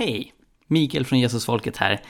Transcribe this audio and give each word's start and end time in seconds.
Hej! 0.00 0.32
Mikael 0.66 1.04
från 1.04 1.18
Jesusfolket 1.18 1.76
här. 1.76 2.00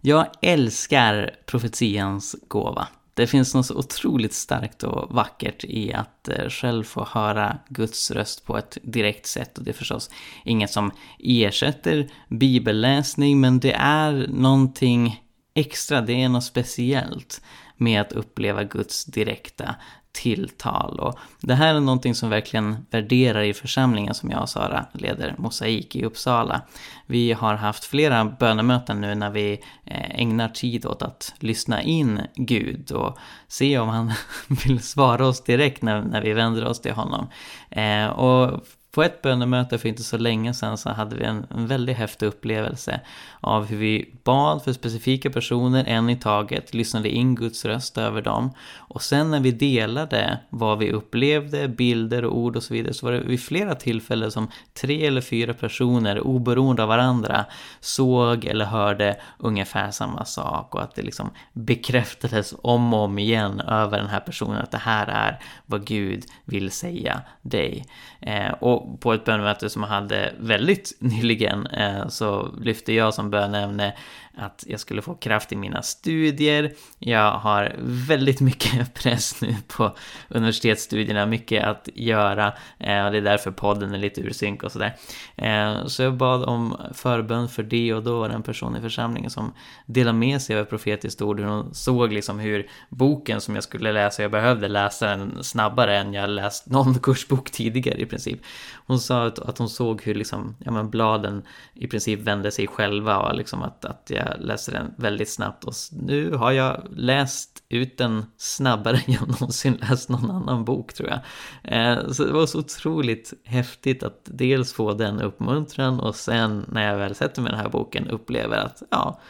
Jag 0.00 0.26
älskar 0.42 1.30
profetians 1.46 2.36
gåva. 2.48 2.88
Det 3.14 3.26
finns 3.26 3.54
något 3.54 3.66
så 3.66 3.74
otroligt 3.74 4.32
starkt 4.32 4.82
och 4.82 5.14
vackert 5.14 5.64
i 5.64 5.92
att 5.92 6.28
eh, 6.28 6.48
själv 6.48 6.84
få 6.84 7.04
höra 7.04 7.58
Guds 7.68 8.10
röst 8.10 8.44
på 8.44 8.58
ett 8.58 8.78
direkt 8.82 9.26
sätt. 9.26 9.58
Och 9.58 9.64
det 9.64 9.70
är 9.70 9.74
förstås 9.74 10.10
inget 10.44 10.70
som 10.70 10.90
ersätter 11.18 12.08
bibelläsning, 12.28 13.40
men 13.40 13.60
det 13.60 13.72
är 13.72 14.26
någonting 14.28 15.22
extra, 15.54 16.00
det 16.00 16.22
är 16.22 16.28
något 16.28 16.44
speciellt 16.44 17.42
med 17.76 18.00
att 18.00 18.12
uppleva 18.12 18.64
Guds 18.64 19.04
direkta 19.04 19.74
tilltal. 20.12 21.00
Och 21.00 21.18
det 21.40 21.54
här 21.54 21.74
är 21.74 21.80
någonting 21.80 22.14
som 22.14 22.30
verkligen 22.30 22.86
värderar 22.90 23.42
i 23.42 23.54
församlingen 23.54 24.14
som 24.14 24.30
jag 24.30 24.42
och 24.42 24.48
Sara 24.48 24.86
leder 24.92 25.34
Mosaik 25.38 25.96
i 25.96 26.04
Uppsala. 26.04 26.62
Vi 27.06 27.32
har 27.32 27.54
haft 27.54 27.84
flera 27.84 28.24
bönemöten 28.24 29.00
nu 29.00 29.14
när 29.14 29.30
vi 29.30 29.52
eh, 29.84 30.20
ägnar 30.20 30.48
tid 30.48 30.86
åt 30.86 31.02
att 31.02 31.34
lyssna 31.38 31.82
in 31.82 32.20
Gud 32.34 32.92
och 32.92 33.18
se 33.48 33.78
om 33.78 33.88
han 33.88 34.12
vill 34.64 34.82
svara 34.82 35.26
oss 35.26 35.44
direkt 35.44 35.82
när, 35.82 36.02
när 36.02 36.22
vi 36.22 36.32
vänder 36.32 36.64
oss 36.64 36.80
till 36.80 36.92
honom. 36.92 37.28
Eh, 37.70 38.06
och 38.06 38.60
på 38.90 39.02
ett 39.02 39.22
bönemöte 39.22 39.78
för 39.78 39.88
inte 39.88 40.02
så 40.02 40.18
länge 40.18 40.54
sedan 40.54 40.78
så 40.78 40.90
hade 40.90 41.16
vi 41.16 41.24
en, 41.24 41.46
en 41.50 41.66
väldigt 41.66 41.96
häftig 41.96 42.26
upplevelse 42.26 43.00
av 43.40 43.66
hur 43.66 43.76
vi 43.76 44.14
bad 44.24 44.64
för 44.64 44.72
specifika 44.72 45.30
personer 45.30 45.84
en 45.86 46.10
i 46.10 46.16
taget, 46.16 46.74
lyssnade 46.74 47.08
in 47.08 47.34
Guds 47.34 47.64
röst 47.64 47.98
över 47.98 48.22
dem 48.22 48.50
och 48.76 49.02
sen 49.02 49.30
när 49.30 49.40
vi 49.40 49.50
delade 49.50 50.38
vad 50.50 50.78
vi 50.78 50.92
upplevde, 50.92 51.68
bilder 51.68 52.24
och 52.24 52.38
ord 52.38 52.56
och 52.56 52.62
så 52.62 52.74
vidare 52.74 52.94
så 52.94 53.06
var 53.06 53.12
det 53.12 53.20
vid 53.20 53.42
flera 53.42 53.74
tillfällen 53.74 54.30
som 54.30 54.50
tre 54.80 55.06
eller 55.06 55.20
fyra 55.20 55.54
personer 55.54 56.20
oberoende 56.20 56.82
av 56.82 56.88
varandra 56.88 57.44
såg 57.80 58.44
eller 58.44 58.64
hörde 58.64 59.16
ungefär 59.38 59.90
samma 59.90 60.24
sak 60.24 60.74
och 60.74 60.82
att 60.82 60.94
det 60.94 61.02
liksom 61.02 61.30
bekräftades 61.52 62.54
om 62.62 62.94
och 62.94 63.00
om 63.00 63.18
igen 63.18 63.60
över 63.60 63.98
den 63.98 64.08
här 64.08 64.20
personen 64.20 64.56
att 64.56 64.70
det 64.70 64.78
här 64.78 65.06
är 65.06 65.38
vad 65.66 65.86
Gud 65.86 66.24
vill 66.44 66.70
säga 66.70 67.20
dig. 67.42 67.86
Eh, 68.20 68.50
och 68.50 68.79
på 69.00 69.12
ett 69.12 69.24
bönemöte 69.24 69.70
som 69.70 69.82
jag 69.82 69.88
hade 69.88 70.34
väldigt 70.38 70.96
nyligen 70.98 71.66
eh, 71.66 72.08
så 72.08 72.54
lyfte 72.60 72.92
jag 72.92 73.14
som 73.14 73.30
bönämne 73.30 73.94
att 74.36 74.64
jag 74.66 74.80
skulle 74.80 75.02
få 75.02 75.14
kraft 75.14 75.52
i 75.52 75.56
mina 75.56 75.82
studier. 75.82 76.72
Jag 76.98 77.32
har 77.32 77.74
väldigt 77.78 78.40
mycket 78.40 78.94
press 79.02 79.42
nu 79.42 79.56
på 79.66 79.96
universitetsstudierna, 80.28 81.26
mycket 81.26 81.64
att 81.64 81.88
göra 81.94 82.46
eh, 82.78 83.04
och 83.04 83.12
det 83.12 83.18
är 83.18 83.22
därför 83.22 83.50
podden 83.50 83.94
är 83.94 83.98
lite 83.98 84.20
ur 84.20 84.32
synk 84.32 84.62
och 84.62 84.72
sådär. 84.72 84.96
Eh, 85.36 85.86
så 85.86 86.02
jag 86.02 86.14
bad 86.14 86.44
om 86.44 86.76
förbön 86.94 87.48
för 87.48 87.62
det 87.62 87.94
och 87.94 88.02
då 88.02 88.18
var 88.18 88.28
det 88.28 88.34
en 88.34 88.42
person 88.42 88.76
i 88.76 88.80
församlingen 88.80 89.30
som 89.30 89.52
delade 89.86 90.18
med 90.18 90.42
sig 90.42 90.56
av 90.56 90.62
ett 90.62 90.70
profetiskt 90.70 91.22
ord, 91.22 91.40
hur 91.40 91.46
hon 91.46 91.74
såg 91.74 92.12
liksom 92.12 92.38
hur 92.38 92.70
boken 92.88 93.40
som 93.40 93.54
jag 93.54 93.64
skulle 93.64 93.92
läsa, 93.92 94.22
jag 94.22 94.30
behövde 94.30 94.68
läsa 94.68 95.06
den 95.06 95.44
snabbare 95.44 95.98
än 95.98 96.14
jag 96.14 96.30
läst 96.30 96.66
någon 96.66 96.98
kursbok 97.02 97.50
tidigare 97.50 97.98
i 97.98 98.06
princip. 98.06 98.40
Hon 98.86 99.00
sa 99.00 99.26
att, 99.26 99.38
att 99.38 99.58
hon 99.58 99.68
såg 99.68 100.02
hur 100.02 100.14
liksom, 100.14 100.56
ja 100.58 100.70
men 100.70 100.90
bladen 100.90 101.42
i 101.74 101.86
princip 101.86 102.20
vände 102.20 102.50
sig 102.50 102.66
själva 102.66 103.18
och 103.18 103.34
liksom 103.34 103.62
att, 103.62 103.84
att 103.84 104.10
jag 104.14 104.29
läser 104.38 104.72
den 104.72 104.94
väldigt 104.96 105.28
snabbt 105.30 105.64
och 105.64 105.74
nu 105.92 106.34
har 106.34 106.52
jag 106.52 106.86
läst 106.90 107.62
ut 107.68 107.98
den 107.98 108.24
snabbare 108.36 108.96
än 108.96 109.12
jag 109.12 109.28
någonsin 109.40 109.78
läst 109.90 110.08
någon 110.08 110.30
annan 110.30 110.64
bok 110.64 110.92
tror 110.92 111.08
jag. 111.08 111.20
Eh, 111.62 112.10
så 112.10 112.24
det 112.24 112.32
var 112.32 112.46
så 112.46 112.58
otroligt 112.58 113.32
häftigt 113.44 114.02
att 114.02 114.20
dels 114.24 114.72
få 114.72 114.94
den 114.94 115.20
uppmuntran 115.20 116.00
och 116.00 116.16
sen 116.16 116.64
när 116.68 116.88
jag 116.88 116.98
väl 116.98 117.14
sätter 117.14 117.42
mig 117.42 117.50
i 117.50 117.52
den 117.52 117.60
här 117.60 117.70
boken 117.70 118.08
upplever 118.08 118.56
att 118.56 118.82
ja, 118.90 119.20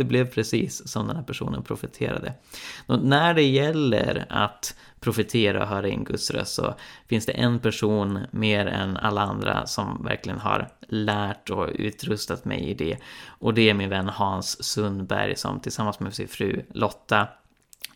det 0.00 0.04
blev 0.04 0.30
precis 0.30 0.88
som 0.88 1.06
den 1.06 1.16
här 1.16 1.22
personen 1.22 1.62
profeterade. 1.62 2.32
Och 2.86 3.04
när 3.04 3.34
det 3.34 3.42
gäller 3.42 4.26
att 4.28 4.74
profetera 5.00 5.62
och 5.62 5.68
höra 5.68 5.88
in 5.88 6.04
Guds 6.04 6.30
röst 6.30 6.54
så 6.54 6.74
finns 7.08 7.26
det 7.26 7.32
en 7.32 7.58
person 7.58 8.18
mer 8.30 8.66
än 8.66 8.96
alla 8.96 9.20
andra 9.20 9.66
som 9.66 10.04
verkligen 10.04 10.38
har 10.38 10.68
lärt 10.88 11.50
och 11.50 11.68
utrustat 11.74 12.44
mig 12.44 12.70
i 12.70 12.74
det. 12.74 12.96
Och 13.26 13.54
det 13.54 13.70
är 13.70 13.74
min 13.74 13.90
vän 13.90 14.08
Hans 14.08 14.64
Sundberg 14.64 15.36
som 15.36 15.60
tillsammans 15.60 16.00
med 16.00 16.14
sin 16.14 16.28
fru 16.28 16.62
Lotta 16.74 17.28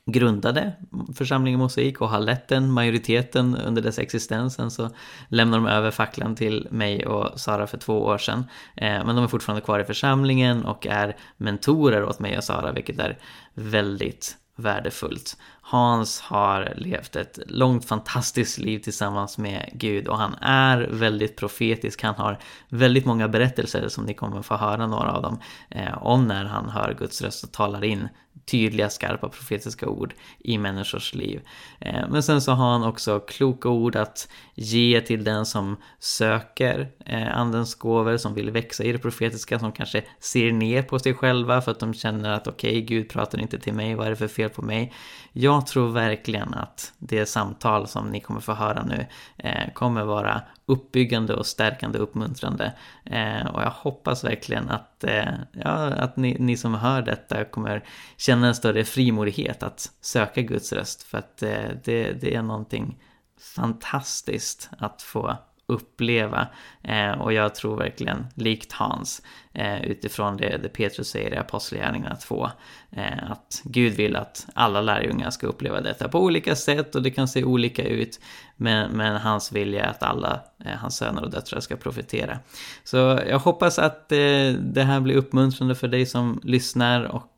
grundade 0.07 0.73
församlingen 1.15 1.61
Mosaik 1.61 2.01
och 2.01 2.09
har 2.09 2.21
lett 2.21 2.49
den 2.49 2.71
majoriteten 2.71 3.57
under 3.57 3.83
dess 3.83 3.99
existens. 3.99 4.55
Sen 4.55 4.71
så 4.71 4.91
lämnade 5.29 5.63
de 5.63 5.69
över 5.69 5.91
facklan 5.91 6.35
till 6.35 6.69
mig 6.71 7.07
och 7.07 7.41
Sara 7.41 7.67
för 7.67 7.79
två 7.79 8.03
år 8.03 8.19
sedan. 8.19 8.45
Eh, 8.77 9.05
men 9.05 9.17
de 9.17 9.25
är 9.25 9.29
fortfarande 9.29 9.65
kvar 9.65 9.81
i 9.81 9.85
församlingen 9.85 10.65
och 10.65 10.87
är 10.87 11.17
mentorer 11.37 12.05
åt 12.05 12.19
mig 12.19 12.39
och 12.39 12.45
Sara 12.45 12.73
vilket 12.73 12.99
är 12.99 13.19
väldigt 13.55 14.37
värdefullt. 14.57 15.37
Hans 15.61 16.21
har 16.21 16.73
levt 16.77 17.17
ett 17.17 17.39
långt 17.47 17.85
fantastiskt 17.85 18.59
liv 18.59 18.79
tillsammans 18.79 19.39
med 19.39 19.71
Gud 19.73 20.09
och 20.09 20.19
han 20.19 20.35
är 20.41 20.89
väldigt 20.91 21.37
profetisk. 21.37 22.03
Han 22.03 22.15
har 22.15 22.39
väldigt 22.69 23.05
många 23.05 23.29
berättelser 23.29 23.89
som 23.89 24.05
ni 24.05 24.15
kommer 24.15 24.43
få 24.43 24.57
höra 24.57 24.87
några 24.87 25.13
av 25.13 25.23
dem 25.23 25.39
eh, 25.71 26.03
om 26.03 26.27
när 26.27 26.45
han 26.45 26.69
hör 26.69 26.95
Guds 26.99 27.23
röst 27.23 27.45
och 27.45 27.53
talar 27.53 27.85
in 27.85 28.09
tydliga, 28.47 28.91
skarpa 28.91 29.29
profetiska 29.29 29.89
ord 29.89 30.15
i 30.39 30.59
människors 30.59 31.15
liv. 31.15 31.41
Eh, 31.81 32.09
men 32.09 32.23
sen 32.23 32.41
så 32.41 32.53
har 32.53 32.73
han 32.73 32.85
också 32.85 33.21
kloka 33.21 33.69
ord 33.69 33.97
att 33.97 34.29
ge 34.55 35.01
till 35.01 35.25
den 35.25 35.47
som 35.47 35.77
söker 35.99 36.89
eh, 37.07 37.39
andens 37.39 37.75
gåvor, 37.75 38.17
som 38.17 38.35
vill 38.35 38.51
växa 38.51 38.85
i 38.85 38.93
det 38.93 38.99
profetiska, 38.99 39.59
som 39.59 39.73
kanske 39.73 40.03
ser 40.21 40.53
ner 40.53 40.83
på 40.83 40.99
sig 40.99 41.15
själva 41.15 41.61
för 41.61 41.71
att 41.71 41.81
de 41.81 41.95
känner 41.95 42.31
att 42.31 42.47
okej, 42.47 42.71
okay, 42.71 42.81
Gud 42.81 43.09
pratar 43.09 43.41
inte 43.41 43.59
till 43.59 43.75
mig, 43.75 43.95
vad 43.95 44.07
är 44.07 44.11
det 44.11 44.17
för 44.17 44.29
fel 44.29 44.51
på 44.51 44.63
mig? 44.63 44.93
Jag 45.33 45.67
tror 45.67 45.89
verkligen 45.89 46.55
att 46.55 46.93
det 46.99 47.27
samtal 47.27 47.89
som 47.89 48.07
ni 48.07 48.21
kommer 48.21 48.41
få 48.41 48.53
höra 48.53 48.83
nu 48.83 49.07
eh, 49.37 49.73
kommer 49.73 50.05
vara 50.05 50.43
uppbyggande 50.67 51.35
och 51.35 51.47
stärkande 51.47 51.99
och 51.99 52.03
uppmuntrande. 52.03 52.73
Eh, 53.05 53.47
och 53.47 53.63
jag 53.63 53.71
hoppas 53.71 54.25
verkligen 54.25 54.71
att, 54.71 55.05
eh, 55.05 55.33
ja, 55.53 55.87
att 55.87 56.17
ni, 56.17 56.37
ni, 56.41 56.57
som 56.57 56.75
hör 56.75 57.03
detta 57.03 57.45
kommer 57.45 57.85
känna 58.17 58.47
en 58.47 58.55
större 58.55 58.85
frimodighet 58.85 59.63
att 59.63 59.93
söka 60.01 60.43
Guds 60.43 60.73
röst. 60.73 61.03
För 61.03 61.19
att 61.19 61.43
eh, 61.43 61.69
det, 61.85 62.13
det 62.13 62.35
är 62.35 62.43
någonting 62.43 62.99
fantastiskt 63.41 64.71
att 64.79 65.03
få 65.03 65.37
uppleva. 65.67 66.49
Eh, 66.83 67.11
och 67.11 67.33
jag 67.33 67.55
tror 67.55 67.77
verkligen, 67.77 68.27
likt 68.35 68.73
Hans, 68.73 69.23
eh, 69.53 69.85
utifrån 69.85 70.37
det, 70.37 70.59
det 70.63 70.69
Petrus 70.69 71.09
säger 71.09 71.35
i 71.35 71.37
Apostlagärningarna 71.37 72.17
2, 72.17 72.51
Eh, 72.97 73.31
att 73.31 73.63
Gud 73.65 73.93
vill 73.93 74.17
att 74.17 74.47
alla 74.55 74.81
lärjungar 74.81 75.31
ska 75.31 75.47
uppleva 75.47 75.81
detta 75.81 76.09
på 76.09 76.21
olika 76.21 76.57
sätt 76.57 76.95
och 76.95 77.03
det 77.03 77.11
kan 77.11 77.29
se 77.29 77.45
olika 77.45 77.85
ut. 77.85 78.21
Men, 78.57 78.91
men 78.91 79.17
hans 79.17 79.53
vilja 79.53 79.85
är 79.85 79.91
att 79.91 80.03
alla 80.03 80.41
eh, 80.65 80.73
hans 80.73 80.97
söner 80.97 81.23
och 81.23 81.31
döttrar 81.31 81.61
ska 81.61 81.77
profetera. 81.77 82.39
Så 82.85 82.97
jag 83.29 83.39
hoppas 83.39 83.79
att 83.79 84.13
eh, 84.13 84.19
det 84.59 84.83
här 84.83 85.01
blir 85.01 85.17
uppmuntrande 85.17 85.75
för 85.75 85.89
dig 85.89 86.07
som 86.07 86.41
lyssnar 86.43 87.05
och 87.05 87.31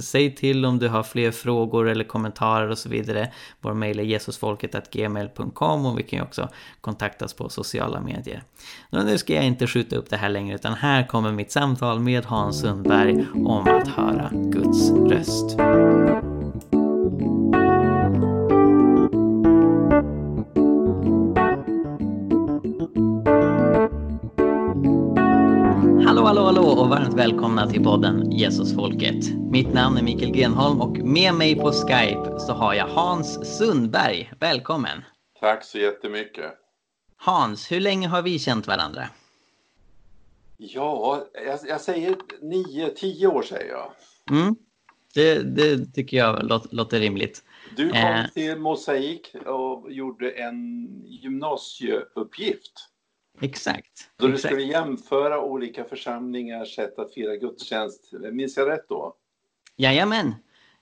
säg 0.00 0.34
till 0.34 0.64
om 0.64 0.78
du 0.78 0.88
har 0.88 1.02
fler 1.02 1.30
frågor 1.30 1.88
eller 1.88 2.04
kommentarer 2.04 2.68
och 2.68 2.78
så 2.78 2.88
vidare. 2.88 3.32
Vår 3.60 3.74
mejl 3.74 3.98
är 3.98 4.02
jesusfolket.gmail.com 4.02 5.86
och 5.86 5.98
vi 5.98 6.02
kan 6.02 6.18
ju 6.18 6.22
också 6.22 6.48
kontaktas 6.80 7.34
på 7.34 7.48
sociala 7.48 8.00
medier. 8.00 8.42
Men 8.90 9.06
nu 9.06 9.18
ska 9.18 9.34
jag 9.34 9.44
inte 9.44 9.66
skjuta 9.66 9.96
upp 9.96 10.10
det 10.10 10.16
här 10.16 10.28
längre 10.28 10.54
utan 10.54 10.74
här 10.74 11.06
kommer 11.06 11.32
mitt 11.32 11.52
samtal 11.52 12.00
med 12.00 12.24
Hans 12.24 12.60
Sundberg 12.60 13.26
om 13.34 13.68
att 13.68 13.88
höra 13.88 14.30
Guds 14.70 14.90
röst. 14.90 15.56
Hallå, 26.06 26.22
hallå, 26.22 26.42
hallå 26.42 26.62
och 26.62 26.88
varmt 26.88 27.14
välkomna 27.14 27.66
till 27.66 27.84
podden 27.84 28.32
Jesusfolket. 28.32 29.34
Mitt 29.50 29.74
namn 29.74 29.96
är 29.96 30.02
Mikael 30.02 30.32
Grenholm 30.32 30.80
och 30.80 30.98
med 30.98 31.34
mig 31.34 31.56
på 31.56 31.72
Skype 31.72 32.38
så 32.38 32.52
har 32.52 32.74
jag 32.74 32.86
Hans 32.86 33.58
Sundberg. 33.58 34.32
Välkommen! 34.40 35.04
Tack 35.40 35.64
så 35.64 35.78
jättemycket! 35.78 36.52
Hans, 37.16 37.72
hur 37.72 37.80
länge 37.80 38.08
har 38.08 38.22
vi 38.22 38.38
känt 38.38 38.66
varandra? 38.66 39.02
Ja, 40.56 41.24
jag, 41.46 41.58
jag 41.68 41.80
säger 41.80 42.16
nio, 42.42 42.88
tio 42.88 43.26
år 43.26 43.42
säger 43.42 43.70
jag. 43.70 43.92
Mm, 44.30 44.56
det, 45.14 45.42
det 45.42 45.86
tycker 45.86 46.16
jag 46.16 46.44
låter, 46.44 46.76
låter 46.76 47.00
rimligt. 47.00 47.44
Du 47.76 47.88
kom 47.88 47.98
eh. 47.98 48.26
till 48.26 48.56
Mosaik 48.56 49.34
och 49.46 49.92
gjorde 49.92 50.30
en 50.30 50.88
gymnasieuppgift. 51.06 52.72
Exakt. 53.40 54.10
Då 54.16 54.26
du 54.26 54.34
exakt. 54.34 54.54
skulle 54.54 54.66
jämföra 54.66 55.40
olika 55.40 55.84
församlingars 55.84 56.74
sätt 56.74 56.98
att 56.98 57.14
fira 57.14 57.36
gudstjänst. 57.36 58.12
Minns 58.32 58.56
jag 58.56 58.68
rätt 58.68 58.88
då? 58.88 59.14
Jajamän. 59.76 60.34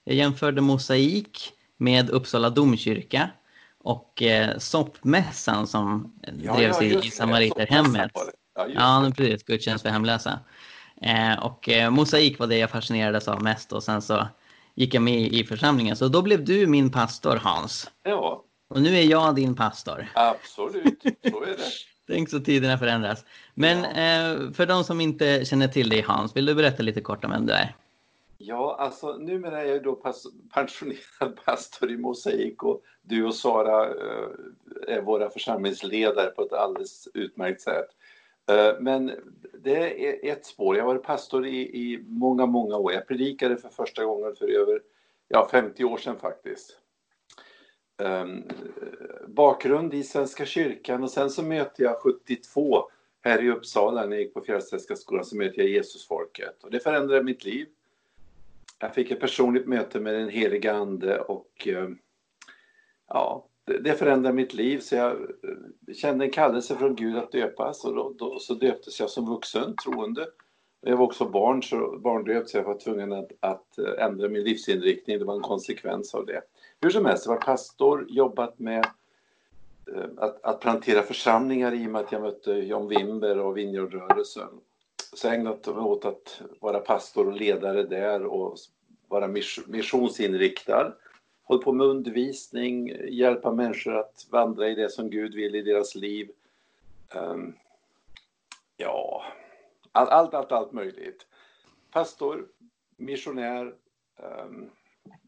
Jag 0.03 0.15
jämförde 0.15 0.61
Mosaik 0.61 1.53
med 1.77 2.09
Uppsala 2.09 2.49
domkyrka 2.49 3.29
och 3.77 4.21
eh, 4.21 4.57
soppmässan 4.57 5.67
som 5.67 6.13
ja, 6.43 6.55
drevs 6.55 6.77
ja, 6.81 6.83
i, 6.83 7.07
i 7.07 7.11
Samariterhemmet. 7.11 8.11
Ja, 8.55 8.67
ja 8.67 9.11
precis. 9.17 9.43
Gudstjänst 9.43 9.81
för 9.81 9.89
hemlösa. 9.89 10.39
Eh, 11.01 11.45
och 11.45 11.69
eh, 11.69 11.89
mosaik 11.89 12.39
var 12.39 12.47
det 12.47 12.57
jag 12.57 12.69
fascinerades 12.69 13.27
av 13.27 13.43
mest 13.43 13.73
och 13.73 13.83
sen 13.83 14.01
så 14.01 14.27
gick 14.75 14.93
jag 14.93 15.03
med 15.03 15.21
i 15.21 15.43
församlingen. 15.43 15.95
Så 15.95 16.07
då 16.07 16.21
blev 16.21 16.45
du 16.45 16.67
min 16.67 16.91
pastor 16.91 17.35
Hans. 17.35 17.91
Ja. 18.03 18.43
Och 18.67 18.81
nu 18.81 18.97
är 18.97 19.03
jag 19.03 19.35
din 19.35 19.55
pastor. 19.55 20.07
Absolut, 20.13 21.01
så 21.31 21.43
är 21.43 21.47
det. 21.47 21.71
Tänk 22.07 22.29
så 22.29 22.39
tiderna 22.39 22.77
förändras. 22.77 23.25
Men 23.53 23.83
ja. 23.83 23.89
eh, 23.89 24.51
för 24.51 24.65
de 24.65 24.83
som 24.83 25.01
inte 25.01 25.45
känner 25.45 25.67
till 25.67 25.89
dig 25.89 26.01
Hans, 26.01 26.35
vill 26.35 26.45
du 26.45 26.55
berätta 26.55 26.83
lite 26.83 27.01
kort 27.01 27.25
om 27.25 27.31
vem 27.31 27.45
du 27.45 27.53
är? 27.53 27.75
Ja, 28.37 28.75
alltså 28.79 29.13
numera 29.13 29.61
är 29.61 29.65
jag 29.65 29.83
då 29.83 29.95
pensionerad 30.53 31.39
pastor 31.45 31.91
i 31.91 31.97
Mosaik 31.97 32.63
och 32.63 32.81
du 33.01 33.25
och 33.25 33.35
Sara 33.35 33.85
eh, 33.85 34.95
är 34.95 35.01
våra 35.01 35.29
församlingsledare 35.29 36.29
på 36.29 36.41
ett 36.41 36.53
alldeles 36.53 37.07
utmärkt 37.13 37.61
sätt. 37.61 37.89
Eh, 38.49 38.79
men 38.79 39.11
det 39.53 40.07
är 40.07 40.31
ett 40.31 40.45
spår. 40.45 40.75
Jag 40.75 40.83
har 40.83 40.93
varit 40.93 41.05
pastor 41.05 41.47
i, 41.47 41.59
i 41.59 42.03
många, 42.07 42.45
många 42.45 42.77
år. 42.77 42.93
Jag 42.93 43.07
predikade 43.07 43.57
för 43.57 43.69
första 43.69 44.05
gången 44.05 44.35
för 44.35 44.47
över 44.47 44.81
ja, 45.27 45.47
50 45.51 45.83
år 45.83 45.97
sedan 45.97 46.19
faktiskt. 46.19 46.77
Um, 47.97 48.43
bakgrund 49.27 49.93
i 49.93 50.03
Svenska 50.03 50.45
kyrkan 50.45 51.03
och 51.03 51.11
sen 51.11 51.29
så 51.29 51.43
mötte 51.43 51.83
jag 51.83 51.97
72 51.97 52.89
här 53.21 53.43
i 53.43 53.49
Uppsala 53.49 54.05
när 54.05 54.11
jag 54.11 54.21
gick 54.21 54.33
på 54.33 54.41
Fjällstedtska 54.41 54.95
skolan 54.95 55.25
så 55.25 55.37
mötte 55.37 55.61
jag 55.61 55.69
Jesusfolket 55.69 56.63
och 56.63 56.71
det 56.71 56.79
förändrade 56.79 57.23
mitt 57.23 57.45
liv. 57.45 57.67
Jag 58.79 58.93
fick 58.93 59.11
ett 59.11 59.19
personligt 59.19 59.67
möte 59.67 59.99
med 59.99 60.13
den 60.13 60.29
heliga 60.29 60.73
ande 60.73 61.19
och 61.19 61.67
uh, 61.67 61.89
ja, 63.07 63.45
det 63.77 63.93
förändrade 63.93 64.35
mitt 64.35 64.53
liv 64.53 64.79
så 64.79 64.95
jag 64.95 65.11
eh, 65.11 65.93
kände 65.93 66.25
en 66.25 66.31
kallelse 66.31 66.75
från 66.75 66.95
Gud 66.95 67.17
att 67.17 67.31
döpas 67.31 67.85
och 67.85 67.95
då, 67.95 68.13
då 68.17 68.39
så 68.39 68.53
döptes 68.53 68.99
jag 68.99 69.09
som 69.09 69.25
vuxen 69.25 69.75
troende. 69.75 70.27
Jag 70.81 70.97
var 70.97 71.05
också 71.05 71.25
barn, 71.25 71.63
så 71.63 71.97
barndöpt 71.97 72.49
så 72.49 72.57
jag 72.57 72.63
var 72.63 72.77
tvungen 72.77 73.13
att, 73.13 73.31
att 73.39 73.77
eh, 73.77 74.05
ändra 74.05 74.29
min 74.29 74.43
livsinriktning. 74.43 75.19
Det 75.19 75.25
var 75.25 75.35
en 75.35 75.41
konsekvens 75.41 76.15
av 76.15 76.25
det. 76.25 76.41
Hur 76.81 76.89
som 76.89 77.05
helst, 77.05 77.25
jag 77.25 77.33
var 77.33 77.41
pastor, 77.41 78.05
jobbat 78.09 78.59
med 78.59 78.87
eh, 79.95 80.09
att, 80.17 80.43
att 80.43 80.59
plantera 80.59 81.01
församlingar 81.01 81.73
i 81.73 81.87
och 81.87 81.91
med 81.91 82.01
att 82.01 82.11
jag 82.11 82.21
mötte 82.21 82.51
John 82.51 82.87
Wimber 82.87 83.39
och 83.39 83.57
Vinjordrörelsen. 83.57 84.49
Så 85.13 85.27
jag 85.27 85.35
ägnat 85.35 85.67
mig 85.67 85.83
åt 85.83 86.05
att 86.05 86.41
vara 86.59 86.79
pastor 86.79 87.27
och 87.27 87.33
ledare 87.33 87.83
där 87.83 88.25
och 88.25 88.57
vara 89.07 89.27
missionsinriktad 89.67 90.93
hållit 91.49 91.65
på 91.65 91.71
med 91.71 91.87
undervisning, 91.87 92.93
hjälpa 93.09 93.51
människor 93.51 93.95
att 93.95 94.27
vandra 94.29 94.69
i 94.69 94.75
det 94.75 94.89
som 94.89 95.09
Gud 95.09 95.35
vill 95.35 95.55
i 95.55 95.61
deras 95.61 95.95
liv. 95.95 96.29
Um, 97.15 97.55
ja, 98.77 99.23
allt, 99.91 100.09
allt, 100.09 100.33
allt, 100.33 100.51
allt 100.51 100.71
möjligt. 100.71 101.25
Pastor, 101.91 102.47
missionär, 102.97 103.73
um, 104.17 104.69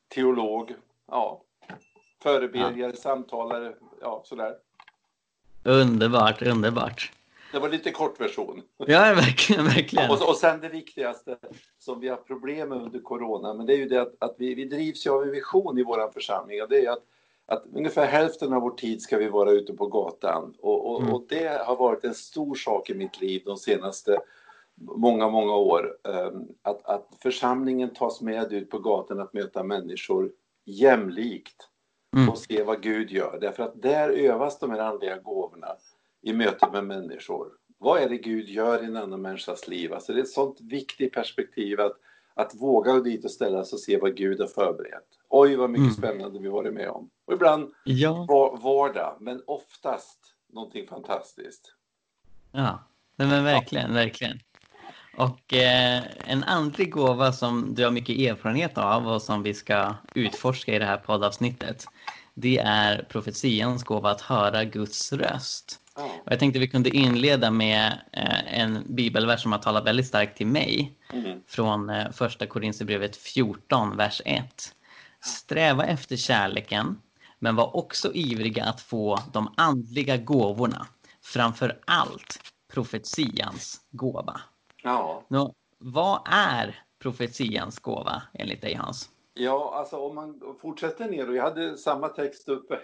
teolog, 0.07 0.75
ja, 1.07 1.41
förebedjare, 2.23 2.91
ja. 2.91 2.95
samtalare, 2.95 3.75
ja 4.01 4.21
sådär. 4.25 4.55
Underbart, 5.63 6.41
underbart. 6.41 7.11
Det 7.51 7.59
var 7.59 7.69
lite 7.69 7.91
kort 7.91 8.21
version. 8.21 8.61
Ja, 8.77 8.99
verkligen. 8.99 9.65
verkligen. 9.65 10.11
Och, 10.11 10.29
och 10.29 10.35
sen 10.35 10.61
det 10.61 10.69
viktigaste 10.69 11.37
som 11.79 11.99
vi 11.99 12.07
har 12.07 12.17
problem 12.17 12.69
med 12.69 12.77
under 12.77 12.99
corona, 12.99 13.53
men 13.53 13.65
det 13.65 13.73
är 13.73 13.77
ju 13.77 13.87
det 13.87 14.01
att, 14.01 14.15
att 14.19 14.35
vi, 14.37 14.55
vi 14.55 14.65
drivs 14.65 15.05
ju 15.05 15.09
av 15.09 15.23
en 15.23 15.31
vision 15.31 15.77
i 15.77 15.83
vår 15.83 16.11
församling 16.11 16.61
och 16.61 16.69
det 16.69 16.85
är 16.85 16.91
att, 16.91 17.03
att 17.45 17.63
ungefär 17.73 18.05
hälften 18.05 18.53
av 18.53 18.61
vår 18.61 18.71
tid 18.71 19.01
ska 19.01 19.17
vi 19.17 19.27
vara 19.27 19.51
ute 19.51 19.73
på 19.73 19.87
gatan 19.87 20.53
och, 20.59 20.91
och, 20.91 21.01
mm. 21.01 21.13
och 21.13 21.25
det 21.29 21.61
har 21.65 21.75
varit 21.75 22.03
en 22.03 22.15
stor 22.15 22.55
sak 22.55 22.89
i 22.89 22.93
mitt 22.93 23.21
liv 23.21 23.41
de 23.45 23.57
senaste 23.57 24.19
många, 24.75 25.29
många 25.29 25.55
år. 25.55 25.97
Ehm, 26.03 26.47
att, 26.61 26.85
att 26.85 27.07
församlingen 27.23 27.93
tas 27.93 28.21
med 28.21 28.53
ut 28.53 28.69
på 28.69 28.79
gatan 28.79 29.19
att 29.19 29.33
möta 29.33 29.63
människor 29.63 30.31
jämlikt 30.65 31.67
mm. 32.15 32.29
och 32.29 32.37
se 32.37 32.63
vad 32.63 32.81
Gud 32.81 33.11
gör. 33.11 33.37
Därför 33.41 33.63
att 33.63 33.81
där 33.81 34.09
övas 34.09 34.59
de 34.59 34.71
här 34.71 34.79
andliga 34.79 35.17
gåvorna 35.17 35.67
i 36.21 36.33
möte 36.33 36.67
med 36.71 36.83
människor. 36.83 37.47
Vad 37.77 38.01
är 38.01 38.09
det 38.09 38.17
Gud 38.17 38.49
gör 38.49 38.83
i 38.83 38.85
en 38.85 38.97
annan 38.97 39.21
människas 39.21 39.67
liv? 39.67 39.93
Alltså 39.93 40.13
det 40.13 40.19
är 40.19 40.23
ett 40.23 40.29
sånt 40.29 40.61
viktigt 40.61 41.13
perspektiv 41.13 41.79
att, 41.79 41.97
att 42.33 42.55
våga 42.55 42.93
gå 42.93 42.99
dit 42.99 43.25
och 43.25 43.31
ställa 43.31 43.63
sig 43.63 43.75
och 43.75 43.79
se 43.79 43.97
vad 43.97 44.15
Gud 44.15 44.39
har 44.39 44.47
förberett. 44.47 45.07
Oj, 45.29 45.55
vad 45.55 45.69
mycket 45.69 45.81
mm. 45.81 45.93
spännande 45.93 46.39
vi 46.39 46.47
varit 46.47 46.73
med 46.73 46.89
om. 46.89 47.09
Och 47.25 47.33
ibland 47.33 47.73
ja. 47.83 48.25
vardag, 48.63 49.17
men 49.19 49.41
oftast 49.47 50.19
någonting 50.53 50.87
fantastiskt. 50.87 51.73
Ja, 52.51 52.83
men 53.15 53.43
verkligen, 53.43 53.89
ja. 53.89 53.95
verkligen. 53.95 54.39
Och 55.17 55.53
eh, 55.53 56.03
en 56.25 56.43
andlig 56.43 56.91
gåva 56.91 57.31
som 57.31 57.75
du 57.75 57.83
har 57.83 57.91
mycket 57.91 58.19
erfarenhet 58.19 58.77
av 58.77 59.07
och 59.07 59.21
som 59.21 59.43
vi 59.43 59.53
ska 59.53 59.95
utforska 60.15 60.75
i 60.75 60.79
det 60.79 60.85
här 60.85 60.97
poddavsnittet, 60.97 61.85
det 62.33 62.57
är 62.57 63.03
profetians 63.03 63.83
gåva 63.83 64.11
att 64.11 64.21
höra 64.21 64.63
Guds 64.63 65.13
röst. 65.13 65.80
Och 65.95 66.31
jag 66.31 66.39
tänkte 66.39 66.59
vi 66.59 66.67
kunde 66.67 66.89
inleda 66.89 67.51
med 67.51 67.99
eh, 68.11 68.59
en 68.59 68.83
bibelvers 68.87 69.41
som 69.41 69.51
har 69.51 69.59
talat 69.59 69.85
väldigt 69.85 70.07
starkt 70.07 70.37
till 70.37 70.47
mig. 70.47 70.97
Mm. 71.13 71.39
Från 71.47 71.89
eh, 71.89 72.11
första 72.11 72.47
Korinthierbrevet 72.47 73.15
14, 73.15 73.97
vers 73.97 74.21
1. 74.25 74.75
Sträva 75.23 75.85
efter 75.85 76.15
kärleken, 76.15 77.01
men 77.39 77.55
var 77.55 77.75
också 77.75 78.13
ivriga 78.13 78.65
att 78.65 78.81
få 78.81 79.19
de 79.33 79.53
andliga 79.57 80.17
gåvorna. 80.17 80.87
Framför 81.23 81.79
allt 81.85 82.39
profetians 82.73 83.81
gåva. 83.91 84.41
Ja. 84.83 85.23
Nå, 85.27 85.53
vad 85.77 86.21
är 86.25 86.83
profetians 87.01 87.79
gåva 87.79 88.21
enligt 88.33 88.61
dig 88.61 88.73
Hans? 88.73 89.09
Ja, 89.33 89.73
alltså 89.75 89.97
om 89.97 90.15
man 90.15 90.41
fortsätter 90.61 91.09
ner 91.09 91.29
och 91.29 91.35
jag 91.35 91.43
hade 91.43 91.77
samma 91.77 92.07
text 92.07 92.49
uppe. 92.49 92.79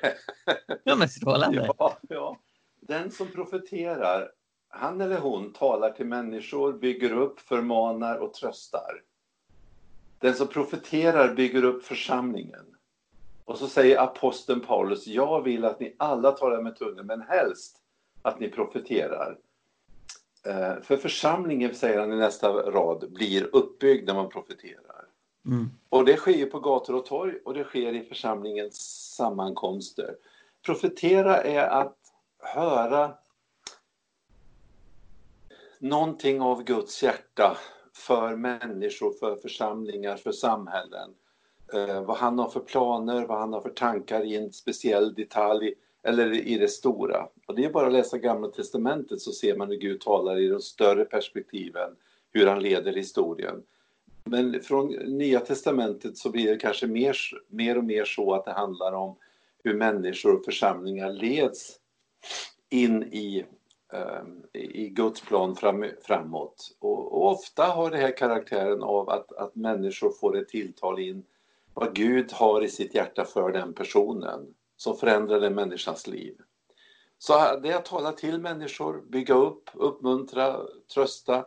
ja, 0.83 0.95
men 0.95 1.09
strålande. 1.09 1.69
Ja, 1.77 1.97
ja. 2.09 2.37
Den 2.87 3.11
som 3.11 3.27
profeterar, 3.27 4.31
han 4.69 5.01
eller 5.01 5.19
hon 5.19 5.53
talar 5.53 5.91
till 5.91 6.05
människor, 6.05 6.73
bygger 6.73 7.11
upp, 7.11 7.39
förmanar 7.39 8.17
och 8.17 8.33
tröstar. 8.33 9.03
Den 10.19 10.33
som 10.33 10.47
profeterar 10.47 11.35
bygger 11.35 11.63
upp 11.63 11.83
församlingen. 11.83 12.65
Och 13.45 13.57
så 13.57 13.67
säger 13.67 14.01
aposteln 14.01 14.59
Paulus, 14.61 15.07
jag 15.07 15.43
vill 15.43 15.65
att 15.65 15.79
ni 15.79 15.95
alla 15.99 16.31
talar 16.31 16.61
med 16.61 16.75
tungan, 16.75 17.05
men 17.05 17.21
helst 17.21 17.77
att 18.21 18.39
ni 18.39 18.49
profeterar. 18.49 19.37
Eh, 20.45 20.81
för 20.81 20.97
församlingen, 20.97 21.75
säger 21.75 21.99
han 21.99 22.13
i 22.13 22.15
nästa 22.15 22.51
rad, 22.51 23.11
blir 23.11 23.55
uppbyggd 23.55 24.07
när 24.07 24.13
man 24.13 24.29
profeterar. 24.29 25.05
Mm. 25.45 25.69
Och 25.89 26.05
det 26.05 26.17
sker 26.17 26.45
på 26.45 26.59
gator 26.59 26.95
och 26.95 27.05
torg 27.05 27.33
och 27.45 27.53
det 27.53 27.63
sker 27.63 27.93
i 27.93 28.03
församlingens 28.03 28.75
sammankomster. 29.15 30.15
Profetera 30.65 31.43
är 31.43 31.67
att 31.67 31.96
höra 32.39 33.13
någonting 35.79 36.41
av 36.41 36.63
Guds 36.63 37.03
hjärta 37.03 37.57
för 37.93 38.35
människor, 38.35 39.13
för 39.19 39.35
församlingar, 39.35 40.17
för 40.17 40.31
samhällen. 40.31 41.13
Eh, 41.73 42.01
vad 42.01 42.17
han 42.17 42.39
har 42.39 42.49
för 42.49 42.59
planer, 42.59 43.25
vad 43.25 43.39
han 43.39 43.53
har 43.53 43.61
för 43.61 43.69
tankar 43.69 44.23
i 44.23 44.35
en 44.35 44.53
speciell 44.53 45.13
detalj 45.13 45.73
eller 46.03 46.33
i 46.33 46.57
det 46.57 46.67
stora. 46.67 47.27
Och 47.47 47.55
det 47.55 47.65
är 47.65 47.71
bara 47.71 47.87
att 47.87 47.93
läsa 47.93 48.17
Gamla 48.17 48.47
Testamentet 48.47 49.21
så 49.21 49.31
ser 49.31 49.55
man 49.55 49.67
hur 49.67 49.77
Gud 49.77 50.01
talar 50.01 50.39
i 50.39 50.47
de 50.47 50.61
större 50.61 51.05
perspektiven, 51.05 51.95
hur 52.31 52.47
han 52.47 52.61
leder 52.61 52.93
historien. 52.93 53.63
Men 54.23 54.61
från 54.61 54.87
Nya 54.87 55.39
Testamentet 55.39 56.17
så 56.17 56.29
blir 56.29 56.51
det 56.51 56.57
kanske 56.57 56.87
mer, 56.87 57.17
mer 57.47 57.77
och 57.77 57.83
mer 57.83 58.05
så 58.05 58.33
att 58.33 58.45
det 58.45 58.51
handlar 58.51 58.93
om 58.93 59.15
hur 59.63 59.73
människor 59.73 60.35
och 60.35 60.45
församlingar 60.45 61.11
leds 61.11 61.79
in 62.69 63.03
ehm, 63.03 63.11
i, 64.53 64.85
i 64.85 64.89
Guds 64.89 65.21
plan 65.21 65.55
fram, 65.55 65.85
framåt. 66.01 66.75
Och, 66.79 67.13
och, 67.13 67.31
ofta 67.31 67.63
har 67.63 67.91
det 67.91 67.97
här 67.97 68.17
karaktären 68.17 68.83
av 68.83 69.09
att, 69.09 69.31
att 69.31 69.55
människor 69.55 70.09
får 70.09 70.37
ett 70.37 70.49
tilltal 70.49 70.99
in 70.99 71.23
vad 71.73 71.95
Gud 71.95 72.31
har 72.31 72.63
i 72.63 72.69
sitt 72.69 72.95
hjärta 72.95 73.25
för 73.25 73.51
den 73.51 73.73
personen 73.73 74.53
som 74.77 74.97
förändrar 74.97 75.39
den 75.39 75.55
människans 75.55 76.07
liv. 76.07 76.37
Så 77.17 77.59
det 77.63 77.71
är 77.71 77.75
att 77.75 77.85
tala 77.85 78.11
till 78.11 78.41
människor, 78.41 79.01
bygga 79.09 79.33
upp, 79.33 79.69
uppmuntra, 79.73 80.59
trösta 80.93 81.45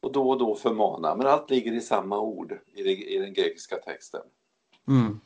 och 0.00 0.12
då 0.12 0.30
och 0.30 0.38
då 0.38 0.54
förmana. 0.54 1.14
Men 1.14 1.26
allt 1.26 1.50
ligger 1.50 1.72
i 1.72 1.80
samma 1.80 2.20
ord 2.20 2.58
i, 2.74 3.14
i 3.16 3.18
den 3.18 3.32
grekiska 3.32 3.76
texten. 3.76 4.22
Mm. 4.88 5.20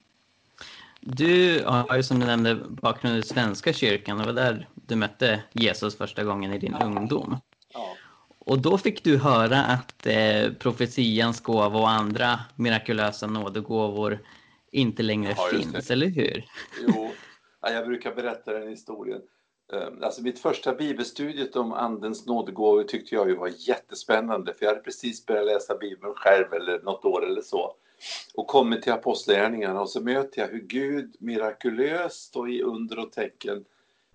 Du 1.07 1.65
har 1.65 1.97
ju 1.97 2.03
som 2.03 2.21
du 2.21 2.27
nämnde 2.27 2.55
bakgrund 2.55 3.17
i 3.17 3.23
Svenska 3.23 3.73
kyrkan. 3.73 4.19
Det 4.19 4.25
var 4.25 4.33
där 4.33 4.69
du 4.75 4.97
mötte 4.97 5.43
Jesus 5.53 5.97
första 5.97 6.25
gången 6.25 6.53
i 6.53 6.59
din 6.59 6.77
ja. 6.81 6.87
ungdom. 6.87 7.37
Ja. 7.75 7.97
Och 8.39 8.59
då 8.59 8.79
fick 8.79 9.05
du 9.05 9.17
höra 9.19 9.65
att 9.65 10.07
eh, 10.07 10.53
profetians 10.53 11.41
gåva 11.41 11.81
och 11.81 11.91
andra 11.91 12.41
mirakulösa 12.57 13.27
nådegåvor 13.27 14.19
inte 14.73 15.03
längre 15.03 15.35
ja, 15.37 15.49
finns, 15.51 15.91
eller 15.91 16.07
hur? 16.07 16.45
Jo, 16.87 17.11
jag 17.61 17.87
brukar 17.87 18.15
berätta 18.15 18.53
den 18.53 18.69
historien. 18.69 19.21
Ehm, 19.73 20.03
alltså 20.03 20.23
mitt 20.23 20.39
första 20.39 20.75
bibelstudiet 20.75 21.57
om 21.57 21.73
Andens 21.73 22.27
nådegåvor 22.27 22.83
tyckte 22.83 23.15
jag 23.15 23.29
ju 23.29 23.37
var 23.37 23.51
jättespännande 23.69 24.55
för 24.55 24.65
jag 24.65 24.71
hade 24.71 24.83
precis 24.83 25.27
börjat 25.27 25.47
läsa 25.47 25.77
Bibeln 25.77 26.15
själv 26.15 26.53
eller 26.53 26.83
något 26.83 27.05
år 27.05 27.27
eller 27.27 27.43
så 27.43 27.77
och 28.35 28.47
kommit 28.47 28.83
till 28.83 28.93
Apostlagärningarna 28.93 29.81
och 29.81 29.91
så 29.91 30.01
möter 30.01 30.41
jag 30.41 30.49
hur 30.49 30.61
Gud 30.61 31.17
mirakulöst 31.19 32.37
och 32.37 32.49
i 32.49 32.63
under 32.63 32.99
och 32.99 33.13
tecken 33.13 33.65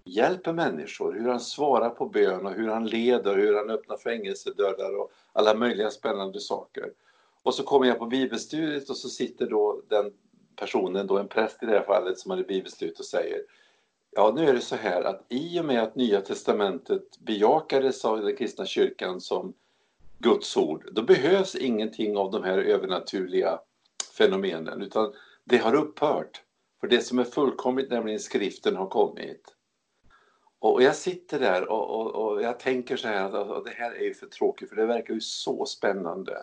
hjälper 0.04 0.54
människor, 0.54 1.14
hur 1.14 1.28
han 1.28 1.40
svarar 1.40 1.90
på 1.90 2.06
bön 2.06 2.46
och 2.46 2.54
hur 2.54 2.68
han 2.68 2.88
leder, 2.88 3.36
hur 3.36 3.56
han 3.56 3.70
öppnar 3.70 3.98
fängelsedörrar 3.98 5.00
och 5.00 5.12
alla 5.34 5.54
möjliga 5.54 5.90
spännande 5.90 6.40
saker. 6.40 6.92
Och 7.44 7.54
så 7.54 7.64
kommer 7.64 7.88
jag 7.88 8.00
på 8.00 8.06
bibelstudiet 8.06 8.90
och 8.90 8.98
så 8.98 9.10
sitter 9.10 9.50
då 9.50 9.82
den 9.90 10.14
personen, 10.56 11.08
då 11.08 11.18
en 11.18 11.28
präst 11.28 11.64
i 11.64 11.66
det 11.66 11.72
här 11.72 11.86
fallet 11.86 12.20
som 12.20 12.32
hade 12.32 12.44
bibelstudiet 12.44 13.00
och 13.00 13.06
säger 13.06 13.40
Ja, 14.12 14.34
nu 14.36 14.50
är 14.50 14.54
det 14.54 14.62
så 14.62 14.76
här 14.76 15.04
att 15.04 15.26
i 15.30 15.60
och 15.60 15.66
med 15.66 15.84
att 15.84 15.96
Nya 15.96 16.22
Testamentet 16.22 17.20
bejakades 17.20 18.06
av 18.06 18.22
den 18.22 18.36
kristna 18.36 18.66
kyrkan 18.66 19.22
som 19.22 19.54
Guds 20.18 20.58
ord, 20.58 20.90
då 20.92 21.02
behövs 21.02 21.56
ingenting 21.56 22.18
av 22.18 22.32
de 22.32 22.44
här 22.44 22.58
övernaturliga 22.58 23.60
fenomenen, 24.20 24.82
utan 24.82 25.14
det 25.44 25.58
har 25.58 25.76
upphört. 25.76 26.42
För 26.80 26.88
det 26.88 27.02
som 27.02 27.20
är 27.20 27.24
fullkomligt, 27.24 27.90
nämligen 27.90 28.20
skriften, 28.20 28.76
har 28.76 28.88
kommit. 28.88 29.56
Och 30.60 30.84
jag 30.84 30.96
sitter 30.96 31.40
där 31.40 31.70
och, 31.70 31.90
och, 31.90 32.16
och 32.16 32.42
jag 32.42 32.60
tänker 32.60 32.98
så 32.98 33.08
här 33.08 33.58
att 33.58 33.66
det 33.66 33.72
här 33.72 33.92
är 33.92 34.04
ju 34.04 34.14
för 34.14 34.28
tråkigt, 34.28 34.70
för 34.70 34.76
det 34.76 34.86
verkar 34.86 35.14
ju 35.14 35.22
så 35.22 35.66
spännande. 35.66 36.38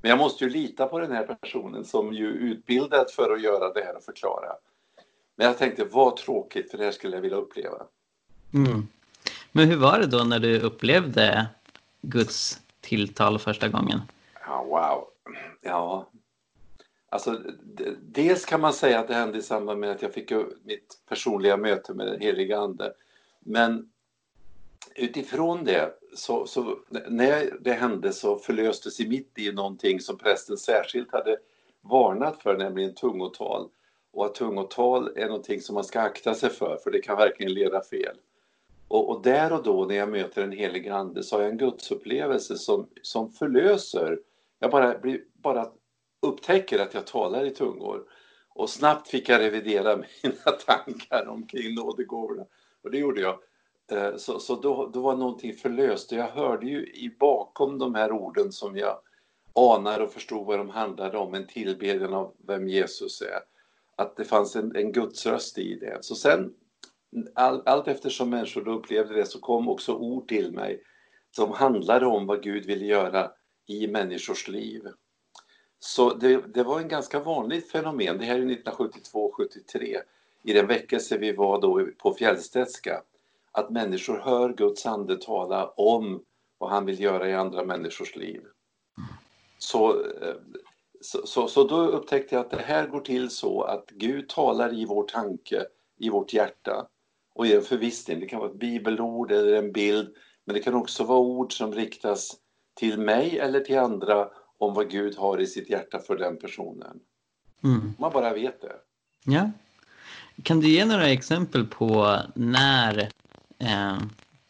Men 0.00 0.08
jag 0.08 0.18
måste 0.18 0.44
ju 0.44 0.50
lita 0.50 0.86
på 0.86 0.98
den 0.98 1.12
här 1.12 1.24
personen 1.24 1.84
som 1.84 2.12
ju 2.12 2.28
är 2.28 2.52
utbildad 2.52 3.10
för 3.10 3.32
att 3.32 3.42
göra 3.42 3.72
det 3.72 3.84
här 3.84 3.96
och 3.96 4.04
förklara. 4.04 4.52
Men 5.36 5.46
jag 5.46 5.58
tänkte, 5.58 5.84
vad 5.84 6.16
tråkigt, 6.16 6.70
för 6.70 6.78
det 6.78 6.84
här 6.84 6.92
skulle 6.92 7.16
jag 7.16 7.22
vilja 7.22 7.36
uppleva. 7.36 7.86
Mm. 8.54 8.88
Men 9.52 9.68
hur 9.68 9.76
var 9.76 9.98
det 9.98 10.06
då 10.06 10.24
när 10.24 10.38
du 10.38 10.60
upplevde 10.60 11.46
Guds 12.02 12.60
tilltal 12.80 13.38
första 13.38 13.68
gången? 13.68 14.00
Ja, 14.46 14.64
wow. 14.64 15.08
Ja, 15.60 16.06
alltså 17.12 17.40
dels 18.02 18.44
kan 18.44 18.60
man 18.60 18.72
säga 18.72 19.00
att 19.00 19.08
det 19.08 19.14
hände 19.14 19.38
i 19.38 19.42
samband 19.42 19.80
med 19.80 19.90
att 19.90 20.02
jag 20.02 20.14
fick 20.14 20.32
mitt 20.62 20.98
personliga 21.08 21.56
möte 21.56 21.94
med 21.94 22.06
den 22.06 22.20
heliga 22.20 22.58
Ande. 22.58 22.92
Men 23.40 23.90
utifrån 24.94 25.64
det, 25.64 25.94
så, 26.14 26.46
så, 26.46 26.78
när 27.08 27.58
det 27.60 27.72
hände 27.72 28.12
så 28.12 28.38
förlöstes 28.38 29.00
i 29.00 29.08
mitt 29.08 29.38
i 29.38 29.52
någonting 29.52 30.00
som 30.00 30.18
prästen 30.18 30.56
särskilt 30.56 31.12
hade 31.12 31.36
varnat 31.80 32.42
för, 32.42 32.58
nämligen 32.58 32.94
tungotal 32.94 33.68
och 34.12 34.26
att 34.26 34.34
tungotal 34.34 35.12
är 35.16 35.26
någonting 35.26 35.60
som 35.60 35.74
man 35.74 35.84
ska 35.84 36.00
akta 36.00 36.34
sig 36.34 36.50
för, 36.50 36.76
för 36.84 36.90
det 36.90 37.00
kan 37.00 37.16
verkligen 37.16 37.54
leda 37.54 37.82
fel. 37.82 38.16
Och, 38.88 39.10
och 39.10 39.22
där 39.22 39.52
och 39.52 39.62
då 39.62 39.84
när 39.84 39.94
jag 39.94 40.08
möter 40.08 40.40
den 40.40 40.52
helige 40.52 40.94
ande 40.94 41.22
så 41.22 41.36
har 41.36 41.42
jag 41.42 41.50
en 41.50 41.58
gudsupplevelse 41.58 42.56
som, 42.56 42.88
som 43.02 43.32
förlöser. 43.32 44.18
Jag 44.58 44.70
bara, 44.70 44.98
blir, 44.98 45.24
bara 45.34 45.70
upptäcker 46.22 46.78
att 46.78 46.94
jag 46.94 47.06
talar 47.06 47.44
i 47.44 47.50
tungor. 47.50 48.04
Och 48.48 48.70
snabbt 48.70 49.08
fick 49.08 49.28
jag 49.28 49.40
revidera 49.40 49.96
mina 50.22 50.50
tankar 50.66 51.28
omkring 51.28 51.74
nådegåvorna. 51.74 52.46
Och 52.82 52.90
det 52.90 52.98
gjorde 52.98 53.20
jag. 53.20 53.38
Eh, 53.92 54.16
så, 54.16 54.38
så 54.38 54.56
då, 54.56 54.90
då 54.94 55.00
var 55.00 55.16
någonting 55.16 55.54
förlöst 55.54 56.12
och 56.12 56.18
jag 56.18 56.28
hörde 56.28 56.66
ju 56.66 56.86
i 56.86 57.16
bakom 57.20 57.78
de 57.78 57.94
här 57.94 58.12
orden 58.12 58.52
som 58.52 58.76
jag 58.76 58.98
anar 59.54 60.00
och 60.00 60.12
förstod 60.12 60.46
vad 60.46 60.58
de 60.58 60.70
handlade 60.70 61.18
om, 61.18 61.34
en 61.34 61.46
tillbedjan 61.46 62.14
av 62.14 62.34
vem 62.46 62.68
Jesus 62.68 63.22
är 63.22 63.40
att 63.96 64.16
det 64.16 64.24
fanns 64.24 64.56
en, 64.56 64.76
en 64.76 64.92
gudsröst 64.92 65.58
i 65.58 65.74
det. 65.74 65.98
Så 66.00 66.14
sen, 66.14 66.54
all, 67.34 67.62
allt 67.66 67.88
eftersom 67.88 68.30
människor 68.30 68.68
upplevde 68.68 69.14
det 69.14 69.26
så 69.26 69.40
kom 69.40 69.68
också 69.68 69.94
ord 69.94 70.28
till 70.28 70.52
mig 70.52 70.82
som 71.30 71.52
handlade 71.52 72.06
om 72.06 72.26
vad 72.26 72.42
Gud 72.42 72.66
ville 72.66 72.84
göra 72.84 73.30
i 73.66 73.86
människors 73.86 74.48
liv. 74.48 74.82
Så 75.84 76.14
det, 76.14 76.54
det 76.54 76.62
var 76.62 76.80
en 76.80 76.88
ganska 76.88 77.20
vanligt 77.20 77.70
fenomen, 77.70 78.18
det 78.18 78.24
här 78.24 78.38
är 78.38 78.42
1972-73, 78.42 79.96
i 80.44 80.52
den 80.52 80.66
väckelse 80.66 81.18
vi 81.18 81.32
var 81.32 81.60
då 81.60 81.88
på 81.98 82.14
Fjällstedtska, 82.14 83.02
att 83.52 83.70
människor 83.70 84.18
hör 84.18 84.52
Guds 84.52 84.86
ande 84.86 85.16
tala 85.16 85.66
om 85.66 86.22
vad 86.58 86.70
han 86.70 86.86
vill 86.86 87.00
göra 87.00 87.28
i 87.28 87.34
andra 87.34 87.64
människors 87.64 88.16
liv. 88.16 88.42
Så 89.58 89.90
eh, 89.90 90.34
så, 91.00 91.26
så, 91.26 91.48
så, 91.48 91.64
då 91.64 91.76
upptäckte 91.76 92.34
jag 92.34 92.44
att 92.44 92.50
det 92.50 92.62
här 92.62 92.86
går 92.86 93.00
till 93.00 93.30
så 93.30 93.62
att 93.62 93.90
Gud 93.90 94.28
talar 94.28 94.74
i 94.74 94.84
vår 94.84 95.04
tanke, 95.04 95.66
i 95.98 96.10
vårt 96.10 96.32
hjärta. 96.32 96.86
Och 97.34 97.46
i 97.46 97.54
en 97.54 97.62
förvissning. 97.62 98.20
Det 98.20 98.26
kan 98.26 98.38
vara 98.38 98.50
ett 98.50 98.58
bibelord 98.58 99.32
eller 99.32 99.52
en 99.52 99.72
bild, 99.72 100.14
men 100.44 100.54
det 100.54 100.60
kan 100.60 100.74
också 100.74 101.04
vara 101.04 101.18
ord 101.18 101.52
som 101.52 101.72
riktas 101.72 102.36
till 102.74 102.98
mig 102.98 103.38
eller 103.38 103.60
till 103.60 103.78
andra 103.78 104.30
om 104.62 104.74
vad 104.74 104.90
Gud 104.90 105.16
har 105.16 105.40
i 105.40 105.46
sitt 105.46 105.70
hjärta 105.70 105.98
för 105.98 106.16
den 106.16 106.36
personen. 106.36 107.00
Mm. 107.64 107.94
Man 107.98 108.12
bara 108.12 108.32
vet 108.32 108.60
det. 108.60 108.72
Ja. 109.24 109.50
Kan 110.42 110.60
du 110.60 110.68
ge 110.68 110.84
några 110.84 111.08
exempel 111.08 111.66
på 111.66 112.18
när 112.34 112.98
eh, 113.58 113.98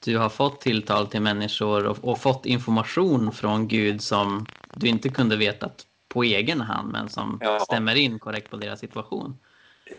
du 0.04 0.18
har 0.18 0.28
fått 0.28 0.60
tilltal 0.60 1.06
till 1.06 1.20
människor 1.20 1.86
och, 1.86 1.98
och, 2.02 2.18
fått 2.18 2.46
information 2.46 3.32
från 3.32 3.68
Gud 3.68 4.02
som 4.02 4.46
du 4.74 4.88
inte 4.88 5.08
kunde 5.08 5.36
veta 5.36 5.70
på 6.08 6.22
egen 6.22 6.60
hand 6.60 6.92
men 6.92 7.08
som 7.08 7.38
ja. 7.40 7.60
stämmer 7.60 7.94
in 7.94 8.18
korrekt 8.18 8.50
på 8.50 8.56
deras 8.56 8.80
situation? 8.80 9.36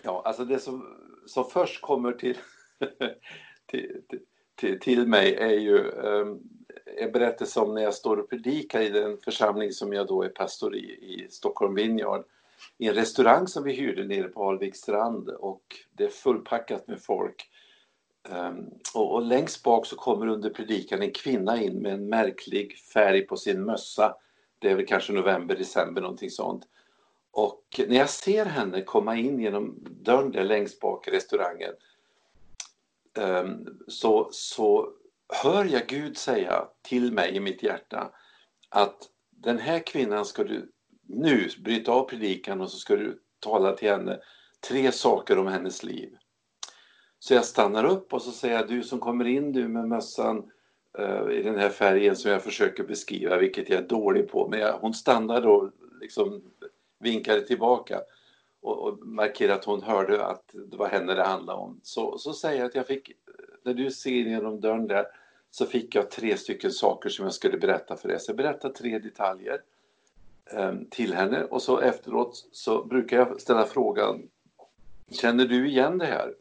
Ja, 0.03 0.21
alltså 0.25 0.45
det 0.45 0.59
som, 0.59 0.97
som 1.27 1.45
först 1.49 1.81
kommer 1.81 2.11
till, 2.11 2.37
till, 3.71 4.01
till, 4.55 4.79
till, 4.79 5.07
mig 5.07 5.35
är 5.35 5.59
ju 5.59 5.77
um, 5.77 6.39
en 6.97 7.11
berättelse 7.11 7.59
om 7.59 7.73
när 7.73 7.81
jag 7.81 7.93
står 7.93 8.17
och 8.17 8.29
predikar 8.29 8.81
i 8.81 8.89
den 8.89 9.17
församling 9.17 9.71
som 9.71 9.93
jag 9.93 10.07
då 10.07 10.23
är 10.23 10.29
pastor 10.29 10.75
i, 10.75 10.79
i 10.79 11.27
Stockholm 11.29 11.75
Vineyard 11.75 12.25
i 12.77 12.87
en 12.87 12.93
restaurang 12.93 13.47
som 13.47 13.63
vi 13.63 13.73
hyrde 13.73 14.03
nere 14.03 14.27
på 14.27 14.49
Alvik 14.49 14.75
strand 14.75 15.29
och 15.29 15.63
det 15.91 16.03
är 16.03 16.09
fullpackat 16.09 16.87
med 16.87 17.01
folk. 17.01 17.49
Um, 18.29 18.69
och, 18.93 19.13
och, 19.13 19.21
längst 19.21 19.63
bak 19.63 19.85
så 19.85 19.95
kommer 19.95 20.27
under 20.27 20.49
predikan 20.49 21.01
en 21.01 21.11
kvinna 21.11 21.61
in 21.61 21.77
med 21.77 21.93
en 21.93 22.09
märklig 22.09 22.77
färg 22.77 23.21
på 23.21 23.37
sin 23.37 23.65
mössa 23.65 24.15
det 24.63 24.71
är 24.71 24.75
väl 24.75 24.85
kanske 24.85 25.13
november, 25.13 25.55
december 25.55 26.01
någonting 26.01 26.29
sånt. 26.29 26.67
Och 27.31 27.81
när 27.87 27.95
jag 27.95 28.09
ser 28.09 28.45
henne 28.45 28.81
komma 28.81 29.15
in 29.15 29.39
genom 29.39 29.75
dörren 30.01 30.31
där 30.31 30.43
längst 30.43 30.79
bak 30.79 31.07
i 31.07 31.11
restaurangen 31.11 31.73
um, 33.13 33.79
så, 33.87 34.29
så 34.31 34.89
hör 35.33 35.65
jag 35.65 35.87
Gud 35.87 36.17
säga 36.17 36.67
till 36.81 37.13
mig 37.13 37.35
i 37.35 37.39
mitt 37.39 37.63
hjärta 37.63 38.11
att 38.69 38.97
den 39.29 39.59
här 39.59 39.79
kvinnan 39.79 40.25
ska 40.25 40.43
du 40.43 40.71
nu 41.07 41.49
bryta 41.63 41.91
av 41.91 42.03
predikan 42.03 42.61
och 42.61 42.71
så 42.71 42.77
ska 42.77 42.95
du 42.95 43.19
tala 43.39 43.73
till 43.73 43.89
henne 43.89 44.19
tre 44.69 44.91
saker 44.91 45.37
om 45.37 45.47
hennes 45.47 45.83
liv. 45.83 46.17
Så 47.19 47.33
jag 47.33 47.45
stannar 47.45 47.85
upp 47.85 48.13
och 48.13 48.21
så 48.21 48.31
säger 48.31 48.55
jag, 48.55 48.67
du 48.67 48.83
som 48.83 48.99
kommer 48.99 49.25
in 49.25 49.53
du 49.53 49.67
med 49.67 49.87
mössan 49.87 50.51
uh, 50.99 51.31
i 51.31 51.43
den 51.43 51.59
här 51.59 51.69
färgen 51.69 52.15
som 52.15 52.31
jag 52.31 52.43
försöker 52.43 52.83
beskriva, 52.83 53.37
vilket 53.37 53.69
jag 53.69 53.79
är 53.79 53.87
dålig 53.87 54.29
på. 54.29 54.47
Men 54.47 54.59
jag, 54.59 54.73
hon 54.73 54.93
stannade 54.93 55.47
och 55.47 55.71
liksom 56.01 56.43
vinkade 56.99 57.41
tillbaka 57.41 58.01
och, 58.61 58.79
och 58.79 59.07
markerade 59.07 59.59
att 59.59 59.65
hon 59.65 59.83
hörde 59.83 60.25
att 60.25 60.55
det 60.71 60.77
var 60.77 60.87
henne 60.87 61.13
det 61.13 61.23
handlade 61.23 61.59
om. 61.59 61.79
Så, 61.83 62.17
så 62.17 62.33
säger 62.33 62.59
jag 62.59 62.67
att 62.67 62.75
jag 62.75 62.87
fick, 62.87 63.11
när 63.63 63.73
du 63.73 63.91
ser 63.91 64.11
genom 64.11 64.61
dörren 64.61 64.87
där, 64.87 65.05
så 65.55 65.65
fick 65.65 65.95
jag 65.95 66.11
tre 66.11 66.37
stycken 66.37 66.71
saker 66.71 67.09
som 67.09 67.25
jag 67.25 67.33
skulle 67.33 67.57
berätta 67.57 67.97
för 67.97 68.07
dig. 68.07 68.19
Så 68.19 68.29
jag 68.29 68.37
berättade 68.37 68.73
tre 68.73 68.99
detaljer 68.99 69.61
eh, 70.51 70.73
till 70.89 71.13
henne 71.13 71.43
och 71.43 71.61
så 71.61 71.79
efteråt 71.79 72.49
så 72.51 72.83
brukar 72.83 73.17
jag 73.17 73.41
ställa 73.41 73.65
frågan 73.65 74.29
Känner 75.11 75.45
du 75.45 75.67
igen 75.69 75.97
det 75.97 76.05
här? 76.05 76.33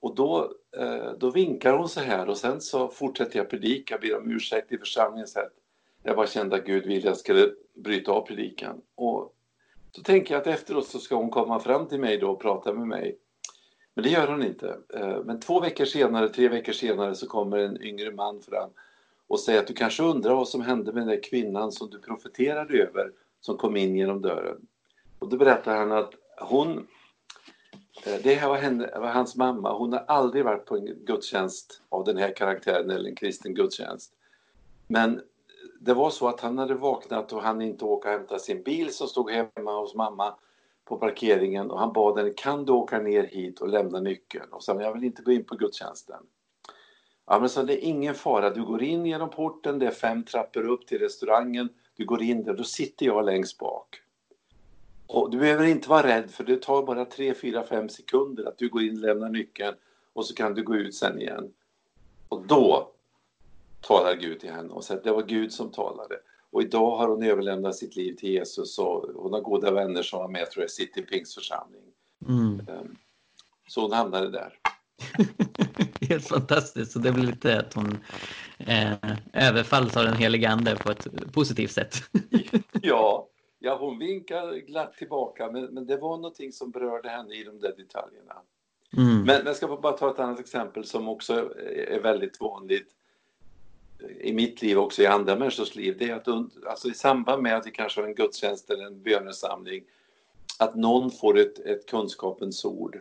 Och 0.00 0.14
då, 0.14 0.52
eh, 0.76 1.12
då 1.18 1.30
vinkar 1.30 1.72
hon 1.72 1.88
så 1.88 2.00
här 2.00 2.28
och 2.28 2.38
sen 2.38 2.60
så 2.60 2.88
fortsätter 2.88 3.38
jag 3.38 3.50
predika, 3.50 3.98
ber 3.98 4.16
om 4.16 4.30
ursäkt 4.30 4.72
i 4.72 4.78
församlingen. 4.78 5.26
Så 5.26 5.40
jag 6.02 6.16
bara 6.16 6.26
kände 6.26 6.56
att 6.56 6.64
Gud 6.64 6.86
ville 6.86 6.98
att 6.98 7.04
jag 7.04 7.16
skulle 7.16 7.52
bryta 7.74 8.12
av 8.12 8.26
predikan. 8.26 8.82
Och 8.94 9.34
så 9.92 10.02
tänker 10.02 10.34
jag 10.34 10.40
att 10.40 10.46
efteråt 10.46 10.86
så 10.86 10.98
ska 10.98 11.16
hon 11.16 11.30
komma 11.30 11.60
fram 11.60 11.86
till 11.88 12.00
mig 12.00 12.18
då 12.18 12.30
och 12.30 12.40
prata 12.40 12.72
med 12.72 12.86
mig. 12.86 13.18
Men 13.94 14.04
det 14.04 14.10
gör 14.10 14.28
hon 14.28 14.42
inte. 14.42 14.78
Eh, 14.94 15.22
men 15.24 15.40
två 15.40 15.60
veckor 15.60 15.84
senare, 15.84 16.28
tre 16.28 16.48
veckor 16.48 16.72
senare 16.72 17.14
så 17.14 17.26
kommer 17.26 17.58
en 17.58 17.82
yngre 17.82 18.10
man 18.10 18.42
fram 18.42 18.70
och 19.26 19.40
säger 19.40 19.60
att 19.60 19.66
du 19.66 19.74
kanske 19.74 20.02
undrar 20.02 20.34
vad 20.34 20.48
som 20.48 20.60
hände 20.60 20.92
med 20.92 21.02
den 21.02 21.08
där 21.08 21.22
kvinnan 21.22 21.72
som 21.72 21.90
du 21.90 21.98
profeterade 21.98 22.82
över 22.82 23.12
som 23.40 23.56
kom 23.56 23.76
in 23.76 23.96
genom 23.96 24.22
dörren. 24.22 24.66
Och 25.18 25.28
då 25.28 25.36
berättar 25.36 25.76
han 25.76 25.92
att 25.92 26.14
hon 26.40 26.86
eh, 28.06 28.20
det 28.22 28.34
här 28.34 28.48
var, 28.48 28.56
henne, 28.56 28.90
var, 28.98 29.08
hans 29.08 29.36
mamma. 29.36 29.72
Hon 29.72 29.92
har 29.92 30.04
aldrig 30.08 30.44
varit 30.44 30.64
på 30.64 30.76
en 30.76 31.04
gudstjänst 31.04 31.82
av 31.88 32.04
den 32.04 32.16
här 32.16 32.36
karaktären 32.36 32.90
eller 32.90 33.08
en 33.08 33.16
kristen 33.16 33.54
gudstjänst. 33.54 34.12
Men 34.86 35.20
det 35.80 35.94
var 35.94 36.10
så 36.10 36.28
att 36.28 36.40
han 36.40 36.58
hade 36.58 36.74
vaknat 36.74 37.32
och 37.32 37.42
han 37.42 37.62
inte 37.62 37.84
åka 37.84 38.08
och 38.08 38.14
hämta 38.14 38.38
sin 38.38 38.62
bil 38.62 38.94
som 38.94 39.08
stod 39.08 39.30
hemma 39.30 39.80
hos 39.80 39.94
mamma 39.94 40.34
på 40.84 40.96
parkeringen 40.96 41.70
och 41.70 41.78
han 41.78 41.92
bad 41.92 42.18
henne, 42.18 42.30
kan 42.30 42.64
du 42.64 42.72
åka 42.72 42.98
ner 42.98 43.24
hit 43.24 43.60
och 43.60 43.68
lämna 43.68 44.00
nyckeln? 44.00 44.52
Och 44.52 44.64
sa, 44.64 44.82
jag 44.82 44.92
vill 44.92 45.04
inte 45.04 45.22
gå 45.22 45.32
in 45.32 45.44
på 45.44 45.54
gudstjänsten. 45.54 46.22
Ja, 47.26 47.40
men 47.40 47.48
så 47.48 47.62
det 47.62 47.84
är 47.84 47.88
ingen 47.88 48.14
fara, 48.14 48.50
du 48.50 48.64
går 48.64 48.82
in 48.82 49.06
genom 49.06 49.30
porten, 49.30 49.78
det 49.78 49.86
är 49.86 49.90
fem 49.90 50.24
trappor 50.24 50.66
upp 50.66 50.86
till 50.86 50.98
restaurangen, 50.98 51.68
du 51.96 52.04
går 52.04 52.22
in 52.22 52.44
där, 52.44 52.54
då 52.54 52.64
sitter 52.64 53.06
jag 53.06 53.24
längst 53.24 53.58
bak. 53.58 54.02
Och 55.06 55.30
du 55.30 55.38
behöver 55.38 55.64
inte 55.64 55.88
vara 55.88 56.06
rädd 56.06 56.30
för 56.30 56.44
det 56.44 56.62
tar 56.62 56.82
bara 56.82 57.04
3, 57.04 57.34
4, 57.34 57.66
5 57.66 57.88
sekunder 57.88 58.44
att 58.44 58.58
du 58.58 58.68
går 58.68 58.82
in, 58.82 59.00
lämnar 59.00 59.28
nyckeln 59.28 59.74
och 60.12 60.26
så 60.26 60.34
kan 60.34 60.54
du 60.54 60.62
gå 60.62 60.76
ut 60.76 60.94
sen 60.94 61.20
igen. 61.20 61.52
Och 62.28 62.46
då 62.46 62.92
talar 63.80 64.16
Gud 64.16 64.40
till 64.40 64.50
henne 64.50 64.72
och 64.72 64.84
säger 64.84 64.98
att 64.98 65.04
det 65.04 65.12
var 65.12 65.22
Gud 65.22 65.52
som 65.52 65.70
talade. 65.70 66.16
Och 66.52 66.62
idag 66.62 66.96
har 66.96 67.08
hon 67.08 67.22
överlämnat 67.22 67.76
sitt 67.76 67.96
liv 67.96 68.16
till 68.16 68.28
Jesus 68.28 68.78
och 68.78 69.06
hon 69.14 69.32
har 69.32 69.40
goda 69.40 69.70
vänner 69.70 70.02
som 70.02 70.18
var 70.18 70.28
med 70.28 70.50
tror 70.50 70.62
jag, 70.62 70.70
City 70.70 71.02
Pings 71.02 71.34
församling. 71.34 71.82
Mm. 72.28 72.60
Ehm, 72.68 72.96
så 73.68 73.80
hon 73.80 73.92
hamnade 73.92 74.30
där. 74.30 74.58
Helt 76.08 76.28
fantastiskt. 76.28 76.92
Så 76.92 76.98
det 76.98 77.12
blir 77.12 77.26
lite 77.26 77.58
att 77.58 77.74
hon 77.74 77.98
eh, 78.58 78.92
överfalls 79.32 79.96
av 79.96 80.04
den 80.04 80.16
helige 80.16 80.50
ande 80.50 80.76
på 80.76 80.90
ett 80.90 81.32
positivt 81.32 81.70
sätt. 81.70 81.94
ja, 82.82 83.28
ja, 83.58 83.76
hon 83.78 83.98
vinkar 83.98 84.66
glatt 84.66 84.96
tillbaka 84.96 85.50
men, 85.50 85.64
men 85.64 85.86
det 85.86 85.96
var 85.96 86.16
någonting 86.16 86.52
som 86.52 86.70
berörde 86.70 87.08
henne 87.08 87.34
i 87.34 87.44
de 87.44 87.60
där 87.60 87.74
detaljerna. 87.76 88.34
Mm. 88.96 89.16
Men, 89.16 89.24
men 89.24 89.46
jag 89.46 89.56
ska 89.56 89.76
bara 89.76 89.92
ta 89.92 90.10
ett 90.10 90.18
annat 90.18 90.40
exempel 90.40 90.84
som 90.84 91.08
också 91.08 91.54
är 91.88 92.00
väldigt 92.00 92.40
vanligt 92.40 92.88
i 94.20 94.32
mitt 94.32 94.62
liv 94.62 94.78
också 94.78 95.02
i 95.02 95.06
andra 95.06 95.36
människors 95.36 95.74
liv. 95.74 95.96
Det 95.98 96.10
är 96.10 96.14
att 96.14 96.28
alltså 96.66 96.88
i 96.88 96.94
samband 96.94 97.42
med 97.42 97.56
att 97.56 97.66
vi 97.66 97.70
kanske 97.70 98.00
har 98.00 98.08
en 98.08 98.14
gudstjänst 98.14 98.70
eller 98.70 98.84
en 98.84 99.02
bönesamling 99.02 99.84
att 100.58 100.74
någon 100.74 101.10
får 101.10 101.38
ett, 101.38 101.58
ett 101.58 101.86
kunskapens 101.86 102.64
ord. 102.64 103.00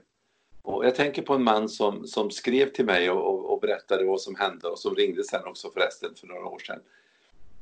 Och 0.62 0.86
jag 0.86 0.96
tänker 0.96 1.22
på 1.22 1.34
en 1.34 1.44
man 1.44 1.70
som, 1.70 2.08
som 2.08 2.32
skrev 2.32 2.72
till 2.72 2.86
mig 2.86 3.12
och, 3.12 3.34
och, 3.34 3.54
och 3.54 3.60
berättade 3.62 4.06
vad 4.06 4.22
som 4.22 4.36
hände 4.36 4.68
och 4.68 4.80
som 4.80 4.96
ringde 4.96 5.24
sen 5.24 5.46
också 5.46 5.72
förresten 5.72 6.16
för 6.16 6.28
några 6.28 6.46
år 6.46 6.60
sedan. 6.60 6.80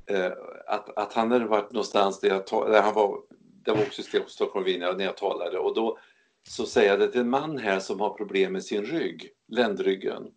Eh, 0.05 0.31
att, 0.67 0.97
att 0.97 1.13
han 1.13 1.31
hade 1.31 1.45
varit 1.45 1.71
någonstans 1.71 2.19
där, 2.19 2.29
jag, 2.29 2.71
där 2.71 2.81
han 2.81 2.93
var, 2.93 3.21
det 3.63 3.71
var 3.71 3.81
också 3.81 4.01
i 4.01 4.21
Stockholm 4.27 4.65
när 4.79 5.03
jag 5.03 5.17
talade 5.17 5.57
och 5.57 5.75
då 5.75 5.97
så 6.43 6.65
säger 6.65 6.89
jag 6.89 7.01
att 7.01 7.13
det 7.13 7.19
är 7.19 7.21
en 7.21 7.29
man 7.29 7.57
här 7.57 7.79
som 7.79 7.99
har 7.99 8.09
problem 8.09 8.53
med 8.53 8.63
sin 8.63 8.85
rygg, 8.85 9.29
ländryggen. 9.47 10.31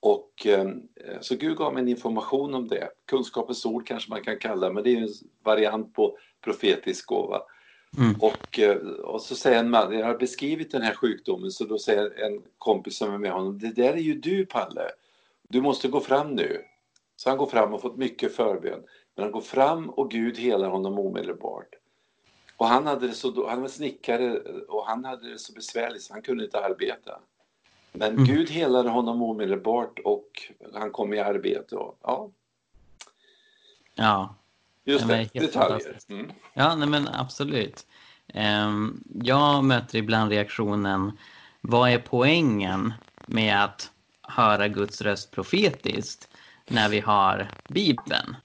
Och 0.00 0.46
eh, 0.46 0.68
så 1.20 1.36
Gud 1.36 1.56
gav 1.56 1.74
mig 1.74 1.82
en 1.82 1.88
information 1.88 2.54
om 2.54 2.68
det. 2.68 2.88
Kunskapens 3.06 3.66
ord 3.66 3.86
kanske 3.86 4.10
man 4.10 4.24
kan 4.24 4.38
kalla 4.38 4.72
men 4.72 4.84
det 4.84 4.90
är 4.90 5.02
en 5.02 5.08
variant 5.42 5.94
på 5.94 6.18
profetisk 6.44 7.06
gåva. 7.06 7.42
Mm. 7.98 8.14
Och, 8.20 8.58
eh, 8.58 8.76
och 8.86 9.22
så 9.22 9.34
säger 9.34 9.58
en 9.58 9.70
man, 9.70 9.98
jag 9.98 10.06
har 10.06 10.18
beskrivit 10.18 10.70
den 10.70 10.82
här 10.82 10.94
sjukdomen, 10.94 11.50
så 11.50 11.64
då 11.64 11.78
säger 11.78 12.22
en 12.22 12.42
kompis 12.58 12.96
som 12.96 13.14
är 13.14 13.18
med 13.18 13.32
honom, 13.32 13.58
det 13.58 13.72
där 13.72 13.92
är 13.92 13.98
ju 13.98 14.14
du 14.14 14.46
Palle, 14.46 14.90
du 15.48 15.60
måste 15.60 15.88
gå 15.88 16.00
fram 16.00 16.34
nu. 16.34 16.64
Så 17.16 17.28
han 17.28 17.38
går 17.38 17.46
fram 17.46 17.74
och 17.74 17.82
fått 17.82 17.96
mycket 17.96 18.36
förbön. 18.36 18.82
Men 19.14 19.22
han 19.22 19.32
går 19.32 19.40
fram 19.40 19.90
och 19.90 20.10
Gud 20.10 20.38
helar 20.38 20.68
honom 20.68 20.98
omedelbart. 20.98 21.74
Och 22.56 22.66
han, 22.66 22.86
hade 22.86 23.06
det 23.06 23.12
så, 23.12 23.48
han 23.48 23.60
var 23.60 23.68
snickare 23.68 24.38
och 24.68 24.86
han 24.86 25.04
hade 25.04 25.30
det 25.30 25.38
så 25.38 25.52
besvärligt 25.52 26.02
så 26.02 26.12
han 26.12 26.22
kunde 26.22 26.44
inte 26.44 26.60
arbeta. 26.60 27.20
Men 27.92 28.12
mm. 28.12 28.24
Gud 28.24 28.50
helade 28.50 28.88
honom 28.88 29.22
omedelbart 29.22 29.98
och 30.04 30.52
han 30.74 30.90
kom 30.90 31.14
i 31.14 31.20
arbete. 31.20 31.76
Och, 31.76 31.98
ja. 32.02 32.30
ja. 33.94 34.34
Just 34.84 35.08
det, 35.08 35.28
detaljer. 35.34 35.98
Mm. 36.08 36.32
Ja, 36.54 36.74
nej 36.74 36.88
men 36.88 37.08
absolut. 37.08 37.86
Um, 38.34 39.04
jag 39.22 39.64
möter 39.64 39.98
ibland 39.98 40.30
reaktionen, 40.30 41.18
vad 41.60 41.90
är 41.90 41.98
poängen 41.98 42.92
med 43.26 43.64
att 43.64 43.90
höra 44.22 44.68
Guds 44.68 45.02
röst 45.02 45.30
profetiskt 45.30 46.28
när 46.66 46.88
vi 46.88 47.00
har 47.00 47.50
Bibeln? 47.68 48.36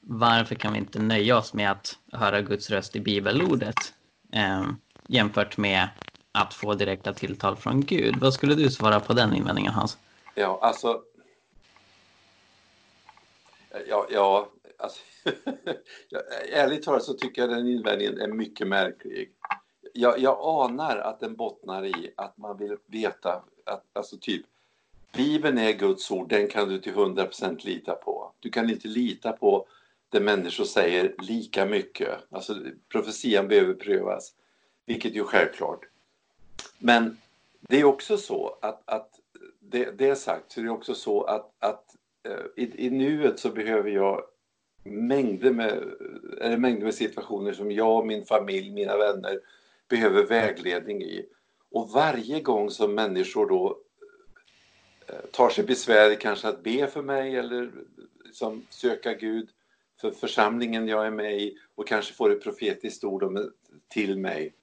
Varför 0.00 0.54
kan 0.54 0.72
vi 0.72 0.78
inte 0.78 0.98
nöja 0.98 1.38
oss 1.38 1.54
med 1.54 1.70
att 1.70 1.98
höra 2.12 2.40
Guds 2.40 2.70
röst 2.70 2.96
i 2.96 3.00
bibelordet 3.00 3.94
um, 4.32 4.76
jämfört 5.06 5.56
med 5.56 5.88
att 6.32 6.54
få 6.54 6.74
direkta 6.74 7.12
tilltal 7.12 7.56
från 7.56 7.80
Gud? 7.80 8.16
Vad 8.20 8.34
skulle 8.34 8.54
du 8.54 8.70
svara 8.70 9.00
på 9.00 9.12
den 9.12 9.34
invändningen 9.34 9.72
Hans? 9.72 9.98
Ja, 10.34 10.58
alltså... 10.62 11.02
Ja, 13.88 14.06
ja 14.10 14.48
alltså, 14.78 15.00
ärligt 16.52 16.82
talat 16.82 17.02
så 17.02 17.14
tycker 17.14 17.42
jag 17.42 17.50
den 17.50 17.68
invändningen 17.68 18.20
är 18.20 18.28
mycket 18.28 18.68
märklig. 18.68 19.32
Jag, 19.92 20.18
jag 20.18 20.38
anar 20.40 20.96
att 20.96 21.20
den 21.20 21.36
bottnar 21.36 21.86
i 21.86 22.12
att 22.16 22.38
man 22.38 22.58
vill 22.58 22.76
veta 22.86 23.42
att, 23.66 23.84
alltså 23.92 24.16
typ, 24.20 24.46
Bibeln 25.16 25.58
är 25.58 25.72
Guds 25.72 26.10
ord, 26.10 26.28
den 26.28 26.48
kan 26.48 26.68
du 26.68 26.78
till 26.78 26.94
100% 26.94 27.66
lita 27.66 27.94
på. 27.94 28.32
Du 28.40 28.50
kan 28.50 28.70
inte 28.70 28.88
lita 28.88 29.32
på 29.32 29.66
det 30.08 30.20
människor 30.20 30.64
säger 30.64 31.14
lika 31.18 31.66
mycket. 31.66 32.18
Alltså 32.30 32.54
profetian 32.88 33.48
behöver 33.48 33.74
prövas, 33.74 34.34
vilket 34.86 35.14
ju 35.14 35.20
är 35.20 35.24
självklart. 35.24 35.80
Men 36.78 37.16
det 37.60 37.80
är 37.80 37.84
också 37.84 38.16
så 38.16 38.58
att, 38.62 38.82
att 38.84 39.10
det, 39.60 39.90
det 39.90 40.08
är 40.08 40.14
sagt, 40.14 40.52
så 40.52 40.60
det 40.60 40.66
är 40.66 40.70
också 40.70 40.94
så 40.94 41.22
att, 41.22 41.50
att 41.58 41.84
eh, 42.28 42.64
i, 42.64 42.86
i 42.86 42.90
nuet 42.90 43.38
så 43.38 43.50
behöver 43.50 43.90
jag 43.90 44.22
mängder 44.84 45.50
med, 45.50 45.82
eller 46.40 46.56
mängder 46.56 46.84
med 46.84 46.94
situationer 46.94 47.52
som 47.52 47.72
jag, 47.72 48.06
min 48.06 48.24
familj, 48.24 48.70
mina 48.70 48.96
vänner 48.96 49.40
behöver 49.88 50.26
vägledning 50.26 51.02
i. 51.02 51.26
Och 51.70 51.90
varje 51.90 52.40
gång 52.40 52.70
som 52.70 52.94
människor 52.94 53.48
då 53.48 53.78
eh, 55.06 55.30
tar 55.30 55.48
sig 55.48 55.64
besvär 55.64 56.14
kanske 56.14 56.48
att 56.48 56.62
be 56.62 56.86
för 56.86 57.02
mig 57.02 57.36
eller 57.36 57.70
liksom 58.24 58.66
söka 58.70 59.14
Gud 59.14 59.48
för 60.00 60.10
församlingen 60.10 60.88
jag 60.88 61.06
är 61.06 61.10
med 61.10 61.42
i 61.42 61.58
och 61.74 61.88
kanske 61.88 62.14
får 62.14 62.32
ett 62.32 62.42
profetiskt 62.42 63.04
ord 63.04 63.22
eh, 63.22 63.44
till 63.88 64.18
mig. 64.18 64.54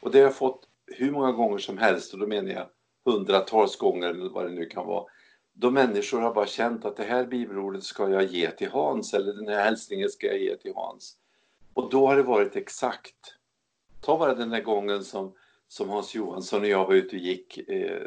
Och 0.00 0.10
det 0.10 0.18
har 0.18 0.24
jag 0.24 0.36
fått 0.36 0.68
hur 0.86 1.10
många 1.10 1.32
gånger 1.32 1.58
som 1.58 1.78
helst 1.78 2.12
och 2.12 2.20
då 2.20 2.26
menar 2.26 2.50
jag 2.50 2.66
hundratals 3.04 3.76
gånger 3.76 4.08
eller 4.08 4.30
vad 4.30 4.44
det 4.44 4.50
nu 4.50 4.66
kan 4.66 4.86
vara 4.86 5.04
då 5.52 5.70
människor 5.70 6.20
har 6.20 6.34
bara 6.34 6.46
känt 6.46 6.84
att 6.84 6.96
det 6.96 7.04
här 7.04 7.26
bibelordet 7.26 7.84
ska 7.84 8.10
jag 8.10 8.24
ge 8.24 8.50
till 8.50 8.70
Hans 8.70 9.14
eller 9.14 9.32
den 9.32 9.48
här 9.48 9.64
hälsningen 9.64 10.08
ska 10.08 10.26
jag 10.26 10.38
ge 10.38 10.56
till 10.56 10.72
Hans. 10.74 11.16
Och 11.74 11.90
då 11.90 12.06
har 12.06 12.16
det 12.16 12.22
varit 12.22 12.56
exakt. 12.56 13.36
Ta 14.00 14.18
bara 14.18 14.34
den 14.34 14.50
där 14.50 14.62
gången 14.62 15.04
som, 15.04 15.32
som 15.68 15.88
Hans 15.88 16.14
Johansson 16.14 16.60
och 16.60 16.68
jag 16.68 16.86
var 16.86 16.94
ute 16.94 17.16
och 17.16 17.22
gick 17.22 17.58
eh, 17.68 18.00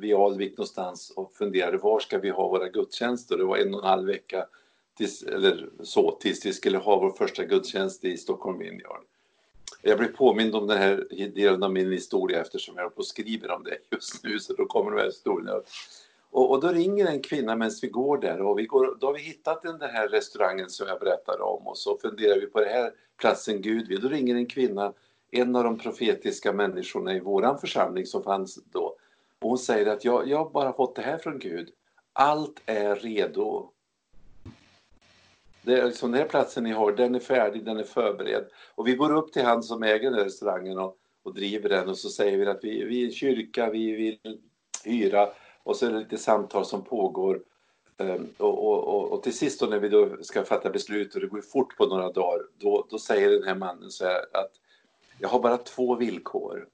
vid 0.00 0.14
Alvik 0.14 0.50
någonstans 0.50 1.12
och 1.16 1.34
funderade 1.34 1.78
var 1.78 2.00
ska 2.00 2.18
vi 2.18 2.30
ha 2.30 2.48
våra 2.48 2.68
gudstjänster? 2.68 3.36
Det 3.36 3.44
var 3.44 3.56
en 3.56 3.74
och 3.74 3.80
en 3.80 3.88
halv 3.88 4.06
vecka 4.06 4.46
tills, 4.96 5.22
eller 5.22 5.70
så, 5.82 6.10
tills 6.10 6.46
vi 6.46 6.52
skulle 6.52 6.78
ha 6.78 6.98
vår 6.98 7.10
första 7.10 7.44
gudstjänst 7.44 8.04
i 8.04 8.16
Stockholm 8.16 8.58
Vineyard. 8.58 9.02
Jag 9.82 9.98
blir 9.98 10.08
påmind 10.08 10.54
om 10.54 10.66
den 10.66 10.78
här 10.78 11.06
delen 11.34 11.62
av 11.62 11.72
min 11.72 11.92
historia 11.92 12.40
eftersom 12.40 12.76
jag 12.76 12.94
på 12.94 12.98
och 12.98 13.06
skriver 13.06 13.50
om 13.50 13.64
det 13.64 13.78
just 13.90 14.24
nu, 14.24 14.38
så 14.38 14.54
då 14.54 14.66
kommer 14.66 14.90
de 14.90 14.98
här 14.98 15.06
historierna 15.06 15.60
och, 16.30 16.50
och, 16.50 16.60
då 16.60 16.68
ringer 16.68 17.06
en 17.06 17.22
kvinna 17.22 17.56
medan 17.56 17.74
vi 17.82 17.88
går 17.88 18.18
där 18.18 18.40
och 18.40 18.58
vi 18.58 18.66
går, 18.66 18.96
då 19.00 19.06
har 19.06 19.14
vi 19.14 19.20
hittat 19.20 19.62
den 19.62 19.80
här 19.80 20.08
restaurangen 20.08 20.70
som 20.70 20.88
jag 20.88 21.00
berättade 21.00 21.42
om 21.42 21.66
och 21.66 21.78
så 21.78 21.98
funderar 21.98 22.40
vi 22.40 22.46
på 22.46 22.60
den 22.60 22.68
här 22.68 22.92
platsen 23.16 23.62
Gud 23.62 23.88
vill. 23.88 24.00
Då 24.00 24.08
ringer 24.08 24.34
en 24.34 24.46
kvinna, 24.46 24.92
en 25.30 25.56
av 25.56 25.64
de 25.64 25.78
profetiska 25.78 26.52
människorna 26.52 27.14
i 27.14 27.20
våran 27.20 27.58
församling 27.58 28.06
som 28.06 28.22
fanns 28.22 28.58
då. 28.72 28.96
Och 29.40 29.48
hon 29.48 29.58
säger 29.58 29.86
att 29.86 30.04
jag, 30.04 30.28
jag 30.28 30.38
har 30.38 30.50
bara 30.50 30.72
fått 30.72 30.96
det 30.96 31.02
här 31.02 31.18
från 31.18 31.38
Gud. 31.38 31.68
Allt 32.12 32.62
är 32.66 32.96
redo. 32.96 33.70
Det 35.64 35.80
är 35.80 35.86
liksom 35.86 36.10
den 36.10 36.20
här 36.20 36.28
platsen 36.28 36.64
ni 36.64 36.72
har, 36.72 36.92
den 36.92 37.14
är 37.14 37.20
färdig, 37.20 37.64
den 37.64 37.76
är 37.76 37.84
förberedd. 37.84 38.44
Och 38.74 38.88
vi 38.88 38.94
går 38.94 39.16
upp 39.16 39.32
till 39.32 39.44
han 39.44 39.62
som 39.62 39.82
äger 39.82 40.10
den 40.10 40.24
restaurangen 40.24 40.78
och, 40.78 40.96
och 41.22 41.34
driver 41.34 41.68
den 41.68 41.88
och 41.88 41.98
så 41.98 42.08
säger 42.08 42.38
vi 42.38 42.46
att 42.46 42.64
vi, 42.64 42.84
vi 42.84 43.06
är 43.06 43.10
kyrka, 43.10 43.70
vi 43.70 43.92
vill 43.92 44.38
hyra 44.84 45.28
och 45.62 45.76
så 45.76 45.86
är 45.86 45.90
det 45.90 45.98
lite 45.98 46.18
samtal 46.18 46.64
som 46.64 46.84
pågår. 46.84 47.40
Ehm, 47.98 48.28
och, 48.38 48.66
och, 48.66 48.84
och, 48.84 49.12
och, 49.12 49.22
till 49.22 49.36
sist 49.36 49.60
då 49.60 49.66
när 49.66 49.78
vi 49.78 49.88
då 49.88 50.16
ska 50.22 50.44
fatta 50.44 50.70
beslut 50.70 51.14
och 51.14 51.20
det 51.20 51.26
går 51.26 51.40
fort 51.40 51.76
på 51.76 51.86
några 51.86 52.12
dagar, 52.12 52.40
då, 52.58 52.86
då 52.90 52.98
säger 52.98 53.30
den 53.30 53.42
här 53.42 53.54
mannen 53.54 53.90
så 53.90 54.04
här 54.04 54.20
att 54.32 54.52
jag 55.18 55.28
har 55.28 55.40
bara 55.40 55.56
två 55.56 55.94
villkor. 55.94 56.68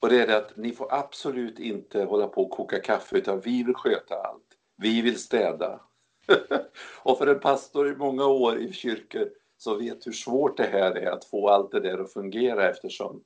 Och 0.00 0.08
det 0.08 0.22
är 0.22 0.26
det 0.26 0.36
att 0.36 0.56
ni 0.56 0.72
får 0.72 0.94
absolut 0.94 1.58
inte 1.58 2.04
hålla 2.04 2.28
på 2.28 2.42
och 2.42 2.50
koka 2.50 2.80
kaffe 2.80 3.16
utan 3.16 3.40
vi 3.40 3.62
vill 3.62 3.74
sköta 3.74 4.14
allt. 4.14 4.46
Vi 4.76 5.02
vill 5.02 5.18
städa. 5.18 5.80
och 7.02 7.18
för 7.18 7.26
en 7.26 7.40
pastor 7.40 7.88
i 7.88 7.96
många 7.96 8.26
år 8.26 8.58
i 8.58 8.72
kyrkor 8.72 9.30
så 9.58 9.74
vet 9.74 10.06
hur 10.06 10.12
svårt 10.12 10.56
det 10.56 10.66
här 10.72 10.96
är 10.96 11.10
att 11.10 11.24
få 11.24 11.48
allt 11.48 11.70
det 11.70 11.80
där 11.80 11.98
att 11.98 12.12
fungera 12.12 12.70
eftersom 12.70 13.22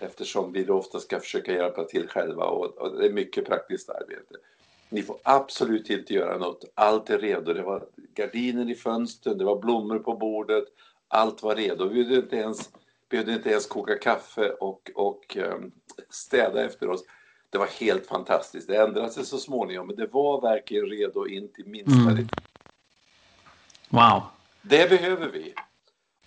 eftersom 0.00 0.52
vi 0.52 0.64
då 0.64 0.74
ofta 0.74 0.98
ska 0.98 1.20
försöka 1.20 1.52
hjälpa 1.52 1.84
till 1.84 2.08
själva 2.08 2.44
och, 2.44 2.78
och, 2.78 2.98
det 2.98 3.06
är 3.06 3.12
mycket 3.12 3.46
praktiskt 3.46 3.90
arbete. 3.90 4.34
Ni 4.88 5.02
får 5.02 5.16
absolut 5.22 5.90
inte 5.90 6.14
göra 6.14 6.38
något, 6.38 6.64
allt 6.74 7.10
är 7.10 7.18
redo. 7.18 7.52
Det 7.52 7.62
var 7.62 7.86
gardiner 8.14 8.70
i 8.70 8.74
fönstren, 8.74 9.38
det 9.38 9.44
var 9.44 9.58
blommor 9.58 9.98
på 9.98 10.14
bordet, 10.14 10.64
allt 11.08 11.42
var 11.42 11.56
redo. 11.56 11.88
Vi 11.88 12.04
behövde 12.04 12.16
inte 12.16 12.36
ens, 12.36 12.70
behövde 13.08 13.32
inte 13.32 13.50
ens 13.50 13.66
koka 13.66 13.98
kaffe 13.98 14.50
och, 14.50 14.90
och 14.94 15.36
um, 15.36 15.72
städa 16.10 16.64
efter 16.64 16.88
oss. 16.88 17.04
det 17.50 17.58
var 17.58 17.66
helt 17.66 18.06
fantastiskt. 18.06 18.68
Det 18.68 18.76
ändrade 18.76 19.10
sig 19.10 19.24
så 19.24 19.38
småningom, 19.38 19.86
men 19.86 19.96
det 19.96 20.06
var 20.06 20.40
verkligen 20.40 20.86
redo 20.86 21.26
in 21.26 21.52
till 21.52 21.66
minsta 21.66 22.10
Mm. 22.10 22.26
Wow. 23.90 24.22
Det 24.62 24.90
behöver 24.90 25.28
vi. 25.28 25.54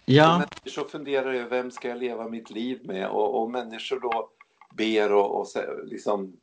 Ja, 0.05 0.37
Människor 0.37 0.87
funderar 0.89 1.33
över 1.33 1.49
vem 1.49 1.71
ska 1.71 1.89
jag 1.89 1.97
leva 1.97 2.29
mitt 2.29 2.49
liv 2.49 2.79
med 2.83 3.07
och, 3.07 3.41
och 3.41 3.51
människor 3.51 3.99
då 3.99 4.29
ber 4.75 5.11
och, 5.11 5.39
och 5.39 5.47
liksom 5.83 6.37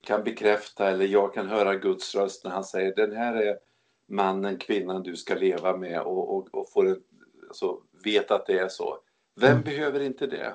kan 0.00 0.24
bekräfta 0.24 0.90
eller 0.90 1.06
jag 1.06 1.34
kan 1.34 1.48
höra 1.48 1.74
Guds 1.74 2.14
röst 2.14 2.44
när 2.44 2.50
han 2.50 2.64
säger 2.64 2.94
den 2.94 3.16
här 3.16 3.34
är 3.34 3.56
mannen, 4.08 4.56
kvinnan 4.58 5.02
du 5.02 5.16
ska 5.16 5.34
leva 5.34 5.76
med 5.76 6.00
och, 6.00 6.36
och, 6.36 6.54
och 6.54 6.72
får 6.72 6.88
en, 6.88 7.02
alltså, 7.48 7.80
vet 8.04 8.30
att 8.30 8.46
det 8.46 8.58
är 8.58 8.68
så. 8.68 8.98
Vem 9.40 9.50
Mm. 9.50 9.62
behöver 9.62 10.00
inte 10.00 10.26
det? 10.26 10.52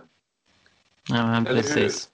ja 1.10 1.44
precis. 1.48 2.10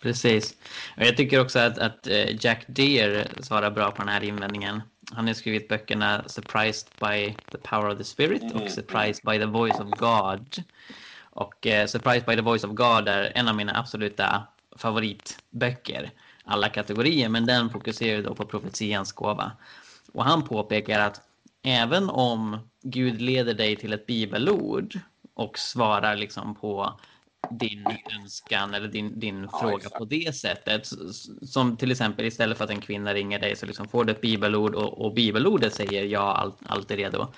Precis. 0.00 0.56
Och 0.96 1.02
jag 1.02 1.16
tycker 1.16 1.40
också 1.40 1.58
att, 1.58 1.78
att 1.78 2.06
eh, 2.06 2.44
Jack 2.44 2.64
Deere 2.66 3.28
svarar 3.42 3.70
bra 3.70 3.90
på 3.90 3.98
den 3.98 4.08
här 4.08 4.24
invändningen. 4.24 4.80
Han 5.10 5.26
har 5.26 5.34
skrivit 5.34 5.68
böckerna 5.68 6.24
Surprised 6.26 6.88
by 7.00 7.36
the 7.50 7.58
Power 7.58 7.92
of 7.92 7.98
the 7.98 8.04
Spirit 8.04 8.42
Mm, 8.42 8.56
och 8.56 8.70
Surprised 8.70 9.24
by 9.24 9.38
the 9.38 9.46
Voice 9.46 9.80
of 9.80 9.88
God. 9.90 10.62
Och 11.20 11.66
eh, 11.66 11.86
Surprised 11.86 12.26
by 12.26 12.36
the 12.36 12.42
Voice 12.42 12.64
of 12.64 12.70
God 12.70 13.08
är 13.08 13.32
en 13.34 13.48
av 13.48 13.56
mina 13.56 13.78
absoluta 13.78 14.46
favoritböcker. 14.76 16.10
Alla 16.44 16.68
kategorier, 16.68 17.28
men 17.28 17.46
den 17.46 17.70
fokuserar 17.70 18.22
då 18.22 18.34
på 18.34 18.44
profetians 18.44 19.12
gåva. 19.12 19.52
Och 20.12 20.24
han 20.24 20.44
påpekar 20.44 21.00
att 21.00 21.20
även 21.62 22.10
om 22.10 22.58
Gud 22.82 23.20
leder 23.20 23.54
dig 23.54 23.76
till 23.76 23.92
ett 23.92 24.06
bibelord 24.06 25.00
och 25.34 25.58
svarar 25.58 26.16
liksom 26.16 26.54
på 26.54 27.00
din 27.50 27.96
önskan 28.20 28.74
eller 28.74 28.88
din, 28.88 29.20
din 29.20 29.48
Ja, 29.52 29.58
fråga 29.58 29.76
exakt. 29.76 29.98
på 29.98 30.04
det 30.04 30.36
sättet. 30.36 30.86
Som 31.42 31.76
till 31.76 31.90
exempel 31.90 32.26
istället 32.26 32.58
för 32.58 32.64
att 32.64 32.70
en 32.70 32.80
kvinna 32.80 33.14
ringer 33.14 33.38
dig 33.38 33.56
så 33.56 33.66
liksom 33.66 33.88
får 33.88 34.04
du 34.04 34.12
ett 34.12 34.20
bibelord 34.20 34.74
och, 34.74 35.04
och 35.06 35.14
bibelordet 35.14 35.74
säger 35.74 36.04
ja, 36.04 36.34
allt, 36.34 36.56
allt 36.66 36.90
är 36.90 36.96
redo. 36.96 37.32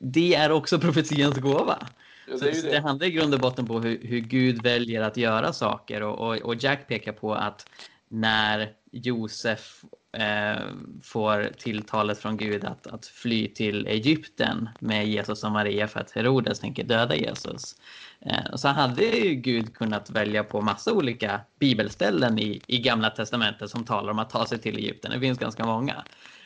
Det 0.00 0.34
är 0.34 0.52
också 0.52 0.78
profetians 0.80 1.38
gåva. 1.38 1.88
Ja, 2.28 2.36
det 2.36 2.62
det 2.62 2.70
det. 2.70 2.80
handlar 2.80 3.06
i 3.06 3.10
grund 3.10 3.34
och 3.34 3.40
botten 3.40 3.66
på 3.66 3.80
hur, 3.80 3.98
hur 4.02 4.20
Gud 4.20 4.62
väljer 4.62 5.02
att 5.02 5.16
göra 5.16 5.52
saker 5.52 6.02
och, 6.02 6.28
och, 6.28 6.36
och 6.36 6.54
Jack 6.54 6.88
pekar 6.88 7.12
på 7.12 7.34
att 7.34 7.66
när 8.08 8.72
Josef 8.92 9.84
eh, 10.16 10.62
får 11.02 11.50
tilltalet 11.58 12.18
från 12.18 12.36
Gud 12.36 12.64
att, 12.64 12.86
att 12.86 13.06
fly 13.06 13.48
till 13.48 13.86
Egypten 13.86 14.68
med 14.80 15.08
Jesus 15.08 15.44
och 15.44 15.52
Maria 15.52 15.88
för 15.88 16.00
att 16.00 16.10
Herodes 16.10 16.60
tänker 16.60 16.84
döda 16.84 17.16
Jesus. 17.16 17.76
Eh, 18.26 18.56
så 18.56 18.68
hade 18.68 19.04
ju 19.04 19.34
Gud 19.34 19.74
kunnat 19.74 20.10
välja 20.10 20.44
på 20.44 20.60
massa 20.60 20.92
olika 20.92 21.40
bibelställen 21.60 22.38
i, 22.38 22.60
i 22.66 22.78
Gamla 22.78 23.10
Testamentet 23.10 23.70
som 23.70 23.84
talar 23.84 24.10
om 24.12 24.18
att 24.18 24.30
ta 24.30 24.46
sig 24.46 24.58
till 24.58 24.76
Egypten. 24.76 25.10
Det 25.10 25.20
finns 25.20 25.38
ganska 25.38 25.64
många. 25.66 26.04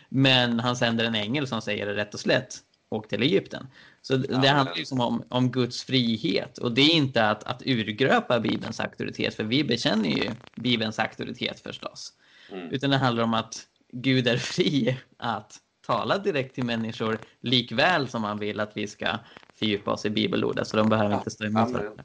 Men 0.09 0.61
han 0.61 0.77
sänder 0.77 1.05
en 1.05 1.15
ängel 1.15 1.47
som 1.47 1.63
säger 1.63 1.87
det 1.87 1.95
rätt 1.97 2.15
och 2.15 2.21
slätt. 2.21 2.55
Åk 2.91 3.09
till 3.09 3.23
Egypten. 3.23 3.67
Så 4.03 4.17
det 4.17 4.27
Ja, 4.31 4.35
handlar 4.37 4.65
men- 4.65 4.75
liksom 4.77 5.01
om, 5.01 5.23
om 5.29 5.51
Guds 5.51 5.85
frihet. 5.85 6.59
Och 6.59 6.73
det 6.73 6.83
är 6.83 6.95
inte 6.95 7.31
att, 7.31 7.45
att 7.45 7.63
urgröpa 7.67 8.41
Bibelns 8.41 8.81
auktoritet, 8.81 9.35
för 9.35 9.45
vi 9.45 9.65
bekänner 9.65 10.09
ju 10.09 10.31
Bibelns 10.55 10.99
auktoritet 10.99 11.61
förstås. 11.61 12.13
Mm. 12.53 12.71
Utan 12.71 12.91
det 12.91 12.97
handlar 12.97 13.25
om 13.25 13.35
att 13.35 13.63
Gud 13.93 14.29
är 14.29 14.37
fri 14.37 14.97
att 15.17 15.57
tala 15.87 16.19
direkt 16.19 16.55
till 16.55 16.65
människor 16.65 17.19
likväl 17.41 18.09
som 18.09 18.25
han 18.25 18.39
vill 18.39 18.61
att 18.61 18.77
vi 18.77 18.87
ska 18.87 19.19
fördjupa 19.59 19.93
oss 19.93 20.07
i 20.07 20.11
bibelordet. 20.11 20.69
Så 20.69 20.77
de 20.77 20.89
behöver 20.89 21.15
inte 21.15 21.31
stå 21.31 21.45
emot 21.45 21.71
varandra. 21.71 22.05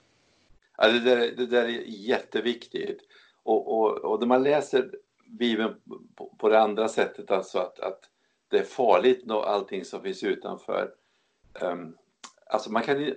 Ja, 0.78 0.88
det, 0.88 1.00
där, 1.00 1.18
det 1.38 1.46
där 1.46 1.64
är 1.64 1.84
jätteviktigt. 1.88 3.02
Och, 3.44 3.80
och, 3.80 3.98
och 3.98 4.20
när 4.20 4.28
man 4.28 4.44
läser 4.44 4.92
Bibeln 5.26 5.76
på, 6.16 6.36
på 6.38 6.50
det 6.50 6.60
andra 6.60 6.88
sättet, 6.88 7.32
alltså 7.32 7.60
att, 7.60 7.80
att 7.80 8.00
det 8.48 8.58
är 8.58 8.64
farligt 8.64 9.32
och 9.32 9.50
allting 9.50 9.86
som 9.86 10.02
finns 10.02 10.24
utanför. 10.24 10.92
Um, 11.62 11.98
alltså 12.46 12.72
man, 12.72 12.84
kan, 12.84 13.14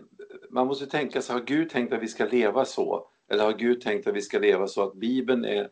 man 0.51 0.67
måste 0.67 0.87
tänka 0.87 1.23
sig, 1.23 1.35
har 1.35 1.43
Gud 1.43 1.71
tänkt 1.71 1.93
att 1.93 2.03
vi 2.03 2.09
ska 2.09 2.25
leva 2.25 2.65
så? 2.65 3.09
Eller 3.29 3.45
har 3.45 3.53
Gud 3.53 3.81
tänkt 3.81 4.07
att 4.07 4.15
vi 4.15 4.23
ska 4.23 4.39
leva 4.39 4.67
så 4.67 4.83
att 4.83 4.95
Bibeln 4.95 5.45
är, 5.45 5.69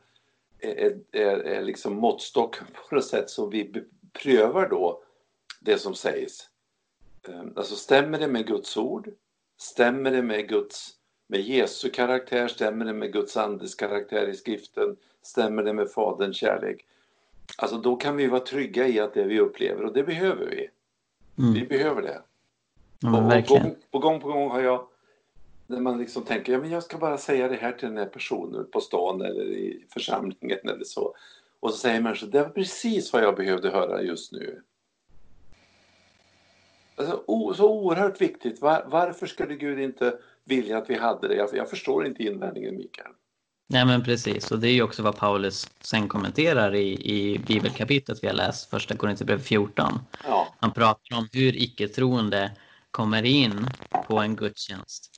är, 0.59 0.98
är, 1.12 1.38
är 1.38 1.62
liksom 1.62 1.94
måttstocken 1.94 2.66
på 2.74 2.94
något 2.94 3.05
sätt 3.05 3.31
som 3.31 3.50
vi 3.50 3.85
prövar 4.12 4.68
då 4.68 5.03
det 5.61 5.79
som 5.79 5.94
sägs? 5.94 6.48
Um, 7.28 7.52
alltså 7.56 7.74
stämmer 7.74 8.18
det 8.18 8.28
med 8.28 8.46
Guds 8.46 8.76
ord? 8.76 9.10
Stämmer 9.56 10.10
det 10.10 10.22
med 10.22 10.48
Guds 10.48 10.90
med 11.26 11.40
Jesu 11.40 11.90
karaktär? 11.90 12.48
Stämmer 12.48 12.84
det 12.84 12.92
med 12.92 13.12
Guds 13.12 13.37
andes 13.37 13.74
karaktär 13.74 14.28
i 14.28 14.34
skriften? 14.34 14.96
Stämmer 15.22 15.62
det 15.62 15.72
med 15.72 15.90
Faderns 15.90 16.37
kärlek? 16.37 16.87
Alltså 17.58 17.78
då 17.78 17.96
kan 17.96 18.16
vi 18.16 18.26
vara 18.26 18.40
trygga 18.40 18.88
i 18.88 19.00
att 19.00 19.14
det 19.14 19.24
vi 19.24 19.40
upplever 19.40 19.84
och 19.84 19.92
det 19.92 20.02
behöver 20.02 20.46
vi. 20.46 20.70
Vi 21.37 21.58
Mm. 21.58 21.68
behöver 21.68 22.02
det. 22.02 22.22
Ja, 23.00 23.37
och 23.38 23.44
gång, 23.44 23.76
på 23.90 23.98
gång 23.98 24.20
på 24.20 24.28
gång 24.28 24.50
har 24.50 24.60
jag 24.60 24.87
när 25.66 25.80
man 25.80 25.98
liksom 25.98 26.22
tänker 26.22 26.52
ja, 26.52 26.58
men 26.60 26.70
jag 26.70 26.82
ska 26.82 26.98
bara 26.98 27.18
säga 27.18 27.48
det 27.48 27.56
här 27.56 27.72
till 27.72 27.88
den 27.88 27.96
här 27.98 28.06
personen 28.06 28.66
på 28.70 28.80
stan 28.80 29.22
eller 29.22 29.44
i 29.44 29.84
församlingen 29.90 30.58
eller 30.62 30.84
så. 30.84 31.14
Och 31.60 31.70
så 31.70 31.76
säger 31.76 32.00
människor 32.00 32.26
det 32.26 32.42
var 32.42 32.48
precis 32.48 33.12
vad 33.12 33.22
jag 33.22 33.37
behövde 33.37 33.70
höra 33.70 34.02
just 34.02 34.32
nu. 34.32 34.62
Alltså, 36.96 37.24
o, 37.26 37.54
så 37.54 37.70
oerhört 37.70 38.20
viktigt. 38.20 38.61
Var, 38.61 38.85
varför 38.87 39.26
skulle 39.26 39.54
Gud 39.54 39.78
inte 39.78 40.14
vilja 40.44 40.78
att 40.78 40.90
vi 40.90 40.94
hade 40.98 41.28
det? 41.28 41.35
Jag, 41.35 41.48
jag 41.52 41.70
förstår 41.70 42.07
inte 42.07 42.22
invändningen 42.22 42.76
Mikael. 42.76 43.12
Nej 43.68 43.85
men 43.87 44.04
precis, 44.04 44.50
och 44.50 44.59
det 44.59 44.68
är 44.68 44.72
ju 44.72 44.83
också 44.83 45.02
vad 45.02 45.16
Paulus 45.16 45.70
sen 45.80 46.09
kommenterar 46.09 46.74
i, 46.74 46.92
i 46.92 47.38
bibelkapitlet 47.38 48.18
vi 48.22 48.26
har 48.28 48.35
läst, 48.35 48.70
första 48.70 48.96
Korinthierbrevet 48.96 49.46
14. 49.46 49.98
Ja, 50.24 50.54
Han 50.61 50.72
pratar 50.72 51.16
om 51.16 51.28
hur 51.33 51.57
icke-troende 51.57 52.52
kommer 52.90 53.22
in 53.22 53.66
på 54.07 54.18
en 54.18 54.37
gudstjänst. 54.37 55.11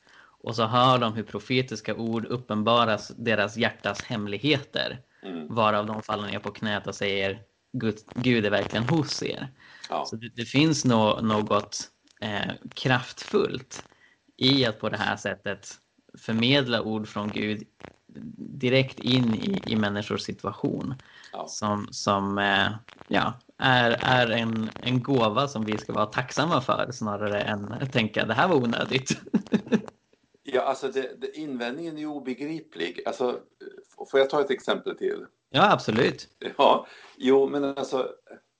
Och 0.43 0.55
så 0.55 0.65
hör 0.65 0.97
de 0.97 1.13
hur 1.13 1.23
profetiska 1.23 1.95
ord 1.95 2.25
uppenbaras 2.25 3.07
deras 3.17 3.57
hjärtas 3.57 4.03
hemligheter. 4.03 4.99
mm, 5.23 5.55
Varav 5.55 5.85
de 5.85 6.01
faller 6.01 6.27
ner 6.27 6.39
på 6.39 6.51
knät 6.51 6.87
och 6.87 6.95
säger 6.95 7.41
Gud, 7.79 7.97
Gud 8.15 8.45
är 8.45 8.49
verkligen 8.49 8.83
hos 8.83 9.23
er. 9.23 9.47
ja. 9.89 10.05
Så 10.05 10.15
det, 10.15 10.29
det 10.35 10.45
finns 10.45 10.85
nå, 10.85 11.21
något 11.21 11.77
eh, 12.21 12.53
kraftfullt 12.73 13.83
i 14.37 14.65
att 14.65 14.79
på 14.79 14.89
det 14.89 14.97
här 14.97 15.17
sättet 15.17 15.67
förmedla 16.17 16.81
ord 16.81 17.07
från 17.07 17.29
Gud 17.29 17.63
direkt 18.37 18.99
in 18.99 19.33
i, 19.35 19.61
i 19.65 19.75
människors 19.75 20.21
situation. 20.21 20.93
Ja. 21.33 21.47
Som, 21.47 21.87
som 21.91 22.37
eh, 22.37 22.67
ja, 23.07 23.33
är, 23.57 23.91
är 24.01 24.31
en, 24.31 24.69
en 24.83 25.03
gåva 25.03 25.47
som 25.47 25.65
vi 25.65 25.77
ska 25.77 25.93
vara 25.93 26.05
tacksamma 26.05 26.61
för 26.61 26.91
snarare 26.91 27.41
än 27.41 27.71
att 27.71 27.93
tänka 27.93 28.25
det 28.25 28.33
här 28.33 28.47
var 28.47 28.55
onödigt. 28.55 29.09
ja 30.43 30.61
alltså 30.61 30.87
det, 30.87 31.21
det, 31.21 31.37
invändningen 31.37 31.97
är 31.97 32.05
obegriplig. 32.05 33.01
Alltså, 33.05 33.39
får 34.11 34.19
jag 34.19 34.29
ta 34.29 34.41
ett 34.41 34.51
exempel 34.51 34.97
till? 34.97 35.25
Ja, 35.49 35.71
absolut. 35.71 36.27
Ja, 36.57 36.87
jo, 37.17 37.47
men 37.49 37.63
alltså 37.63 38.11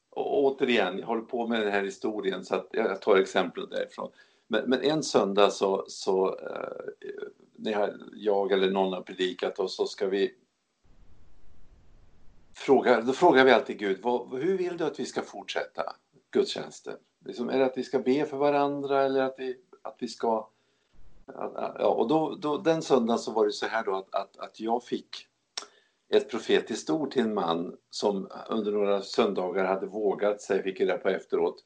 å- 0.10 0.56
återigen, 0.56 1.00
jag 1.00 1.08
håller 1.08 1.22
på 1.22 1.48
med 1.48 1.62
den 1.62 1.72
här 1.72 1.84
historien 1.84 2.46
så 2.46 2.56
att 2.56 2.68
jag 2.72 3.02
tar 3.02 3.16
exempel 3.18 3.70
därifrån. 3.70 4.12
Men, 4.48 4.70
men 4.70 4.82
en 4.82 5.04
söndag 5.04 5.50
så, 5.50 5.86
så 5.88 6.40
eh, 6.40 7.28
när 7.56 7.72
jag, 7.72 7.90
jag 8.14 8.52
eller 8.52 8.72
någon 8.72 8.94
har 8.94 9.02
predikat 9.02 9.60
och 9.60 9.72
så 9.72 9.86
ska 9.86 10.08
vi 10.08 10.36
fråga, 12.56 13.02
då 13.02 13.14
frågar 13.14 13.46
vi 13.46 13.52
alltid 13.52 13.80
Gud, 13.80 14.00
vad, 14.02 14.42
hur 14.42 14.58
vill 14.58 14.78
du 14.78 14.84
att 14.84 15.00
vi 15.00 15.06
ska 15.06 15.22
fortsätta 15.22 15.96
gudstjänsten? 16.32 16.98
Liksom, 17.26 17.50
är 17.50 17.60
det 17.60 17.66
att 17.66 17.78
vi 17.78 17.84
ska 17.84 18.00
be 18.00 18.26
för 18.26 18.38
varandra 18.38 19.04
eller 19.04 19.22
att 19.22 19.36
vi, 19.38 19.58
att 19.82 19.96
vi 20.00 20.08
ska... 20.08 20.50
Ja, 21.80 21.88
och 21.88 22.08
då, 22.08 22.36
då, 22.36 22.58
den 22.58 22.82
söndagen 22.82 23.20
så 23.20 23.32
var 23.32 23.46
det 23.46 23.52
så 23.52 23.66
här 23.66 23.84
då 23.86 23.96
att, 23.96 24.16
att, 24.16 24.38
att 24.38 24.60
jag 24.60 24.84
fick 24.84 25.27
ett 26.10 26.30
profetiskt 26.30 26.90
ord 26.90 27.12
till 27.12 27.22
en 27.22 27.34
man 27.34 27.76
som 27.90 28.30
under 28.50 28.72
några 28.72 29.02
söndagar 29.02 29.66
hade 29.66 29.86
vågat 29.86 30.42
sig, 30.42 30.64
fick 30.64 30.80
jag 30.80 31.04
på 31.04 31.10
efteråt, 31.10 31.64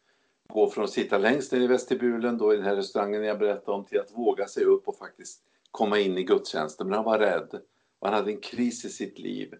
gå 0.49 0.69
från 0.69 0.83
att 0.83 0.89
sitta 0.89 1.17
längst 1.17 1.51
ner 1.51 1.61
i 1.61 1.67
vestibulen 1.67 2.37
då 2.37 2.53
i 2.53 2.57
den 2.57 2.65
här 2.65 2.75
restaurangen 2.75 3.23
jag 3.23 3.39
berättade 3.39 3.77
om 3.77 3.85
till 3.85 3.99
att 3.99 4.11
våga 4.11 4.47
sig 4.47 4.63
upp 4.63 4.87
och 4.87 4.97
faktiskt 4.97 5.41
komma 5.71 5.99
in 5.99 6.17
i 6.17 6.23
gudstjänsten. 6.23 6.87
Men 6.87 6.95
han 6.95 7.05
var 7.05 7.19
rädd 7.19 7.49
och 7.99 8.07
han 8.07 8.13
hade 8.13 8.31
en 8.31 8.41
kris 8.41 8.85
i 8.85 8.89
sitt 8.89 9.19
liv 9.19 9.53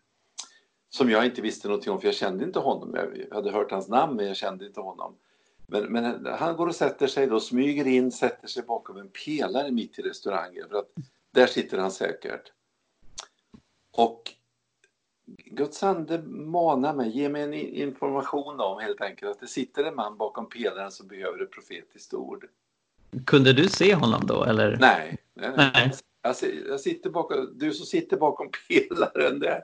som 0.90 1.10
jag 1.10 1.26
inte 1.26 1.42
visste 1.42 1.68
någonting 1.68 1.92
om 1.92 2.02
för 2.02 2.08
jag 2.08 2.16
kände 2.16 2.44
inte 2.44 2.60
honom. 2.60 2.96
Jag 2.96 3.36
hade 3.36 3.52
hört 3.52 3.72
hans 3.72 3.88
namn 3.88 4.16
men 4.16 4.28
jag 4.28 4.38
kände 4.38 4.66
inte 4.66 4.82
honom. 4.82 5.18
Men, 5.68 5.92
men 5.92 6.26
han 6.26 6.56
går 6.56 6.68
och 6.68 6.76
sätter 6.76 7.08
sig 7.08 7.28
då, 7.28 7.40
smyger 7.40 7.88
in, 7.88 8.12
sätter 8.12 8.48
sig 8.48 8.64
bakom 8.64 8.98
en 8.98 9.10
pelare 9.26 9.72
mitt 9.72 10.00
i 10.00 10.02
restaurangen 10.02 10.70
för 10.70 10.76
att 10.76 10.90
där 11.34 11.48
sitter 11.48 11.78
han 11.78 11.92
säkert. 11.92 12.52
Och 13.92 14.34
Guds 15.52 15.84
ande 15.84 16.22
manar 16.28 16.94
mig, 16.94 17.18
ger 17.18 17.30
mig 17.30 17.42
en 17.44 17.54
information 17.54 18.60
om 18.60 18.80
helt 18.80 19.02
enkelt 19.02 19.32
att 19.32 19.40
det 19.40 19.48
sitter 19.48 19.84
en 19.84 19.96
man 19.96 20.18
bakom 20.18 20.50
pelaren 20.50 20.92
som 20.92 21.08
behöver 21.08 21.44
ett 21.44 21.52
profetiskt 21.52 22.14
ord. 22.14 22.48
Kunde 23.26 23.54
du 23.54 23.70
se 23.70 23.96
honom 23.96 24.22
då? 24.28 24.44
Eller? 24.44 24.78
Nej, 24.82 25.18
nej, 25.34 25.52
nej. 25.58 25.92
Jag, 26.22 26.36
si- 26.36 26.64
jag 26.68 26.80
sitter 26.80 27.10
bakom, 27.10 27.58
du 27.58 27.74
som 27.74 27.86
sitter 27.86 28.18
bakom 28.18 28.50
pelaren 28.68 29.40
där. 29.40 29.64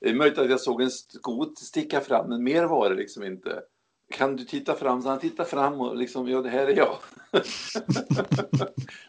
Det 0.00 0.08
är 0.08 0.14
möjligt 0.14 0.38
att 0.38 0.50
jag 0.50 0.60
såg 0.60 0.82
en 0.82 0.90
skot 0.90 1.58
sticka 1.58 2.00
fram, 2.00 2.28
men 2.28 2.44
mer 2.44 2.64
var 2.64 2.90
det 2.90 2.96
liksom 2.96 3.24
inte. 3.24 3.62
Kan 4.10 4.36
du 4.36 4.44
titta 4.44 4.74
fram? 4.74 5.02
Så 5.02 5.08
han 5.08 5.18
tittade 5.18 5.48
fram 5.48 5.80
och 5.80 5.96
liksom, 5.96 6.28
ja 6.28 6.42
det 6.42 6.48
här 6.48 6.66
är 6.66 6.76
jag. 6.76 6.96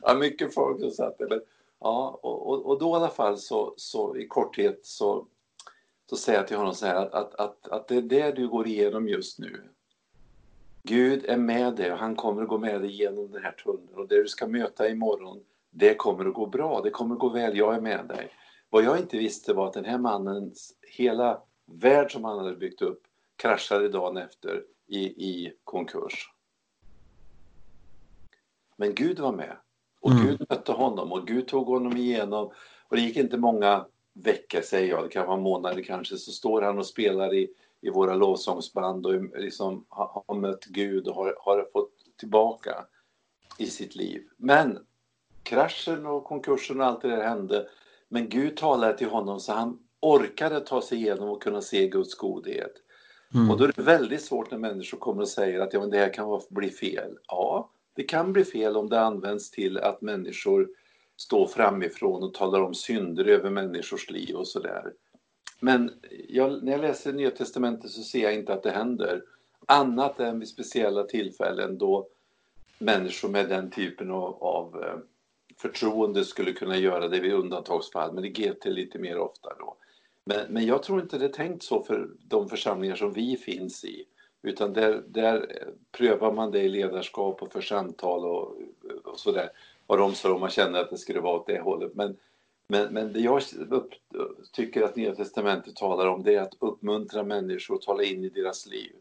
ja, 0.01 0.13
mycket 0.13 0.53
folk 0.53 0.79
som 0.79 0.91
satt 0.91 1.17
där. 1.17 1.41
Ja, 1.79 2.19
och, 2.23 2.47
och, 2.47 2.65
och, 2.65 2.79
då 2.79 2.89
i 2.89 2.93
alla 2.93 3.09
fall 3.09 3.37
så, 3.37 3.73
så 3.77 4.17
i 4.17 4.27
korthet 4.27 4.79
så, 4.83 5.27
så 6.09 6.15
säger 6.15 6.39
jag 6.39 6.47
till 6.47 6.57
honom 6.57 6.73
så 6.73 6.85
här 6.85 6.95
att, 6.95 7.13
att, 7.13 7.35
att, 7.35 7.67
att 7.67 7.87
det 7.87 7.95
är 7.95 8.01
det 8.01 8.31
du 8.31 8.47
går 8.47 8.67
igenom 8.67 9.07
just 9.07 9.39
nu. 9.39 9.69
Gud 10.83 11.25
är 11.25 11.37
med 11.37 11.75
dig 11.75 11.91
och 11.91 11.97
han 11.97 12.15
kommer 12.15 12.41
att 12.41 12.47
gå 12.47 12.57
med 12.57 12.81
dig 12.81 12.91
genom 12.91 13.31
den 13.31 13.43
här 13.43 13.51
tunneln 13.51 13.95
och 13.95 14.07
det 14.07 14.21
du 14.21 14.27
ska 14.27 14.47
möta 14.47 14.89
imorgon, 14.89 15.43
det 15.69 15.95
kommer 15.95 16.25
att 16.25 16.33
gå 16.33 16.45
bra, 16.45 16.81
det 16.81 16.89
kommer 16.89 17.15
att 17.15 17.21
gå 17.21 17.29
väl, 17.29 17.57
jag 17.57 17.75
är 17.75 17.81
med 17.81 18.05
dig. 18.07 18.29
Vad 18.69 18.83
jag 18.83 18.97
inte 18.97 19.17
visste 19.17 19.53
var 19.53 19.67
att 19.67 19.73
den 19.73 19.85
här 19.85 19.97
mannens 19.97 20.73
hela 20.81 21.41
värld 21.65 22.11
som 22.11 22.23
han 22.23 22.37
hade 22.37 22.55
byggt 22.55 22.81
upp 22.81 23.03
kraschade 23.35 23.89
dagen 23.89 24.17
efter 24.17 24.63
i, 24.87 24.99
i 25.05 25.53
konkurs. 25.63 26.31
Men 28.75 28.95
Gud 28.95 29.19
var 29.19 29.31
med 29.31 29.57
och 29.99 30.11
mm. 30.11 30.25
Gud 30.25 30.45
mötte 30.49 30.71
honom 30.71 31.11
och 31.11 31.27
Gud 31.27 31.47
tog 31.47 31.67
honom 31.67 31.97
igenom 31.97 32.51
och 32.87 32.95
det 32.95 33.01
gick 33.01 33.17
inte 33.17 33.37
många 33.37 33.85
veckor, 34.23 34.61
säger 34.61 34.89
jag, 34.89 35.03
det 35.03 35.09
kan 35.09 35.27
vara 35.27 35.37
månader 35.37 35.83
kanske, 35.83 36.17
så 36.17 36.31
står 36.31 36.61
han 36.61 36.77
och 36.77 36.85
spelar 36.85 37.33
i, 37.33 37.49
i 37.81 37.89
våra 37.89 38.15
lovsångsband 38.15 39.05
och 39.05 39.39
liksom 39.39 39.85
har, 39.89 40.23
har 40.27 40.35
mött 40.35 40.65
Gud 40.65 41.07
och 41.07 41.15
har, 41.15 41.35
har 41.39 41.67
fått 41.73 41.91
tillbaka 42.19 42.85
i 43.57 43.65
sitt 43.65 43.95
liv. 43.95 44.23
Men 44.37 44.79
kraschen 45.43 46.05
och 46.05 46.23
konkursen 46.23 46.81
och 46.81 46.85
allt 46.85 47.01
det 47.01 47.07
där 47.07 47.23
hände. 47.23 47.67
Men 48.09 48.29
Gud 48.29 48.57
talade 48.57 48.97
till 48.97 49.07
honom 49.07 49.39
så 49.39 49.53
han 49.53 49.79
orkade 49.99 50.59
ta 50.59 50.81
sig 50.81 50.97
igenom 50.97 51.29
och 51.29 51.43
kunna 51.43 51.61
se 51.61 51.87
Guds 51.87 52.15
godhet. 52.15 52.73
Mm. 53.33 53.51
Och 53.51 53.57
då 53.57 53.63
är 53.63 53.71
det 53.75 53.81
väldigt 53.81 54.21
svårt 54.21 54.51
när 54.51 54.57
människor 54.57 54.97
kommer 54.97 55.21
och 55.21 55.27
säger 55.27 55.59
att 55.59 55.73
ja, 55.73 55.79
men 55.79 55.89
det 55.89 55.97
här 55.97 56.13
kan 56.13 56.41
bli 56.49 56.69
fel. 56.69 57.17
Ja, 57.27 57.71
det 57.93 58.03
kan 58.03 58.33
bli 58.33 58.43
fel 58.43 58.77
om 58.77 58.89
det 58.89 59.01
används 59.01 59.51
till 59.51 59.77
att 59.77 60.01
människor 60.01 60.69
står 61.17 61.47
framifrån 61.47 62.23
och 62.23 62.33
talar 62.33 62.61
om 62.61 62.73
synder 62.73 63.25
över 63.25 63.49
människors 63.49 64.09
liv 64.09 64.35
och 64.35 64.47
sådär. 64.47 64.93
Men 65.59 65.91
jag, 66.29 66.63
när 66.63 66.71
jag 66.71 66.81
läser 66.81 67.13
Nya 67.13 67.31
Testamentet 67.31 67.91
så 67.91 68.01
ser 68.01 68.23
jag 68.23 68.33
inte 68.33 68.53
att 68.53 68.63
det 68.63 68.71
händer. 68.71 69.23
Annat 69.65 70.19
än 70.19 70.39
vid 70.39 70.47
speciella 70.47 71.03
tillfällen 71.03 71.77
då 71.77 72.07
människor 72.79 73.29
med 73.29 73.49
den 73.49 73.71
typen 73.71 74.11
av, 74.11 74.43
av 74.43 74.83
eh, 74.83 74.99
förtroende 75.57 76.25
skulle 76.25 76.53
kunna 76.53 76.77
göra 76.77 77.07
det 77.07 77.19
vid 77.19 77.33
undantagsfall, 77.33 78.13
men 78.13 78.25
i 78.25 78.29
GT 78.29 78.65
lite 78.65 78.99
mer 78.99 79.17
ofta 79.17 79.49
då. 79.59 79.75
Men, 80.23 80.39
men 80.49 80.65
jag 80.65 80.83
tror 80.83 81.01
inte 81.01 81.17
det 81.17 81.25
är 81.25 81.29
tänkt 81.29 81.63
så 81.63 81.83
för 81.83 82.09
de 82.27 82.49
församlingar 82.49 82.95
som 82.95 83.13
vi 83.13 83.37
finns 83.37 83.85
i. 83.85 84.05
Utan 84.41 84.73
där, 84.73 85.03
där 85.07 85.63
prövar 85.91 86.33
man 86.33 86.51
det 86.51 86.59
i 86.59 86.69
ledarskap 86.69 87.41
och 87.41 87.51
för 87.51 87.61
samtal 87.61 88.25
och, 88.25 88.57
och 89.03 89.19
sådär. 89.19 89.49
Har 89.87 89.97
omsorg 89.97 90.33
om 90.33 90.39
man 90.39 90.49
känner 90.49 90.79
att 90.79 90.89
det 90.89 90.97
skulle 90.97 91.19
vara 91.19 91.35
åt 91.39 91.47
det 91.47 91.59
hållet. 91.59 91.91
Men, 91.95 92.17
men, 92.67 92.93
men 92.93 93.13
det 93.13 93.19
jag 93.19 93.41
upp, 93.69 93.89
tycker 94.51 94.81
att 94.81 94.95
Nya 94.95 95.15
Testamentet 95.15 95.75
talar 95.75 96.05
om 96.07 96.23
det 96.23 96.35
är 96.35 96.41
att 96.41 96.55
uppmuntra 96.59 97.23
människor 97.23 97.75
och 97.75 97.81
tala 97.81 98.03
in 98.03 98.23
i 98.23 98.29
deras 98.29 98.65
liv. 98.65 98.91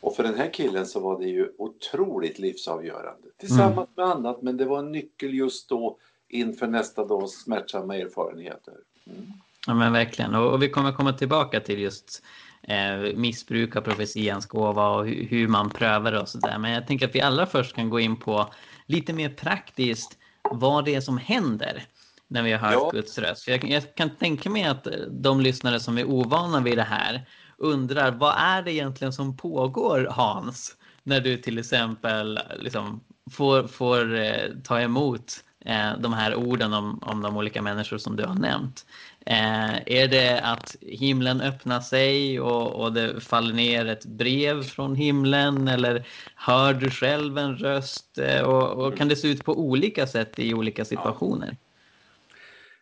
Och 0.00 0.16
för 0.16 0.22
den 0.22 0.34
här 0.34 0.52
killen 0.52 0.86
så 0.86 1.00
var 1.00 1.18
det 1.18 1.28
ju 1.28 1.52
otroligt 1.58 2.38
livsavgörande. 2.38 3.28
Tillsammans 3.36 3.76
mm. 3.76 3.88
med 3.96 4.06
annat, 4.06 4.42
men 4.42 4.56
det 4.56 4.64
var 4.64 4.78
en 4.78 4.92
nyckel 4.92 5.34
just 5.34 5.68
då 5.68 5.96
inför 6.28 6.66
nästa 6.66 7.04
dags 7.04 7.32
smärtsamma 7.32 7.96
erfarenheter. 7.96 8.74
Mm. 9.06 9.26
Ja 9.66 9.74
men 9.74 9.92
verkligen, 9.92 10.34
och, 10.34 10.52
och, 10.52 10.62
vi 10.62 10.68
kommer 10.68 10.92
komma 10.92 11.12
tillbaka 11.12 11.60
till 11.60 11.80
just 11.80 12.22
eh, 12.66 13.76
av 13.76 13.80
profetians 13.80 14.46
gåva 14.46 14.88
och 14.88 15.06
hur, 15.06 15.26
hur 15.28 15.48
man 15.48 15.70
prövar 15.70 16.12
det 16.12 16.20
och 16.20 16.28
sådär. 16.28 16.58
Men 16.58 16.70
jag 16.70 16.86
tänker 16.86 17.08
att 17.08 17.14
vi 17.14 17.20
allra 17.20 17.46
först 17.46 17.74
kan 17.74 17.90
gå 17.90 18.00
in 18.00 18.16
på 18.16 18.48
lite 18.86 19.12
mer 19.12 19.28
praktiskt 19.28 20.18
vad 20.50 20.84
det 20.84 20.94
är 20.94 21.00
som 21.00 21.18
händer 21.18 21.84
när 22.28 22.42
vi 22.42 22.52
har 22.52 22.58
hört 22.58 22.72
ja. 22.72 22.90
Guds 22.92 23.18
röst. 23.18 23.48
Jag, 23.48 23.64
jag, 23.64 23.94
kan 23.94 24.10
tänka 24.10 24.50
mig 24.50 24.64
att 24.64 24.86
de 25.10 25.40
lyssnare 25.40 25.80
som 25.80 25.98
är 25.98 26.04
ovana 26.04 26.60
vid 26.60 26.78
det 26.78 26.82
här 26.82 27.26
undrar 27.58 28.10
vad 28.10 28.34
är 28.38 28.62
det 28.62 28.72
egentligen 28.72 29.12
som 29.12 29.36
pågår 29.36 30.08
Hans? 30.10 30.76
När 31.02 31.20
du 31.20 31.36
till 31.36 31.58
exempel 31.58 32.40
liksom 32.58 33.00
får, 33.30 33.66
får 33.66 34.14
eh, 34.14 34.50
ta 34.64 34.80
emot 34.80 35.44
eh, 35.64 35.98
de 35.98 36.12
här 36.12 36.34
orden 36.34 36.72
om, 36.72 36.98
om 37.02 37.22
de 37.22 37.36
olika 37.36 37.62
människor 37.62 37.98
som 37.98 38.16
du 38.16 38.24
har 38.24 38.34
nämnt. 38.34 38.86
Eh, 39.30 39.76
är 39.86 40.08
det 40.08 40.40
att 40.40 40.76
himlen 40.80 41.40
öppnar 41.40 41.80
sig 41.80 42.40
och, 42.40 42.84
och 42.84 42.92
det 42.92 43.20
faller 43.20 43.54
ner 43.54 43.86
ett 43.86 44.04
brev 44.04 44.62
från 44.62 44.94
himlen 44.94 45.68
eller 45.68 46.08
hör 46.36 46.74
du 46.74 46.90
själv 46.90 47.38
en 47.38 47.56
röst? 47.56 48.18
Eh, 48.18 48.42
och, 48.42 48.86
och, 48.86 48.96
kan 48.96 49.08
det 49.08 49.16
se 49.16 49.28
ut 49.28 49.44
på 49.44 49.58
olika 49.58 50.06
sätt 50.06 50.38
i 50.38 50.54
olika 50.54 50.84
situationer? 50.84 51.48
Ja. 51.50 51.56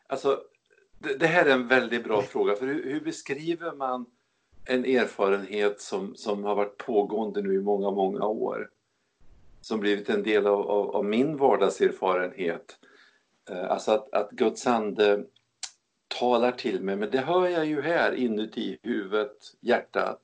Alltså, 0.06 0.40
det, 0.98 1.14
det, 1.14 1.26
här 1.26 1.46
är 1.46 1.50
en 1.50 1.68
väldigt 1.68 2.04
bra 2.04 2.22
fråga. 2.22 2.56
För 2.56 2.66
hur, 2.66 2.84
hur, 2.92 3.00
beskriver 3.00 3.72
man 3.72 4.06
en 4.64 4.84
erfarenhet 4.84 5.80
som, 5.80 6.14
som 6.16 6.44
har 6.44 6.54
varit 6.54 6.76
pågående 6.76 7.42
nu 7.42 7.54
i 7.54 7.60
många, 7.60 7.90
många 7.90 8.26
år? 8.26 8.70
Som 9.60 9.80
blivit 9.80 10.08
en 10.08 10.22
del 10.22 10.46
av, 10.46 10.70
av, 10.70 10.96
av 10.96 11.04
min 11.04 11.36
vardagserfarenhet. 11.36 12.76
Eh, 13.50 13.70
alltså 13.70 13.92
att, 13.92 14.14
att 14.14 14.30
Guds 14.30 14.66
ande 14.66 15.24
talar 16.18 16.52
till 16.52 16.80
mig, 16.82 16.96
men 16.96 17.10
det 17.10 17.20
hör 17.20 17.48
jag 17.48 17.66
ju 17.66 17.82
här 17.82 18.12
inuti 18.12 18.78
huvudet, 18.82 19.36
hjärtat. 19.60 20.20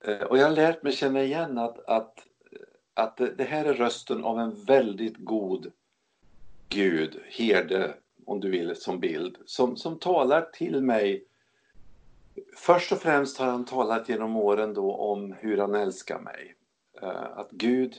Eh, 0.00 0.20
och 0.20 0.38
jag 0.38 0.44
har 0.44 0.56
lärt 0.56 0.82
mig 0.82 0.92
känna 0.92 1.22
igen 1.22 1.58
att, 1.58 1.88
att, 1.88 2.14
att 2.94 3.16
det 3.16 3.44
här 3.44 3.64
är 3.64 3.74
rösten 3.74 4.24
av 4.24 4.38
en 4.38 4.64
väldigt 4.64 5.16
god 5.16 5.72
Gud, 6.68 7.20
herde 7.26 7.94
om 8.24 8.40
du 8.40 8.50
vill 8.50 8.76
som 8.76 9.00
bild, 9.00 9.36
som, 9.46 9.76
som 9.76 9.98
talar 9.98 10.42
till 10.42 10.82
mig. 10.82 11.24
Först 12.56 12.92
och 12.92 12.98
främst 12.98 13.38
har 13.38 13.46
han 13.46 13.64
talat 13.64 14.08
genom 14.08 14.36
åren 14.36 14.74
då 14.74 14.94
om 14.94 15.32
hur 15.32 15.58
han 15.58 15.74
älskar 15.74 16.18
mig. 16.18 16.54
Eh, 17.02 17.38
att 17.38 17.50
Gud 17.50 17.94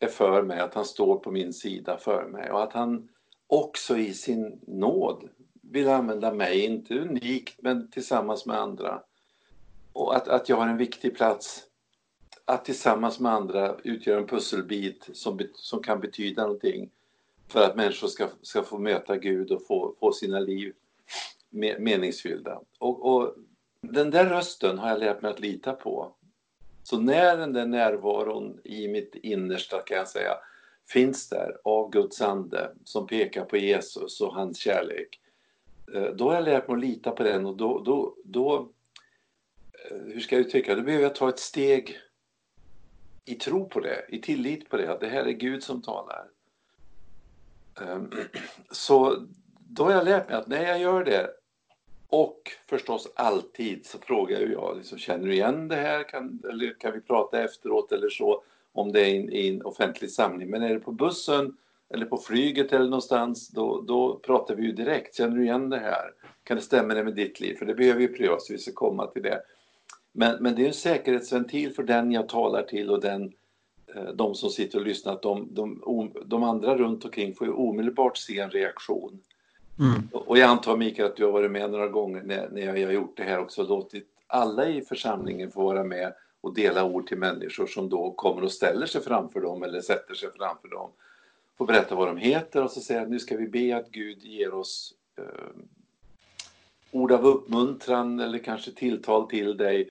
är 0.00 0.08
för 0.08 0.42
mig, 0.42 0.60
att 0.60 0.74
han 0.74 0.84
står 0.84 1.16
på 1.16 1.30
min 1.30 1.52
sida 1.52 1.96
för 1.96 2.24
mig 2.24 2.50
och 2.50 2.62
att 2.62 2.72
han 2.72 3.08
också 3.46 3.96
i 3.96 4.14
sin 4.14 4.60
nåd 4.66 5.28
vill 5.70 5.88
använda 5.88 6.32
mig, 6.32 6.64
inte 6.64 6.94
unikt 6.94 7.62
men 7.62 7.90
tillsammans 7.90 8.46
med 8.46 8.58
andra. 8.58 9.02
Och 9.92 10.16
att, 10.16 10.28
att 10.28 10.48
jag 10.48 10.56
har 10.56 10.68
en 10.68 10.76
viktig 10.76 11.16
plats 11.16 11.66
att 12.44 12.64
tillsammans 12.64 13.20
med 13.20 13.32
andra 13.32 13.76
utgöra 13.84 14.18
en 14.18 14.26
pusselbit 14.26 15.08
som, 15.12 15.40
som 15.54 15.82
kan 15.82 16.00
betyda 16.00 16.42
någonting 16.42 16.90
för 17.48 17.64
att 17.64 17.76
människor 17.76 18.08
ska, 18.08 18.28
ska 18.42 18.62
få 18.62 18.78
möta 18.78 19.16
Gud 19.16 19.50
och 19.50 19.66
få, 19.66 19.94
få 20.00 20.12
sina 20.12 20.40
liv 20.40 20.72
meningsfyllda. 21.78 22.60
Och, 22.78 23.14
och, 23.14 23.34
den 23.80 24.10
där 24.10 24.26
rösten 24.26 24.78
har 24.78 24.88
jag 24.88 24.98
lärt 24.98 25.22
mig 25.22 25.30
att 25.30 25.40
lita 25.40 25.72
på. 25.72 26.12
Så 26.82 27.00
när 27.00 27.36
den 27.36 27.52
där 27.52 27.66
närvaron 27.66 28.60
i 28.64 28.88
mitt 28.88 29.14
innersta 29.14 29.82
kan 29.82 29.96
jag 29.96 30.08
säga 30.08 30.34
finns 30.88 31.28
där 31.28 31.56
av 31.64 31.90
Guds 31.90 32.20
ande 32.20 32.70
som 32.84 33.06
pekar 33.06 33.44
på 33.44 33.56
Jesus 33.56 34.20
och 34.20 34.34
hans 34.34 34.58
kärlek 34.58 35.20
Eh, 35.94 36.02
då 36.14 36.28
har 36.28 36.34
jag 36.34 36.44
lärt 36.44 36.68
mig 36.68 36.74
att 36.74 36.80
lita 36.80 37.10
på 37.10 37.22
den 37.22 37.46
och 37.46 37.56
då, 37.56 37.78
då, 37.78 38.14
då 38.24 38.68
eh, 39.90 39.96
hur 39.96 40.20
ska 40.20 40.36
jag 40.36 40.46
uttrycka 40.46 40.74
Då 40.74 40.82
behöver 40.82 41.04
jag 41.04 41.14
ta 41.14 41.28
ett 41.28 41.38
steg 41.38 41.98
i 43.24 43.34
tro 43.34 43.68
på 43.68 43.80
det, 43.80 44.04
i 44.08 44.18
tillit 44.18 44.68
på 44.70 44.76
det, 44.76 44.92
att 44.92 45.00
det 45.00 45.08
här 45.08 45.24
är 45.24 45.32
Gud 45.32 45.62
som 45.62 45.82
talar. 45.82 46.26
Ehm, 47.80 48.10
så 48.70 49.26
då 49.68 49.84
har 49.84 49.92
jag 49.92 50.04
lärt 50.04 50.28
mig 50.28 50.38
att 50.38 50.46
när 50.46 50.62
jag 50.62 50.80
gör 50.80 51.04
det 51.04 51.30
och 52.08 52.50
förstås 52.66 53.12
alltid 53.16 53.86
så 53.86 53.98
frågar 53.98 54.40
jag, 54.40 54.76
liksom, 54.76 54.98
känner 54.98 55.26
du 55.26 55.32
igen 55.32 55.68
det 55.68 55.76
här? 55.76 56.08
Kan, 56.08 56.42
eller 56.50 56.80
kan 56.80 56.92
vi 56.92 57.00
prata 57.00 57.42
efteråt 57.42 57.92
eller 57.92 58.08
så 58.08 58.42
om 58.72 58.92
det 58.92 59.00
är 59.00 59.14
i 59.14 59.48
en 59.48 59.62
offentlig 59.62 60.10
samling. 60.10 60.50
Men 60.50 60.62
är 60.62 60.74
det 60.74 60.80
på 60.80 60.92
bussen 60.92 61.56
eller 61.94 62.06
på 62.06 62.16
flyget 62.16 62.72
eller 62.72 62.84
någonstans, 62.84 63.48
då, 63.48 63.80
då 63.80 64.18
pratar 64.18 64.54
vi 64.54 64.62
ju 64.62 64.72
direkt. 64.72 65.16
Känner 65.16 65.36
du 65.36 65.44
igen 65.44 65.70
det 65.70 65.78
här? 65.78 66.10
Kan 66.44 66.56
det 66.56 66.62
stämma 66.62 66.94
det 66.94 67.04
med 67.04 67.14
ditt 67.14 67.40
liv? 67.40 67.54
För 67.54 67.66
det 67.66 67.74
behöver 67.74 68.00
ju 68.00 68.08
prövas, 68.08 68.50
vi 68.50 68.58
ska 68.58 68.72
komma 68.72 69.06
till 69.06 69.22
det. 69.22 69.40
Men, 70.12 70.42
men 70.42 70.54
det 70.54 70.62
är 70.62 70.66
en 70.66 70.74
säkerhetsventil 70.74 71.74
för 71.74 71.82
den 71.82 72.12
jag 72.12 72.28
talar 72.28 72.62
till 72.62 72.90
och 72.90 73.00
den, 73.00 73.32
eh, 73.94 74.04
de 74.14 74.34
som 74.34 74.50
sitter 74.50 74.78
och 74.78 74.86
lyssnar. 74.86 75.18
De, 75.22 75.48
de, 75.50 75.82
de 76.24 76.42
andra 76.42 76.76
runt 76.76 77.04
omkring 77.04 77.34
får 77.34 77.46
ju 77.46 77.52
omedelbart 77.52 78.16
se 78.16 78.38
en 78.38 78.50
reaktion. 78.50 79.20
Mm. 79.78 80.08
Och 80.12 80.38
jag 80.38 80.50
antar 80.50 80.76
Mikael 80.76 81.08
att 81.08 81.16
du 81.16 81.24
har 81.24 81.32
varit 81.32 81.50
med 81.50 81.70
några 81.70 81.88
gånger 81.88 82.22
när, 82.22 82.48
när 82.48 82.62
jag 82.62 82.86
har 82.86 82.92
gjort 82.92 83.16
det 83.16 83.22
här 83.22 83.38
också, 83.38 83.62
låtit 83.62 84.08
alla 84.26 84.68
i 84.68 84.82
församlingen 84.82 85.50
få 85.50 85.62
vara 85.64 85.84
med 85.84 86.12
och 86.40 86.54
dela 86.54 86.84
ord 86.84 87.06
till 87.06 87.18
människor 87.18 87.66
som 87.66 87.88
då 87.88 88.10
kommer 88.10 88.42
och 88.42 88.52
ställer 88.52 88.86
sig 88.86 89.00
framför 89.00 89.40
dem 89.40 89.62
eller 89.62 89.80
sätter 89.80 90.14
sig 90.14 90.28
framför 90.36 90.68
dem 90.68 90.90
får 91.58 91.66
berätta 91.66 91.94
vad 91.94 92.08
de 92.08 92.16
heter 92.16 92.62
och 92.62 92.70
så 92.70 92.80
säger 92.80 93.02
att 93.02 93.10
nu 93.10 93.18
ska 93.18 93.36
vi 93.36 93.48
be 93.48 93.76
att 93.76 93.90
Gud 93.90 94.24
ger 94.24 94.54
oss 94.54 94.94
eh, 95.18 95.50
ord 96.90 97.12
av 97.12 97.26
uppmuntran 97.26 98.20
eller 98.20 98.38
kanske 98.38 98.70
tilltal 98.70 99.28
till 99.28 99.56
dig 99.56 99.90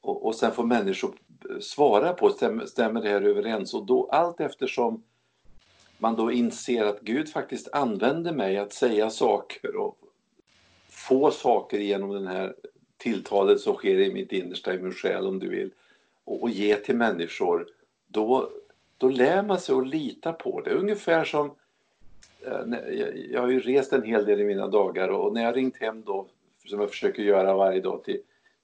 och, 0.00 0.26
och 0.26 0.34
sen 0.34 0.52
får 0.52 0.64
människor 0.64 1.14
eh, 1.50 1.58
svara 1.58 2.12
på, 2.12 2.30
stämmer, 2.30 2.66
stämmer 2.66 3.02
det 3.02 3.08
här 3.08 3.22
överens? 3.22 3.74
Och 3.74 3.86
då 3.86 4.08
allt 4.12 4.40
eftersom 4.40 5.02
man 5.98 6.16
då 6.16 6.32
inser 6.32 6.84
att 6.84 7.00
Gud 7.00 7.28
faktiskt 7.28 7.68
använder 7.72 8.32
mig 8.32 8.58
att 8.58 8.72
säga 8.72 9.10
saker 9.10 9.76
och 9.76 9.98
få 10.88 11.30
saker 11.30 11.78
genom 11.78 12.10
den 12.10 12.26
här 12.26 12.54
tilltalet 12.96 13.60
som 13.60 13.74
sker 13.74 13.98
i 13.98 14.14
mitt 14.14 14.32
innersta, 14.32 14.74
i 14.74 14.78
min 14.78 14.92
själ 14.92 15.26
om 15.26 15.38
du 15.38 15.48
vill, 15.48 15.70
och, 16.24 16.42
och 16.42 16.50
ge 16.50 16.76
till 16.76 16.96
människor, 16.96 17.68
då, 18.08 18.50
då 19.02 19.08
lär 19.08 19.42
man 19.42 19.60
sig 19.60 19.74
att 19.74 19.88
lita 19.88 20.32
på 20.32 20.60
det. 20.60 20.70
Ungefär 20.70 21.24
som, 21.24 21.54
eh, 22.46 22.94
jag 23.30 23.40
har 23.40 23.48
ju 23.48 23.60
rest 23.60 23.92
en 23.92 24.02
hel 24.02 24.24
del 24.24 24.40
i 24.40 24.44
mina 24.44 24.68
dagar 24.68 25.08
och 25.08 25.34
när 25.34 25.42
jag 25.42 25.56
ringt 25.56 25.76
hem 25.76 26.02
då, 26.02 26.26
som 26.66 26.80
jag 26.80 26.90
försöker 26.90 27.22
göra 27.22 27.54
varje 27.54 27.80
dag 27.80 28.04
till, 28.04 28.20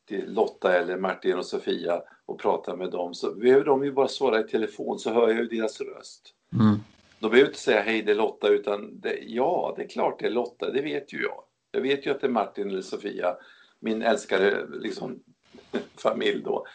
till 0.09 0.33
Lotta 0.33 0.79
eller 0.79 0.97
Martin 0.97 1.39
och 1.39 1.47
Sofia 1.47 2.03
och 2.27 2.39
prata 2.39 2.77
med 2.77 2.91
dem, 2.91 3.15
så 3.15 3.35
behöver 3.35 3.65
de 3.65 3.85
ju 3.85 3.93
bara 3.93 4.09
svara 4.09 4.41
i 4.41 4.43
telefon 4.43 4.99
så 4.99 5.13
hör 5.13 5.29
jag 5.29 5.37
ju 5.39 5.47
deras 5.47 5.81
röst. 5.81 6.35
Mm. 6.53 6.77
De 7.19 7.31
behöver 7.31 7.49
inte 7.49 7.61
säga 7.61 7.81
hej 7.81 8.03
det 8.03 8.13
är 8.13 8.17
Lotta 8.17 8.49
utan 8.49 9.01
det, 9.01 9.19
ja, 9.27 9.75
det 9.77 9.83
är 9.83 9.89
klart 9.89 10.19
det 10.19 10.27
är 10.27 10.31
Lotta, 10.31 10.71
det 10.71 10.83
vet 10.83 11.13
ju 11.13 11.23
jag. 11.23 11.43
Jag 11.73 11.81
vet 11.81 12.07
ju 12.07 12.11
att 12.11 12.21
det 12.21 12.27
är 12.27 12.31
Martin 12.31 12.71
eller 12.71 12.83
Sofia, 12.83 13.37
min 13.81 14.03
älskade 14.03 14.67
liksom, 14.81 15.21
familj 15.97 16.43
då. 16.45 16.67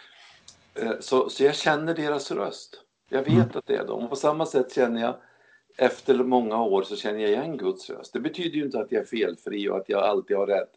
Eh, 0.76 1.00
så, 1.00 1.30
så 1.30 1.44
jag 1.44 1.56
känner 1.56 1.96
deras 1.96 2.32
röst. 2.32 2.84
Jag 3.10 3.24
vet 3.24 3.34
mm. 3.34 3.50
att 3.54 3.66
det 3.66 3.76
är 3.76 3.88
dem. 3.88 4.04
Och 4.04 4.10
på 4.10 4.16
samma 4.16 4.46
sätt 4.46 4.76
känner 4.76 5.02
jag 5.02 5.16
efter 5.78 6.16
många 6.16 6.62
år 6.62 6.84
så 6.84 6.96
känner 6.96 7.20
jag 7.20 7.30
igen 7.30 7.58
Guds 7.58 7.90
röst. 7.90 8.14
Det 8.14 8.20
betyder 8.20 8.58
ju 8.58 8.66
inte 8.66 8.80
att 8.80 8.92
jag 8.92 9.02
är 9.02 9.06
felfri 9.06 9.70
och 9.70 9.78
att 9.78 9.90
jag 9.90 10.04
alltid 10.04 10.38
har 10.38 10.48
rätt. 10.48 10.72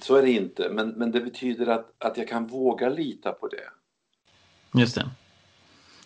Så 0.00 0.16
är 0.16 0.22
det 0.22 0.30
inte, 0.30 0.68
men, 0.68 0.88
men 0.88 1.12
det 1.12 1.20
betyder 1.20 1.66
att, 1.66 1.92
att 1.98 2.16
jag 2.16 2.28
kan 2.28 2.46
våga 2.46 2.88
lita 2.88 3.32
på 3.32 3.48
det. 3.48 3.70
Just 4.80 4.94
det. 4.94 5.10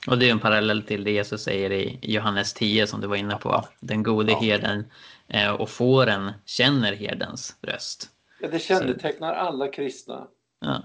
Och 0.07 0.19
det 0.19 0.29
är 0.29 0.33
en 0.33 0.39
parallell 0.39 0.83
till 0.83 1.05
det 1.05 1.11
Jesus 1.11 1.43
säger 1.43 1.73
i 1.73 1.99
Johannes 2.03 2.55
10 2.55 2.87
som 2.87 3.01
du 3.01 3.07
var 3.07 3.17
inne 3.17 3.37
på. 3.37 3.65
Den 3.81 4.03
gode 4.03 4.33
ja. 4.33 4.41
herden 4.41 4.85
eh, 5.29 5.51
och 5.51 5.71
fåren 5.71 6.33
känner 6.45 6.93
herdens 6.93 7.57
röst. 7.63 8.11
Ja, 8.41 8.49
det 8.49 8.59
kännetecknar 8.59 9.35
så. 9.35 9.41
alla 9.41 9.69
kristna. 9.69 10.29
Ja, 10.61 10.83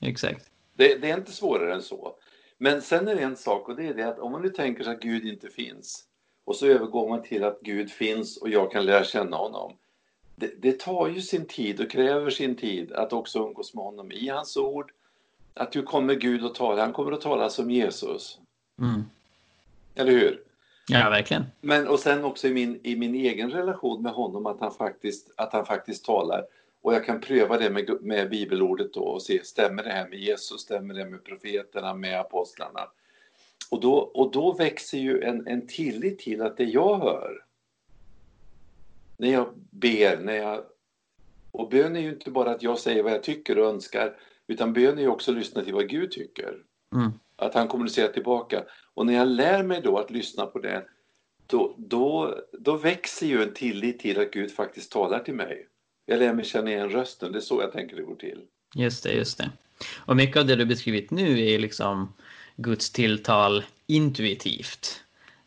exakt. 0.00 0.50
Det, 0.76 0.94
det, 0.94 1.10
är 1.10 1.16
inte 1.16 1.32
svårare 1.32 1.74
än 1.74 1.82
så. 1.82 2.16
Men 2.58 2.82
sen 2.82 3.08
är 3.08 3.14
det 3.14 3.22
en 3.22 3.36
sak 3.36 3.68
och 3.68 3.76
det 3.76 3.86
är 3.86 3.94
det 3.94 4.08
att 4.08 4.18
om 4.18 4.32
man 4.32 4.42
nu 4.42 4.48
tänker 4.48 4.84
sig 4.84 4.94
att 4.94 5.00
Gud 5.00 5.26
inte 5.26 5.48
finns 5.48 6.04
och 6.44 6.56
så 6.56 6.66
övergår 6.66 7.08
man 7.08 7.22
till 7.22 7.44
att 7.44 7.60
Gud 7.60 7.90
finns 7.90 8.36
och 8.36 8.48
jag 8.48 8.72
kan 8.72 8.86
lära 8.86 9.04
känna 9.04 9.36
honom. 9.36 9.76
Det, 10.36 10.62
det 10.62 10.80
tar 10.80 11.08
ju 11.08 11.20
sin 11.20 11.46
tid 11.46 11.80
och 11.80 11.90
kräver 11.90 12.30
sin 12.30 12.56
tid 12.56 12.92
att 12.92 13.12
också 13.12 13.38
umgås 13.38 13.74
med 13.74 13.84
honom 13.84 14.12
i 14.12 14.28
hans 14.28 14.56
ord. 14.56 14.92
Att 15.54 15.76
hur 15.76 15.82
kommer 15.82 16.14
Gud 16.14 16.44
att 16.44 16.54
tala? 16.54 16.82
Han 16.82 16.92
kommer 16.92 17.12
att 17.12 17.20
tala 17.20 17.50
som 17.50 17.70
Jesus. 17.70 18.38
Mm. 18.78 19.02
Eller 19.94 20.12
hur? 20.12 20.42
Ja, 20.88 21.10
verkligen. 21.10 21.44
Men 21.60 21.88
och 21.88 21.98
sen 21.98 22.24
också 22.24 22.48
i 22.48 22.52
min, 22.52 22.80
i 22.82 22.96
min 22.96 23.14
egen 23.14 23.50
relation 23.50 24.02
med 24.02 24.12
honom 24.12 24.46
att 24.46 24.60
han 24.60 24.74
faktiskt, 24.74 25.30
att 25.36 25.52
han 25.52 25.66
faktiskt 25.66 26.04
talar. 26.04 26.44
Och 26.84 26.94
jag 26.94 27.04
kan 27.04 27.20
pröva 27.20 27.58
det 27.58 27.70
med, 27.70 27.98
med 28.00 28.30
bibelordet 28.30 28.92
då 28.92 29.00
och 29.00 29.22
se, 29.22 29.44
stämmer 29.44 29.82
det 29.82 29.90
här 29.90 30.08
med 30.08 30.18
Jesus, 30.18 30.60
stämmer 30.60 30.94
det 30.94 31.04
med 31.04 31.24
profeterna, 31.24 31.94
med 31.94 32.20
apostlarna? 32.20 32.80
Och 33.70 33.80
då, 33.80 33.94
och 33.94 34.32
då 34.32 34.52
växer 34.52 34.98
ju 34.98 35.22
en, 35.22 35.46
en 35.46 35.66
tillit 35.66 36.18
till 36.18 36.42
att 36.42 36.56
det 36.56 36.64
jag 36.64 36.98
hör, 36.98 37.44
när 39.16 39.32
jag 39.32 39.48
ber, 39.70 40.16
när 40.20 40.34
jag... 40.34 40.64
Och 41.50 41.68
bön 41.68 41.96
är 41.96 42.00
ju 42.00 42.08
inte 42.08 42.30
bara 42.30 42.50
att 42.50 42.62
jag 42.62 42.78
säger 42.78 43.02
vad 43.02 43.12
jag 43.12 43.22
tycker 43.22 43.58
och 43.58 43.68
önskar, 43.68 44.16
utan 44.46 44.72
bön 44.72 44.98
är 44.98 45.02
ju 45.02 45.08
också 45.08 45.30
att 45.30 45.38
lyssna 45.38 45.64
till 45.64 45.74
vad 45.74 45.88
Gud 45.88 46.10
tycker. 46.10 46.62
Mm. 46.94 47.12
Att 47.36 47.54
han 47.54 47.68
kommunicerar 47.68 48.12
tillbaka. 48.12 48.64
Och 48.94 49.06
när 49.06 49.14
jag 49.14 49.28
lär 49.28 49.62
mig 49.62 49.80
då 49.80 49.98
att 49.98 50.10
lyssna 50.10 50.46
på 50.46 50.58
det, 50.58 50.86
då, 51.46 51.74
då, 51.78 52.38
då 52.52 52.76
växer 52.76 53.26
ju 53.26 53.42
en 53.42 53.54
tillit 53.54 53.98
till 53.98 54.20
att 54.20 54.30
Gud 54.30 54.50
faktiskt 54.50 54.92
talar 54.92 55.18
till 55.18 55.34
mig. 55.34 55.68
Jag 56.06 56.18
lär 56.18 56.34
mig 56.34 56.44
känna 56.44 56.70
igen 56.70 56.90
rösten, 56.90 57.32
det 57.32 57.38
är 57.38 57.40
så 57.40 57.60
jag 57.60 57.72
tänker 57.72 57.96
det 57.96 58.02
går 58.02 58.14
till. 58.16 58.40
Just 58.74 59.02
det, 59.02 59.12
just 59.12 59.38
det. 59.38 59.50
Och 59.96 60.16
mycket 60.16 60.36
av 60.36 60.46
det 60.46 60.56
du 60.56 60.64
beskrivit 60.66 61.10
nu 61.10 61.46
är 61.46 61.58
liksom 61.58 62.12
Guds 62.56 62.90
tilltal 62.90 63.64
intuitivt. 63.86 65.00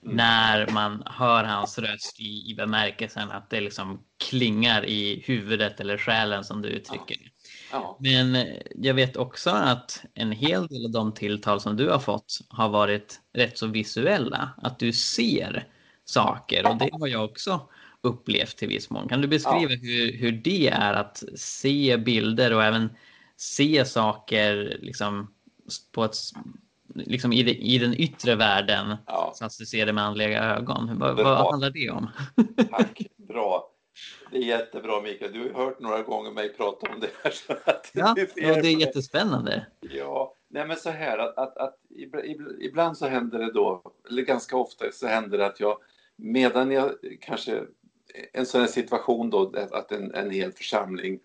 Mm. 0.03 0.17
När 0.17 0.67
man 0.67 1.03
hör 1.05 1.43
hans 1.43 1.79
röst 1.79 2.19
i, 2.19 2.51
i 2.51 2.55
bemärkelsen 2.55 3.31
att 3.31 3.49
det 3.49 3.61
liksom 3.61 3.99
klingar 4.29 4.85
i 4.85 5.23
huvudet 5.25 5.79
eller 5.79 5.97
själen 5.97 6.43
som 6.43 6.61
du 6.61 6.69
uttrycker. 6.69 7.17
Ja. 7.21 7.31
Ja. 7.71 7.97
Men 7.99 8.47
jag 8.75 8.93
vet 8.93 9.17
också 9.17 9.49
att 9.49 10.03
en 10.13 10.31
hel 10.31 10.67
del 10.67 10.85
av 10.85 10.91
de 10.91 11.13
tilltal 11.13 11.61
som 11.61 11.77
du 11.77 11.89
har 11.89 11.99
fått 11.99 12.39
har 12.49 12.69
varit 12.69 13.21
rätt 13.33 13.57
så 13.57 13.67
visuella. 13.67 14.49
Att 14.57 14.79
du 14.79 14.93
ser 14.93 15.67
saker 16.05 16.67
och 16.69 16.77
det 16.77 16.89
har 16.91 17.07
jag 17.07 17.25
också 17.25 17.69
upplevt 18.03 18.57
till 18.57 18.67
viss 18.67 18.89
mån. 18.89 19.09
Kan 19.09 19.21
du 19.21 19.27
beskriva 19.27 19.71
ja. 19.71 19.77
hur, 19.81 20.17
hur 20.17 20.31
det 20.31 20.67
är 20.67 20.93
att 20.93 21.23
se 21.35 21.97
bilder 21.97 22.53
och 22.53 22.63
även 22.63 22.89
se 23.37 23.85
saker 23.85 24.77
liksom 24.81 25.33
på 25.91 26.03
ett, 26.03 26.15
liksom 26.95 27.33
i, 27.33 27.43
det, 27.43 27.55
i 27.55 27.77
den 27.77 27.93
yttre 27.93 28.35
världen 28.35 28.95
ja. 29.07 29.31
så 29.35 29.45
att 29.45 29.57
du 29.59 29.65
ser 29.65 29.85
det 29.85 29.93
med 29.93 30.03
andliga 30.03 30.43
ögon? 30.43 30.99
Vad, 30.99 31.15
vad 31.15 31.51
handlar 31.51 31.69
det 31.69 31.89
om? 31.89 32.09
Tack, 32.71 33.01
bra. 33.15 33.73
Det 34.31 34.37
är 34.37 34.41
jättebra 34.41 35.01
Mikael, 35.01 35.33
du 35.33 35.53
har 35.53 35.65
hört 35.65 35.79
några 35.79 36.01
gånger 36.01 36.31
mig 36.31 36.53
prata 36.53 36.91
om 36.93 36.99
det 36.99 37.09
här. 37.23 37.31
Så 37.31 37.53
att 37.65 37.91
ja, 37.93 38.11
och 38.11 38.61
det 38.61 38.67
är 38.67 38.79
jättespännande. 38.79 39.65
Ja, 39.79 40.33
nej 40.47 40.67
men 40.67 40.77
så 40.77 40.89
här 40.89 41.17
att, 41.17 41.37
att, 41.37 41.57
att 41.57 41.75
ibland 42.59 42.97
så 42.97 43.07
händer 43.07 43.39
det 43.39 43.53
då, 43.53 43.81
eller 44.09 44.21
ganska 44.21 44.57
ofta 44.57 44.85
så 44.91 45.07
händer 45.07 45.37
det 45.37 45.45
att 45.45 45.59
jag 45.59 45.77
medan 46.15 46.71
jag 46.71 46.91
kanske 47.21 47.63
en 48.33 48.45
sån 48.45 48.61
här 48.61 48.67
situation 48.67 49.29
då 49.29 49.53
att 49.71 49.91
en, 49.91 50.13
en 50.13 50.31
hel 50.31 50.51
församling 50.51 51.19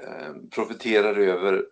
eh, 0.00 0.34
profeterar 0.50 1.18
över 1.18 1.66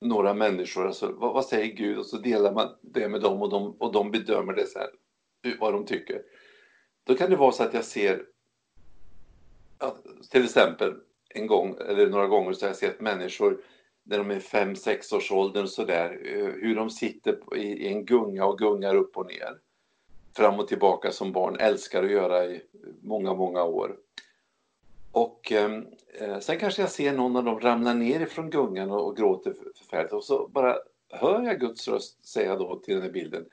några 0.00 0.34
människor, 0.34 0.86
alltså 0.86 1.12
vad, 1.12 1.34
vad, 1.34 1.44
säger 1.44 1.74
Gud 1.74 1.98
och 1.98 2.06
så 2.06 2.16
delar 2.16 2.52
man 2.52 2.68
det 2.80 3.08
med 3.08 3.20
dem 3.20 3.42
och 3.42 3.50
de, 3.50 3.76
och 3.78 3.92
de 3.92 4.10
bedömer 4.10 4.52
det 4.52 4.66
så 4.66 4.78
här, 4.78 4.88
vad 5.60 5.72
de 5.72 5.86
tycker. 5.86 6.22
Då 7.04 7.14
kan 7.14 7.30
det 7.30 7.36
vara 7.36 7.52
så 7.52 7.62
att 7.62 7.74
jag 7.74 7.84
ser 7.84 8.24
till 10.30 10.44
exempel 10.44 10.94
en 11.28 11.46
gång 11.46 11.76
eller 11.88 12.06
några 12.06 12.26
gånger 12.26 12.52
så 12.52 12.64
har 12.64 12.68
jag 12.68 12.76
sett 12.76 13.00
människor 13.00 13.60
när 14.02 14.18
de 14.18 14.30
är 14.30 14.40
fem 14.40 14.76
sex 14.76 15.12
års 15.12 15.32
åldern 15.32 15.62
och 15.62 15.70
sådär, 15.70 16.20
eh, 16.24 16.46
hur 16.46 16.74
de 16.74 16.90
sitter 16.90 17.56
i 17.56 17.88
en 17.88 18.04
gunga 18.04 18.44
och 18.44 18.58
gungar 18.58 18.94
upp 18.94 19.16
och 19.16 19.26
ner. 19.26 19.58
Fram 20.36 20.58
och 20.58 20.68
tillbaka 20.68 21.12
som 21.12 21.32
barn 21.32 21.56
älskar 21.60 22.02
att 22.04 22.10
göra 22.10 22.44
i 22.44 22.62
många, 23.02 23.34
många 23.34 23.64
år. 23.64 23.96
Och 25.12 25.52
ehm, 25.52 25.86
eh, 26.20 26.38
sen 26.38 26.58
kanske 26.58 26.82
jag 26.82 26.90
ser 26.90 27.12
någon 27.12 27.36
av 27.36 27.44
dem 27.44 27.60
ramla 27.60 27.94
ner 27.94 28.20
ifrån 28.20 28.50
gungan 28.50 28.90
och, 28.90 29.06
och 29.06 29.16
gråter 29.16 29.54
förfärligt 29.76 30.12
och 30.12 30.24
så 30.24 30.48
bara 30.48 30.76
hör 31.10 31.42
jag 31.42 31.60
Guds 31.60 31.88
röst 31.88 32.26
säga 32.26 32.56
då 32.56 32.78
till 32.78 32.94
den 32.94 33.02
här 33.02 33.10
bilden. 33.10 33.46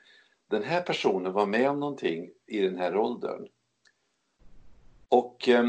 Den 0.48 0.62
här 0.62 0.80
personen 0.80 1.32
var 1.32 1.46
med 1.46 1.70
om 1.70 1.80
någonting 1.80 2.30
i 2.46 2.60
den 2.60 2.78
här 2.78 2.96
åldern. 2.96 3.48
Och 5.08 5.48
eh, 5.48 5.64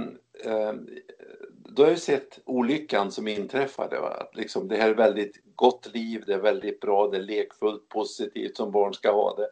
då 1.50 1.84
har 1.84 1.90
jag 1.90 2.00
sett 2.00 2.40
olyckan 2.46 3.12
som 3.12 3.28
inträffade. 3.28 4.00
Va? 4.00 4.28
Liksom, 4.34 4.68
det 4.68 4.78
här 4.78 4.90
är 4.90 4.96
väldigt 4.96 5.42
gott 5.56 5.92
liv, 5.94 6.24
det 6.28 6.34
är 6.34 6.40
väldigt 6.40 6.80
bra, 6.80 7.08
det 7.08 7.18
är 7.18 7.22
lekfullt, 7.22 7.90
positivt 7.90 8.58
som 8.58 8.72
barn 8.72 8.94
ska 8.94 9.12
ha 9.12 9.36
det. 9.36 9.48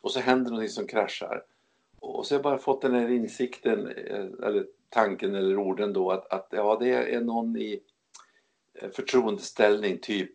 Och 0.00 0.10
så 0.10 0.20
händer 0.20 0.50
någonting 0.50 0.72
som 0.72 0.86
kraschar. 0.86 1.44
Och 2.00 2.26
så 2.26 2.34
har 2.34 2.38
jag 2.38 2.42
bara 2.42 2.58
fått 2.58 2.82
den 2.82 2.94
här 2.94 3.10
insikten, 3.10 3.86
eh, 3.86 4.46
eller 4.46 4.66
tanken 4.88 5.34
eller 5.34 5.58
orden 5.58 5.92
då 5.92 6.10
att, 6.10 6.32
att 6.32 6.48
ja, 6.50 6.76
det 6.80 7.14
är 7.14 7.20
någon 7.20 7.56
i 7.56 7.80
eh, 8.74 8.90
förtroendeställning, 8.90 9.98
typ 9.98 10.34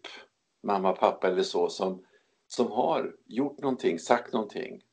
mamma, 0.62 0.94
pappa 0.94 1.28
eller 1.28 1.44
så, 1.44 1.70
som, 1.70 2.06
som 2.48 2.72
har 2.72 3.16
gjort 3.26 3.60
någonting, 3.60 4.00
sagt 4.00 4.34
någonting. 4.34 4.84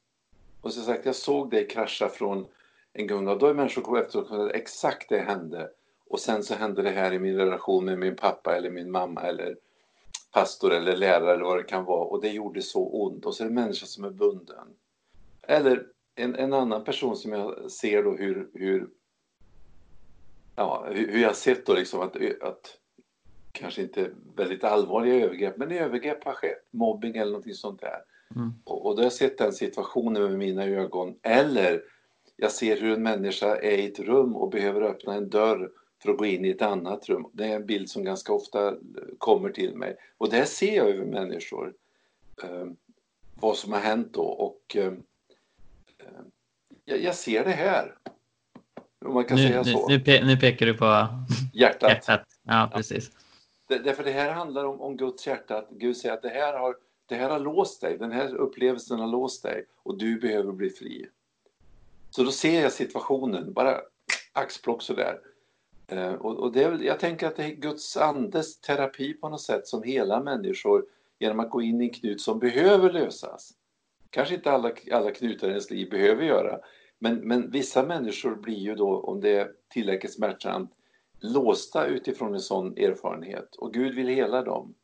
Och 0.60 0.72
så 0.72 0.80
sagt, 0.80 1.06
jag 1.06 1.16
såg 1.16 1.50
dig 1.50 1.68
krascha 1.68 2.08
från 2.08 2.46
en 2.92 3.06
gunga 3.06 3.30
och 3.30 3.38
då 3.38 3.46
är 3.46 3.54
människor 3.54 3.82
kommer 3.82 4.00
efteråt 4.00 4.30
och 4.30 4.54
exakt 4.54 5.08
det 5.08 5.18
hände. 5.18 5.70
Och 6.08 6.20
sen 6.20 6.42
så 6.42 6.54
hände 6.54 6.82
det 6.82 6.90
här 6.90 7.12
i 7.12 7.18
min 7.18 7.36
relation 7.36 7.84
med 7.84 7.98
min 7.98 8.16
pappa 8.16 8.56
eller 8.56 8.70
min 8.70 8.90
mamma 8.90 9.22
eller 9.22 9.56
pastor 10.32 10.72
eller 10.72 10.96
lärare 10.96 11.34
eller 11.34 11.44
vad 11.44 11.58
det 11.58 11.62
kan 11.62 11.84
vara 11.84 12.04
och 12.04 12.20
det 12.22 12.30
gjorde 12.30 12.62
så 12.62 12.86
ont 12.86 13.26
och 13.26 13.34
så 13.34 13.42
är 13.42 13.46
det 13.46 13.50
en 13.50 13.54
människa 13.54 13.86
som 13.86 14.04
är 14.04 14.10
bunden. 14.10 14.68
Eller 15.42 15.86
en, 16.14 16.34
en 16.34 16.52
annan 16.52 16.84
person 16.84 17.16
som 17.16 17.32
jag 17.32 17.70
ser 17.70 18.02
då 18.02 18.16
hur, 18.16 18.50
hur 18.54 18.88
ja, 20.56 20.86
hur 20.90 21.22
jag 21.22 21.36
sett 21.36 21.66
då 21.66 21.74
liksom 21.74 22.00
att, 22.00 22.16
att 22.42 22.78
kanske 23.52 23.82
inte 23.82 24.10
väldigt 24.36 24.64
allvarliga 24.64 25.14
övergrepp, 25.14 25.56
men 25.56 25.72
övergrepp 25.72 26.24
har 26.24 26.32
skett, 26.32 26.66
mobbing 26.70 27.16
eller 27.16 27.32
någonting 27.32 27.54
sånt 27.54 27.80
där. 27.80 27.98
Mm. 28.36 28.52
Och, 28.64 28.86
och 28.86 28.96
då 28.96 29.00
har 29.00 29.04
jag 29.04 29.12
sett 29.12 29.38
den 29.38 29.52
situationen 29.52 30.22
med 30.22 30.38
mina 30.38 30.64
ögon. 30.64 31.18
Eller 31.22 31.82
jag 32.36 32.52
ser 32.52 32.80
hur 32.80 32.92
en 32.92 33.02
människa 33.02 33.56
är 33.56 33.78
i 33.78 33.86
ett 33.86 34.00
rum 34.00 34.36
och 34.36 34.50
behöver 34.50 34.80
öppna 34.80 35.14
en 35.14 35.30
dörr 35.30 35.70
för 36.02 36.10
att 36.10 36.18
gå 36.18 36.26
in 36.26 36.44
i 36.44 36.50
ett 36.50 36.62
annat 36.62 37.08
rum. 37.08 37.26
Det 37.32 37.44
är 37.44 37.56
en 37.56 37.66
bild 37.66 37.90
som 37.90 38.04
ganska 38.04 38.32
ofta 38.32 38.74
kommer 39.18 39.50
till 39.50 39.76
mig. 39.76 39.96
Och 40.18 40.30
det 40.30 40.46
ser 40.46 40.76
jag 40.76 40.88
över 40.88 41.04
människor. 41.04 41.74
Eh, 42.42 42.66
vad 43.34 43.56
som 43.56 43.72
har 43.72 43.80
hänt 43.80 44.12
då. 44.12 44.22
Och 44.22 44.76
eh, 44.76 44.86
eh 44.86 44.92
jag, 46.84 47.02
jag, 47.02 47.14
ser 47.14 47.44
det 47.44 47.50
här. 47.50 47.94
Om 49.04 49.14
man 49.14 49.24
kan 49.24 49.36
nu, 49.36 49.48
säga 49.48 49.64
så. 49.64 49.88
Nu, 49.88 50.00
pe 50.00 50.24
nu, 50.24 50.36
pekar 50.36 50.66
du 50.66 50.74
på 50.74 51.08
hjärtat. 51.54 51.90
hjärtat. 51.90 52.26
Ja, 52.42 52.70
precis. 52.74 53.10
Ja. 53.68 53.78
Därför 53.78 54.04
det 54.04 54.12
här 54.12 54.32
handlar 54.32 54.64
om, 54.64 54.80
om 54.80 54.96
Guds 54.96 55.26
hjärta. 55.26 55.58
Att 55.58 55.70
Gud 55.70 55.96
säger 55.96 56.14
att 56.14 56.22
det 56.22 56.28
här, 56.28 56.58
har, 56.58 56.76
det 57.06 57.14
här 57.14 57.30
har 57.30 57.38
låst 57.38 57.80
dig. 57.80 57.98
Den 57.98 58.12
här 58.12 58.34
upplevelsen 58.34 58.98
har 58.98 59.08
låst 59.08 59.42
dig. 59.42 59.64
Och 59.82 59.98
du 59.98 60.20
behöver 60.20 60.52
bli 60.52 60.70
fri. 60.70 61.06
Så 62.10 62.22
då 62.22 62.30
ser 62.30 62.62
jag 62.62 62.72
situationen, 62.72 63.52
bara 63.52 63.80
axplock 64.32 64.82
sådär. 64.82 65.18
Och, 65.98 66.36
och 66.36 66.52
det 66.52 66.62
är, 66.62 66.82
jag 66.82 67.00
tänker 67.00 67.26
att 67.26 67.36
det 67.36 67.44
är 67.44 67.54
Guds 67.54 67.96
andes 67.96 68.60
terapi 68.60 69.14
på 69.14 69.28
något 69.28 69.40
sätt 69.40 69.66
som 69.66 69.82
hela 69.82 70.22
människor 70.22 70.84
genom 71.18 71.40
att 71.40 71.50
gå 71.50 71.62
in 71.62 71.80
i 71.80 71.84
en 71.84 71.94
knut 71.94 72.20
som 72.20 72.38
behöver 72.38 72.92
lösas. 72.92 73.52
Kanske 74.10 74.34
inte 74.34 74.50
alla, 74.50 74.72
alla 74.92 75.10
knutar 75.10 75.46
i 75.46 75.50
ens 75.50 75.70
liv 75.70 75.90
behöver 75.90 76.24
göra, 76.24 76.60
men, 76.98 77.14
men 77.16 77.50
vissa 77.50 77.82
människor 77.82 78.34
blir 78.34 78.58
ju 78.58 78.74
då, 78.74 79.00
om 79.00 79.20
det 79.20 79.30
är 79.30 79.52
tillräckligt 79.68 80.12
smärtsamt, 80.12 80.70
låsta 81.20 81.86
utifrån 81.86 82.34
en 82.34 82.40
sån 82.40 82.78
erfarenhet 82.78 83.56
och 83.56 83.74
Gud 83.74 83.94
vill 83.94 84.08
hela 84.08 84.42
dem. 84.42 84.74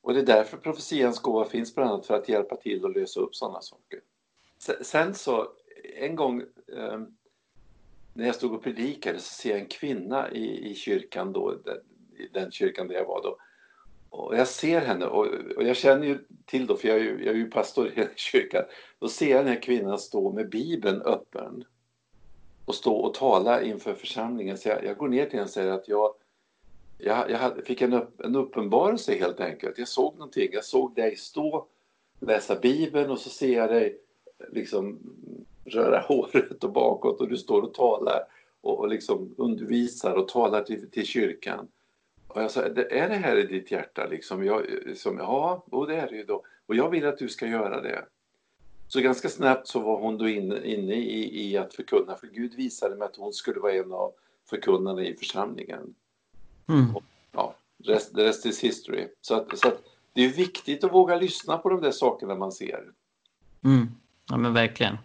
Och 0.00 0.14
det 0.14 0.20
är 0.20 0.26
därför 0.26 0.56
profetians 0.56 1.18
gåva 1.18 1.44
finns 1.44 1.74
bland 1.74 1.90
annat 1.90 2.06
för 2.06 2.14
att 2.14 2.28
hjälpa 2.28 2.56
till 2.56 2.84
att 2.84 2.96
lösa 2.96 3.20
upp 3.20 3.34
sådana 3.34 3.60
saker. 3.60 4.00
Sen 4.82 5.14
så, 5.14 5.48
en 5.98 6.16
gång 6.16 6.40
eh, 6.76 7.00
när 8.18 8.26
jag 8.26 8.34
stod 8.34 8.54
och 8.54 8.62
predikade 8.62 9.18
så 9.18 9.34
ser 9.34 9.50
jag 9.50 9.58
en 9.58 9.66
kvinna 9.66 10.30
i, 10.30 10.70
i 10.70 10.74
kyrkan 10.74 11.32
då, 11.32 11.54
den, 11.64 11.76
i 12.18 12.28
den 12.32 12.50
kyrkan 12.50 12.88
där 12.88 12.94
jag 12.94 13.04
var 13.04 13.22
då. 13.22 13.38
Och 14.10 14.36
jag 14.36 14.48
ser 14.48 14.80
henne 14.80 15.06
och, 15.06 15.26
och 15.56 15.62
jag 15.62 15.76
känner 15.76 16.06
ju 16.06 16.18
till 16.46 16.66
då, 16.66 16.76
för 16.76 16.88
jag 16.88 16.96
är 16.96 17.02
ju, 17.02 17.24
jag 17.24 17.34
är 17.34 17.38
ju 17.38 17.50
pastor 17.50 17.88
i 17.88 17.94
den 17.94 18.08
kyrkan. 18.16 18.64
Då 18.98 19.08
ser 19.08 19.30
jag 19.30 19.40
den 19.40 19.52
här 19.52 19.62
kvinnan 19.62 19.98
stå 19.98 20.32
med 20.32 20.48
Bibeln 20.48 21.02
öppen 21.02 21.64
och 22.64 22.74
stå 22.74 22.96
och 22.96 23.14
tala 23.14 23.62
inför 23.62 23.94
församlingen. 23.94 24.58
Så 24.58 24.68
jag, 24.68 24.84
jag 24.84 24.96
går 24.96 25.08
ner 25.08 25.24
till 25.24 25.32
henne 25.32 25.44
och 25.44 25.50
säger 25.50 25.72
att 25.72 25.88
jag, 25.88 26.14
jag, 26.98 27.30
jag 27.30 27.38
hade, 27.38 27.62
fick 27.62 27.82
en, 27.82 27.92
upp, 27.92 28.20
en 28.20 28.36
uppenbarelse 28.36 29.14
helt 29.14 29.40
enkelt. 29.40 29.78
Jag 29.78 29.88
såg 29.88 30.14
någonting. 30.14 30.48
Jag 30.52 30.64
såg 30.64 30.94
dig 30.94 31.16
stå, 31.16 31.66
läsa 32.20 32.56
Bibeln 32.60 33.10
och 33.10 33.18
så 33.18 33.30
ser 33.30 33.56
jag 33.56 33.70
dig 33.70 34.00
liksom 34.52 34.98
röra 35.68 36.00
håret 36.08 36.64
och 36.64 36.72
bakåt 36.72 37.20
och 37.20 37.28
du 37.28 37.36
står 37.36 37.62
och 37.62 37.74
talar 37.74 38.20
och, 38.60 38.78
och 38.78 38.88
liksom 38.88 39.34
undervisar 39.38 40.14
och 40.14 40.28
talar 40.28 40.62
till, 40.62 40.90
till 40.90 41.06
kyrkan. 41.06 41.68
Och 42.28 42.42
jag 42.42 42.50
sa, 42.50 42.62
är 42.62 43.08
det 43.08 43.14
här 43.14 43.36
i 43.36 43.46
ditt 43.46 43.70
hjärta? 43.70 44.06
Liksom? 44.06 44.44
Jag, 44.44 44.66
som, 44.96 45.18
ja, 45.18 45.64
och 45.70 45.86
det 45.86 45.96
är 45.96 46.08
det 46.08 46.16
ju 46.16 46.24
då. 46.24 46.42
Och 46.66 46.76
jag 46.76 46.90
vill 46.90 47.06
att 47.06 47.18
du 47.18 47.28
ska 47.28 47.46
göra 47.46 47.80
det. 47.80 48.04
Så 48.88 49.00
ganska 49.00 49.28
snabbt 49.28 49.68
så 49.68 49.80
var 49.80 50.00
hon 50.00 50.18
då 50.18 50.28
inne, 50.28 50.64
inne 50.64 50.94
i, 50.94 51.50
i 51.50 51.56
att 51.56 51.74
förkunna, 51.74 52.16
för 52.16 52.26
Gud 52.26 52.54
visade 52.54 52.96
mig 52.96 53.06
att 53.06 53.16
hon 53.16 53.32
skulle 53.32 53.60
vara 53.60 53.72
en 53.72 53.92
av 53.92 54.12
förkunnarna 54.50 55.02
i 55.02 55.16
församlingen. 55.16 55.94
Mm. 56.68 56.96
Och, 56.96 57.02
ja, 57.32 57.54
rest, 57.84 58.14
the 58.14 58.24
rest 58.24 58.46
is 58.46 58.64
history. 58.64 59.08
Så, 59.20 59.34
att, 59.34 59.58
så 59.58 59.68
att 59.68 59.82
det 60.12 60.24
är 60.24 60.28
viktigt 60.28 60.84
att 60.84 60.92
våga 60.92 61.16
lyssna 61.16 61.58
på 61.58 61.68
de 61.68 61.80
där 61.80 61.90
sakerna 61.90 62.34
man 62.34 62.52
ser. 62.52 62.84
Mm. 63.64 63.86
Ja 64.30 64.36
men 64.36 64.54
verkligen. 64.54 64.96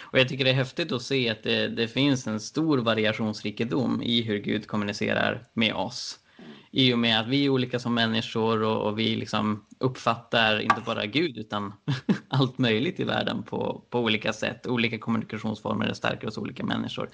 Och 0.00 0.18
jag 0.18 0.28
tycker 0.28 0.44
det 0.44 0.50
är 0.50 0.54
häftigt 0.54 0.92
att 0.92 1.02
se 1.02 1.30
att 1.30 1.42
det, 1.42 1.68
det, 1.68 1.88
finns 1.88 2.26
en 2.26 2.40
stor 2.40 2.78
variationsrikedom 2.78 4.02
i 4.02 4.22
hur 4.22 4.38
Gud 4.38 4.66
kommunicerar 4.66 5.46
med 5.54 5.74
oss. 5.74 6.18
I 6.70 6.92
och 6.92 6.98
med 6.98 7.20
att 7.20 7.28
vi 7.28 7.44
är 7.44 7.48
olika 7.48 7.78
som 7.78 7.94
människor 7.94 8.62
och, 8.62 8.86
och 8.86 8.98
vi 8.98 9.16
liksom 9.16 9.64
uppfattar 9.78 10.60
inte 10.60 10.82
bara 10.86 11.06
Gud 11.06 11.38
utan 11.38 11.72
allt 12.28 12.58
möjligt 12.58 13.00
i 13.00 13.04
världen 13.04 13.42
på, 13.42 13.84
på 13.90 14.00
olika 14.00 14.32
sätt. 14.32 14.66
Olika 14.66 14.98
kommunikationsformer 14.98 15.86
är 15.86 15.92
starkare 15.92 16.26
hos 16.26 16.38
olika 16.38 16.64
människor. 16.64 17.10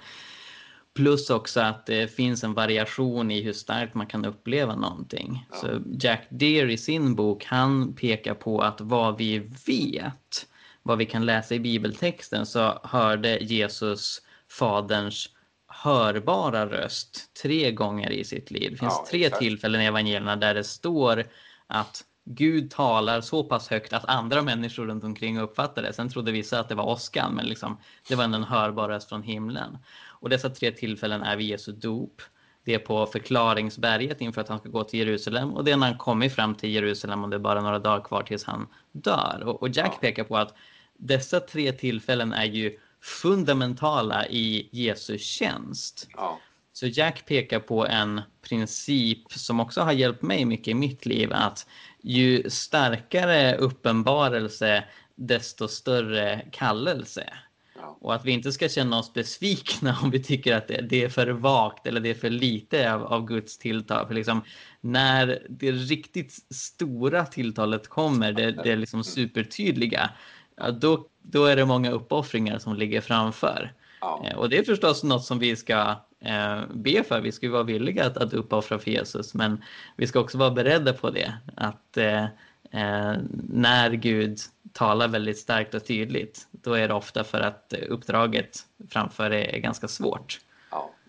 Plus 0.95 1.29
också 1.29 1.59
att 1.61 1.85
det 1.85 2.15
finns 2.15 2.43
en 2.43 2.53
variation 2.53 3.31
i 3.31 3.41
hur 3.41 3.53
starkt 3.53 3.95
man 3.95 4.07
kan 4.07 4.25
uppleva 4.25 4.75
någonting. 4.75 5.45
Så 5.61 5.81
Jack 5.99 6.27
Deere 6.29 6.73
i 6.73 6.77
sin 6.77 7.15
bok, 7.15 7.45
han 7.45 7.93
pekar 7.93 8.33
på 8.33 8.61
att 8.61 8.81
vad 8.81 9.17
vi 9.17 9.39
vet 9.65 10.47
vad 10.83 10.97
vi 10.97 11.05
kan 11.05 11.25
läsa 11.25 11.55
i 11.55 11.59
bibeltexten 11.59 12.45
så 12.45 12.79
hörde 12.83 13.37
Jesus 13.37 14.21
faderns 14.49 15.29
hörbara 15.67 16.65
röst 16.65 17.33
tre 17.41 17.71
gånger 17.71 18.11
i 18.11 18.23
sitt 18.23 18.51
liv. 18.51 18.71
Det 18.71 18.77
finns 18.77 18.93
ja, 18.97 19.07
tre 19.09 19.25
exakt. 19.25 19.41
tillfällen 19.41 19.81
i 19.81 19.85
evangelierna 19.85 20.35
där 20.35 20.53
det 20.53 20.63
står 20.63 21.23
att 21.67 22.03
Gud 22.25 22.71
talar 22.71 23.21
så 23.21 23.43
pass 23.43 23.67
högt 23.67 23.93
att 23.93 24.05
andra 24.05 24.41
människor 24.41 24.85
runt 24.85 25.03
omkring 25.03 25.39
uppfattar 25.39 25.81
det. 25.81 25.93
Sen 25.93 26.09
trodde 26.09 26.31
vissa 26.31 26.59
att 26.59 26.69
det 26.69 26.75
var 26.75 26.89
åskan, 26.89 27.33
men 27.33 27.45
liksom, 27.45 27.77
det 28.07 28.15
var 28.15 28.23
en 28.23 28.43
hörbar 28.43 28.89
röst 28.89 29.09
från 29.09 29.23
himlen. 29.23 29.77
Och 30.07 30.29
dessa 30.29 30.49
tre 30.49 30.71
tillfällen 30.71 31.23
är 31.23 31.37
vid 31.37 31.47
Jesu 31.47 31.71
dop. 31.71 32.21
Det 32.65 32.73
är 32.73 32.79
på 32.79 33.05
förklaringsberget 33.05 34.21
inför 34.21 34.41
att 34.41 34.49
han 34.49 34.59
ska 34.59 34.69
gå 34.69 34.83
till 34.83 34.99
Jerusalem 34.99 35.53
och 35.53 35.63
det 35.63 35.71
är 35.71 35.77
när 35.77 35.87
han 35.87 35.97
kommer 35.97 36.29
fram 36.29 36.55
till 36.55 36.69
Jerusalem 36.69 37.23
och 37.23 37.29
det 37.29 37.35
är 37.35 37.39
bara 37.39 37.61
några 37.61 37.79
dagar 37.79 38.03
kvar 38.03 38.23
tills 38.23 38.43
han 38.43 38.67
dör. 38.91 39.43
Och, 39.45 39.61
och 39.61 39.69
Jack 39.69 39.91
ja. 39.93 39.97
pekar 40.01 40.23
på 40.23 40.37
att 40.37 40.55
dessa 40.97 41.39
tre 41.39 41.71
tillfällen 41.71 42.33
är 42.33 42.45
ju 42.45 42.79
fundamentala 43.01 44.27
i 44.27 44.69
Jesu 44.71 45.17
tjänst. 45.17 46.07
Ja. 46.13 46.39
Så 46.73 46.87
Jack 46.87 47.25
pekar 47.25 47.59
på 47.59 47.87
en 47.87 48.21
princip 48.41 49.31
som 49.31 49.59
också 49.59 49.81
har 49.81 49.91
hjälpt 49.91 50.21
mig 50.21 50.45
mycket 50.45 50.67
i 50.67 50.73
mitt 50.73 51.05
liv 51.05 51.33
att 51.33 51.67
ju 52.01 52.49
starkare 52.49 53.55
uppenbarelse 53.55 54.83
desto 55.15 55.67
större 55.67 56.45
kallelse. 56.51 57.33
Ja. 57.75 57.97
Och 58.01 58.15
att 58.15 58.25
vi 58.25 58.31
inte 58.31 58.51
ska 58.51 58.69
känna 58.69 58.99
oss 58.99 59.13
besvikna 59.13 59.97
om 60.03 60.11
vi 60.11 60.23
tycker 60.23 60.55
att 60.55 60.67
det, 60.67 61.03
är 61.03 61.09
för 61.09 61.27
vagt 61.27 61.87
eller 61.87 61.99
det 61.99 62.09
är 62.09 62.13
för 62.13 62.29
lite 62.29 62.93
av, 62.93 63.03
av 63.03 63.25
Guds 63.25 63.57
tilltal. 63.57 64.07
För 64.07 64.13
liksom, 64.13 64.43
när 64.81 65.47
det 65.49 65.71
riktigt 65.71 66.33
stora 66.49 67.25
tilltalet 67.25 67.87
kommer, 67.87 68.33
det, 68.33 68.51
det 68.51 68.71
är 68.71 68.77
liksom 68.77 69.03
supertydliga, 69.03 70.09
ja, 70.55 70.71
då, 70.71 71.07
då 71.21 71.45
är 71.45 71.55
det 71.55 71.65
många 71.65 71.91
uppoffringar 71.91 72.59
som 72.59 72.75
ligger 72.75 73.01
framför. 73.01 73.73
Ja. 74.01 74.25
Eh, 74.27 74.37
och 74.37 74.49
det 74.49 74.57
är 74.57 74.63
förstås 74.63 75.03
något 75.03 75.25
som 75.25 75.39
vi 75.39 75.55
ska 75.55 75.95
eh, 76.19 76.61
be 76.73 77.03
för. 77.03 77.21
Vi 77.21 77.31
ska 77.31 77.49
vara 77.49 77.63
villiga 77.63 78.05
att, 78.05 78.17
att 78.17 78.33
uppoffra 78.33 78.79
för 78.79 78.91
Jesus, 78.91 79.33
men 79.33 79.63
vi 79.97 80.07
ska 80.07 80.19
också 80.19 80.37
vara 80.37 80.51
beredda 80.51 80.93
på 80.93 81.09
det. 81.09 81.33
Att 81.55 81.97
eh, 81.97 82.23
eh, 82.71 83.15
när 83.49 83.89
Gud 83.89 84.39
talar 84.73 85.07
väldigt 85.07 85.37
starkt 85.37 85.73
och 85.73 85.85
tydligt, 85.85 86.47
då 86.51 86.73
är 86.73 86.87
det 86.87 86.93
ofta 86.93 87.23
för 87.23 87.39
att 87.39 87.73
uppdraget 87.89 88.59
framför 88.89 89.31
är, 89.31 89.55
är 89.55 89.59
ganska 89.59 89.87
svårt. 89.87 90.39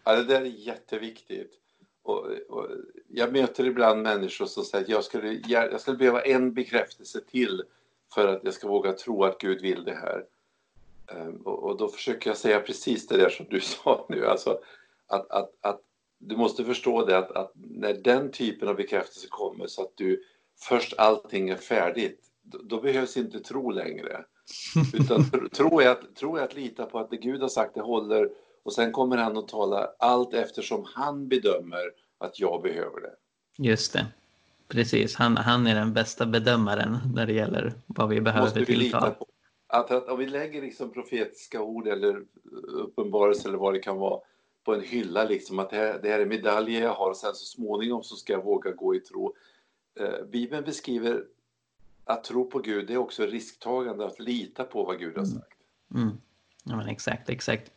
Ja, 0.04 0.16
det 0.16 0.24
där 0.24 0.40
är 0.40 0.44
jätteviktigt. 0.44 1.52
Och, 2.02 2.26
och 2.48 2.68
jag 3.08 3.32
möter 3.32 3.66
ibland 3.66 4.02
människor 4.02 4.46
som 4.46 4.64
säger 4.64 4.84
att 4.84 4.90
jag 4.90 5.04
skulle, 5.04 5.32
jag 5.46 5.80
skulle 5.80 5.96
behöva 5.96 6.22
en 6.22 6.54
bekräftelse 6.54 7.20
till 7.30 7.62
för 8.14 8.28
att 8.28 8.40
jag 8.44 8.54
ska 8.54 8.68
våga 8.68 8.92
tro 8.92 9.24
att 9.24 9.38
Gud 9.38 9.62
vill 9.62 9.84
det 9.84 9.94
här. 9.94 10.24
Ehm, 11.06 11.36
och, 11.36 11.76
då 11.76 11.88
försöker 11.88 12.30
jag 12.30 12.36
säga 12.36 12.60
precis 12.60 13.06
det 13.06 13.16
där 13.16 13.30
som 13.30 13.46
du 13.50 13.60
sa 13.84 14.06
nu, 14.08 14.26
alltså 14.26 14.58
att, 15.06 15.30
att, 15.30 15.50
att 15.60 15.80
du 16.18 16.36
måste 16.36 16.64
förstå 16.64 17.04
det 17.04 17.18
att, 17.18 17.30
att, 17.30 17.52
när 17.54 17.94
den 17.94 18.30
typen 18.30 18.68
av 18.68 18.76
bekräftelse 18.76 19.26
kommer 19.30 19.66
så 19.66 19.82
att 19.82 19.92
du 19.96 20.24
först 20.60 20.94
allting 20.98 21.48
är 21.48 21.56
färdigt, 21.56 22.20
då, 22.42 22.58
då 22.58 22.80
behövs 22.80 23.16
inte 23.16 23.40
tro 23.40 23.70
längre. 23.70 24.24
Utan 24.94 25.48
tro 25.50 25.80
är, 25.80 25.88
att, 25.88 26.16
tro 26.16 26.36
är 26.36 26.42
att 26.42 26.54
lita 26.54 26.86
på 26.86 26.98
att 26.98 27.10
det 27.10 27.16
Gud 27.16 27.40
har 27.40 27.48
sagt 27.48 27.74
det 27.74 27.80
håller 27.80 28.30
och 28.62 28.72
sen 28.72 28.92
kommer 28.92 29.16
han 29.16 29.36
att 29.36 29.48
tala 29.48 29.90
allt 29.98 30.34
eftersom 30.34 30.84
han 30.94 31.28
bedömer 31.28 31.92
att 32.18 32.40
jag 32.40 32.62
behöver 32.62 33.00
det. 33.00 33.14
Just 33.58 33.92
det. 33.92 34.06
Precis, 34.68 35.16
han, 35.16 35.36
han 35.36 35.66
är 35.66 35.74
den 35.74 35.92
bästa 35.92 36.26
bedömaren 36.26 36.98
när 37.14 37.26
det 37.26 37.32
gäller 37.32 37.72
vad 37.86 38.08
vi 38.08 38.20
behöver 38.20 38.46
Måste 38.46 38.60
vi 38.60 38.76
lita 38.76 39.10
på 39.10 39.26
att, 39.66 39.90
att 39.90 40.08
om 40.08 40.18
vi 40.18 40.26
lägger 40.26 40.62
liksom 40.62 40.92
profetiska 40.92 41.62
ord 41.62 41.86
eller 41.86 42.22
uppenbarelse 42.66 43.48
eller 43.48 43.58
vad 43.58 43.74
det 43.74 43.80
kan 43.80 43.96
vara 43.96 44.20
på 44.64 44.74
en 44.74 44.80
hylla, 44.80 45.24
liksom 45.24 45.58
att 45.58 45.70
det 45.70 45.76
här, 45.76 45.98
det 46.02 46.08
här 46.08 46.20
är 46.20 46.26
medaljer 46.26 46.82
jag 46.82 46.94
har 46.94 47.10
och 47.10 47.16
sen 47.16 47.34
så 47.34 47.44
småningom 47.44 48.02
så 48.02 48.16
ska 48.16 48.32
jag 48.32 48.44
våga 48.44 48.70
gå 48.70 48.94
i 48.94 49.00
tro. 49.00 49.34
Eh, 50.00 50.26
Bibeln 50.32 50.64
beskriver 50.64 51.24
att 52.04 52.24
tro 52.24 52.50
på 52.50 52.58
Gud, 52.58 52.86
det 52.86 52.94
är 52.94 52.98
också 52.98 53.26
risktagande 53.26 54.06
att 54.06 54.20
lita 54.20 54.64
på 54.64 54.84
vad 54.84 54.98
Gud 54.98 55.16
har 55.16 55.24
sagt. 55.24 55.58
Mm. 55.94 56.10
Ja, 56.64 56.76
men 56.76 56.88
exakt, 56.88 57.28
exakt. 57.28 57.70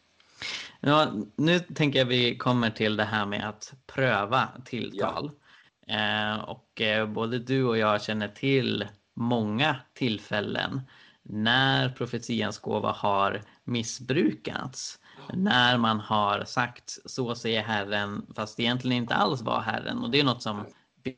Ja, 0.82 1.14
nu 1.36 1.60
tänker 1.60 2.00
jag 2.00 2.06
vi 2.06 2.38
kommer 2.38 2.70
till 2.70 2.98
det 2.98 3.04
här 3.04 3.26
med 3.26 3.50
att 3.50 3.74
pröva 3.86 4.48
tilltal. 4.66 5.32
Ja. 5.34 5.47
Eh, 5.88 6.36
och 6.36 6.82
eh, 6.82 7.08
både 7.08 7.40
du 7.40 7.64
och 7.64 7.78
jag 7.78 8.04
känner 8.04 8.28
till 8.28 8.88
många 9.16 9.76
tillfällen 9.94 10.82
när 11.24 11.90
profetians 11.90 12.60
gåva 12.60 12.92
har 12.92 13.42
missbrukats. 13.64 15.00
När 15.34 15.78
man 15.78 16.00
har 16.00 16.44
sagt 16.46 16.98
så 17.06 17.36
säger 17.36 17.62
Herren, 17.64 18.26
fast 18.36 18.58
det 18.58 18.64
egentligen 18.64 18.98
inte 18.98 19.16
alls 19.16 19.42
var 19.42 19.62
Herren. 19.62 20.04
Och 20.04 20.10
det 20.10 20.20
är 20.20 20.24
något 20.24 20.44
som 20.44 20.66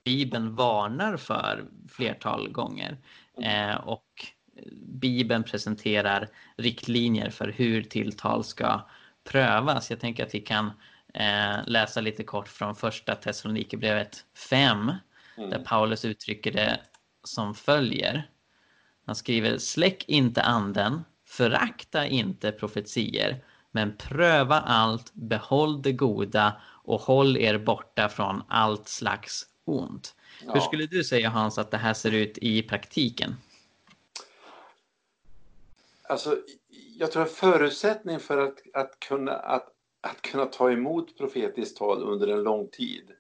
Bibeln 0.06 0.56
varnar 0.56 1.18
för 1.18 1.66
flertal 1.90 2.50
gånger. 2.52 2.98
Eh, 3.44 3.76
och 3.76 4.06
Bibeln 4.82 5.44
presenterar 5.44 6.28
riktlinjer 6.58 7.30
för 7.30 7.48
hur 7.48 7.84
tilltal 7.84 8.44
ska 8.44 8.82
prövas. 9.24 9.90
Jag 9.90 10.00
tänker 10.00 10.26
att 10.26 10.36
vi 10.36 10.40
kan 10.40 10.66
eh, 10.66 10.72
läsa 11.66 12.02
lite 12.02 12.24
kort 12.24 12.48
från 12.48 12.76
första 12.76 13.16
Thessalonikerbrevet 13.16 14.26
5 14.50 14.92
mm. 15.38 15.50
där 15.50 15.60
Paulus 15.60 16.06
uttrycker 16.06 16.52
det 16.52 16.80
som 17.24 17.56
följer. 17.56 18.30
Han 19.06 19.16
skriver 19.16 19.58
släck 19.58 20.06
inte 20.08 20.42
anden, 20.42 21.04
förakta 21.26 22.06
inte 22.06 22.52
profetier, 22.52 23.44
men 23.72 23.98
pröva 23.98 24.60
allt, 24.60 25.14
behåll 25.14 25.82
det 25.82 25.92
goda 25.92 26.62
och 26.84 27.02
håll 27.02 27.38
er 27.38 27.58
borta 27.58 28.10
från 28.10 28.44
allt 28.48 28.88
slags 28.88 29.46
ont. 29.66 30.16
Ja. 30.46 30.54
Hur 30.54 30.62
skulle 30.62 30.86
du 30.86 31.04
säga 31.04 31.30
Hans 31.30 31.58
att 31.58 31.72
det 31.72 31.78
här 31.78 31.94
ser 31.94 32.12
ut 32.12 32.38
i 32.38 32.62
praktiken? 32.64 33.36
Alltså, 36.02 36.38
jag 36.98 37.12
tror 37.12 37.24
att 37.24 37.32
förutsättningen 37.32 38.20
för 38.20 38.38
att, 38.38 38.58
att, 38.74 39.00
kunna, 39.00 39.32
att, 39.32 39.68
att 40.02 40.22
kunna 40.22 40.46
ta 40.46 40.72
emot 40.72 41.18
profetiskt 41.18 41.78
tal 41.78 42.04
under 42.04 42.28
en 42.28 42.44
lång 42.44 42.68
tid 42.68 43.12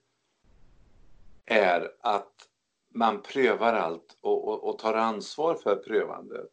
är 1.45 1.91
att 2.01 2.33
man 2.93 3.21
prövar 3.21 3.73
allt 3.73 4.17
och, 4.21 4.47
och, 4.47 4.63
och 4.63 4.79
tar 4.79 4.93
ansvar 4.93 5.55
för 5.55 5.75
prövandet. 5.75 6.51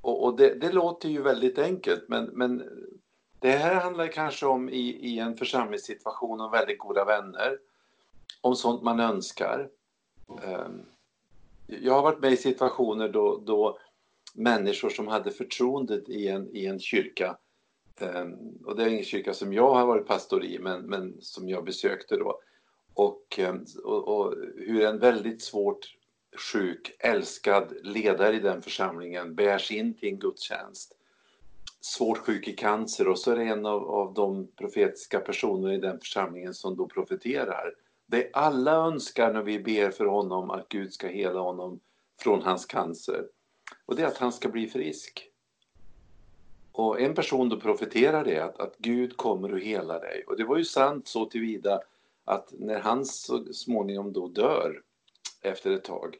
Och, 0.00 0.24
och 0.24 0.36
det, 0.36 0.54
det, 0.54 0.72
låter 0.72 1.08
ju 1.08 1.22
väldigt 1.22 1.58
enkelt, 1.58 2.08
men, 2.08 2.24
men 2.24 2.64
det 3.38 3.50
här 3.50 3.74
handlar 3.74 4.06
kanske 4.06 4.46
om 4.46 4.68
i, 4.68 4.88
i 4.88 5.18
en 5.18 5.36
församlingssituation 5.36 6.40
om 6.40 6.50
väldigt 6.50 6.78
goda 6.78 7.04
vänner, 7.04 7.58
om 8.40 8.56
sånt 8.56 8.82
man 8.82 9.00
önskar. 9.00 9.68
Ehm, 10.42 10.82
jag 11.66 11.94
har 11.94 12.02
varit 12.02 12.20
med 12.20 12.32
i 12.32 12.36
situationer 12.36 13.08
då, 13.08 13.42
då 13.46 13.78
människor 14.34 14.90
som 14.90 15.08
hade 15.08 15.30
förtroendet 15.30 16.08
i 16.08 16.28
en, 16.28 16.56
i 16.56 16.66
en 16.66 16.80
kyrka, 16.80 17.36
Ehm, 18.02 18.34
och 18.64 18.76
det 18.76 18.82
är 18.82 18.88
ingen 18.88 19.04
kyrka 19.04 19.34
som 19.34 19.52
jag 19.52 19.74
har 19.74 19.86
varit 19.86 20.06
pastor 20.06 20.44
i, 20.44 20.58
men, 20.58 20.80
men 20.82 21.16
som 21.20 21.48
jag 21.48 21.64
besökte 21.64 22.16
då, 22.16 22.40
och, 22.94 23.38
ehm, 23.38 23.64
och, 23.84 24.08
och 24.08 24.34
hur 24.56 24.84
en 24.84 24.98
väldigt 24.98 25.42
svårt 25.42 25.94
sjuk, 26.52 26.96
älskad 26.98 27.72
ledare 27.82 28.36
i 28.36 28.40
den 28.40 28.62
församlingen 28.62 29.34
bärs 29.34 29.70
in 29.70 29.94
till 29.94 30.08
en 30.08 30.18
gudstjänst. 30.18 30.94
Svårt 31.80 32.18
sjuk 32.18 32.48
i 32.48 32.52
cancer 32.52 33.08
och 33.08 33.18
så 33.18 33.30
är 33.32 33.36
det 33.36 33.44
en 33.44 33.66
av, 33.66 33.90
av 33.90 34.14
de 34.14 34.48
profetiska 34.56 35.20
personerna 35.20 35.74
i 35.74 35.78
den 35.78 35.98
församlingen 35.98 36.54
som 36.54 36.76
då 36.76 36.86
profeterar. 36.86 37.74
Det 38.06 38.30
alla 38.32 38.72
önskar 38.72 39.32
när 39.32 39.42
vi 39.42 39.58
ber 39.58 39.90
för 39.90 40.04
honom 40.04 40.50
att 40.50 40.68
Gud 40.68 40.92
ska 40.92 41.06
hela 41.06 41.40
honom 41.40 41.80
från 42.20 42.42
hans 42.42 42.66
cancer. 42.66 43.24
Och 43.86 43.96
det 43.96 44.02
är 44.02 44.06
att 44.06 44.16
han 44.16 44.32
ska 44.32 44.48
bli 44.48 44.68
frisk. 44.68 45.28
Och 46.78 47.00
en 47.00 47.14
person 47.14 47.48
då 47.48 47.60
profeterar 47.60 48.24
det, 48.24 48.38
att, 48.38 48.60
att 48.60 48.74
Gud 48.78 49.16
kommer 49.16 49.56
att 49.56 49.62
hela 49.62 49.98
dig. 49.98 50.24
Och 50.26 50.36
det 50.36 50.44
var 50.44 50.56
ju 50.56 50.64
sant 50.64 51.08
så 51.08 51.24
tillvida 51.24 51.80
att 52.24 52.52
när 52.58 52.80
han 52.80 53.04
så 53.04 53.44
småningom 53.52 54.12
då 54.12 54.28
dör 54.28 54.82
efter 55.42 55.70
ett 55.70 55.84
tag, 55.84 56.16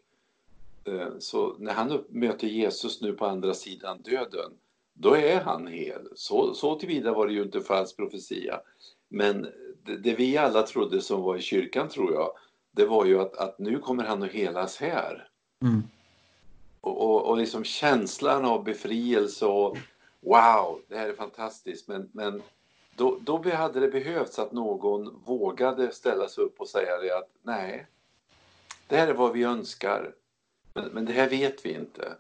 eh, 0.85 1.09
så 1.19 1.57
när 1.59 1.73
han 1.73 2.05
möter 2.09 2.47
Jesus 2.47 3.01
nu 3.01 3.13
på 3.13 3.27
andra 3.27 3.55
sidan 3.55 4.03
döden, 4.03 4.53
då 4.93 5.17
är 5.17 5.41
han 5.41 5.67
hel. 5.67 6.09
Så, 6.15 6.55
så 6.55 6.75
tillvida 6.75 7.15
var 7.15 7.27
det 7.27 7.33
ju 7.33 7.43
inte 7.43 7.61
falsk 7.61 7.97
profetia. 7.97 8.61
Men 9.09 9.43
det, 9.85 9.97
det, 9.97 10.15
vi 10.15 10.37
alla 10.37 10.63
trodde 10.63 11.01
som 11.01 11.23
var 11.23 11.37
i 11.37 11.41
kyrkan, 11.41 11.89
tror 11.89 12.13
jag, 12.13 12.33
det 12.71 12.87
var 12.87 13.05
ju 13.05 13.21
att, 13.21 13.37
att 13.37 13.59
nu 13.59 13.79
kommer 13.79 14.05
han 14.05 14.23
att 14.23 14.33
helas 14.33 14.77
här. 14.77 15.29
Mm. 15.63 15.83
Och, 16.81 17.03
och, 17.03 17.27
och 17.27 17.37
liksom 17.37 17.65
känslan 17.65 18.45
av 18.45 18.65
befrielse 18.65 19.47
och 19.47 19.77
wow, 20.21 20.81
det 20.89 20.97
här 20.97 21.09
är 21.09 21.15
fantastiskt. 21.15 21.89
Men, 21.89 22.11
men 22.13 22.43
då, 22.97 23.19
då 23.21 23.51
hade 23.51 23.81
det 23.81 23.89
behövts 23.89 24.39
att 24.39 24.53
någon 24.53 25.23
vågade 25.25 25.93
ställa 25.93 26.29
sig 26.29 26.45
upp 26.45 26.61
och 26.61 26.69
säga 26.69 26.99
det 26.99 27.17
att 27.17 27.31
nej, 27.43 27.87
det 28.87 28.97
här 28.97 29.09
är 29.09 29.15
vad 29.15 29.33
vi 29.33 29.43
önskar, 29.43 30.15
men, 30.75 30.85
men 30.85 31.05
det 31.05 31.13
här 31.13 31.29
vet 31.29 31.67
vi 31.67 31.73
inte. 31.75 32.13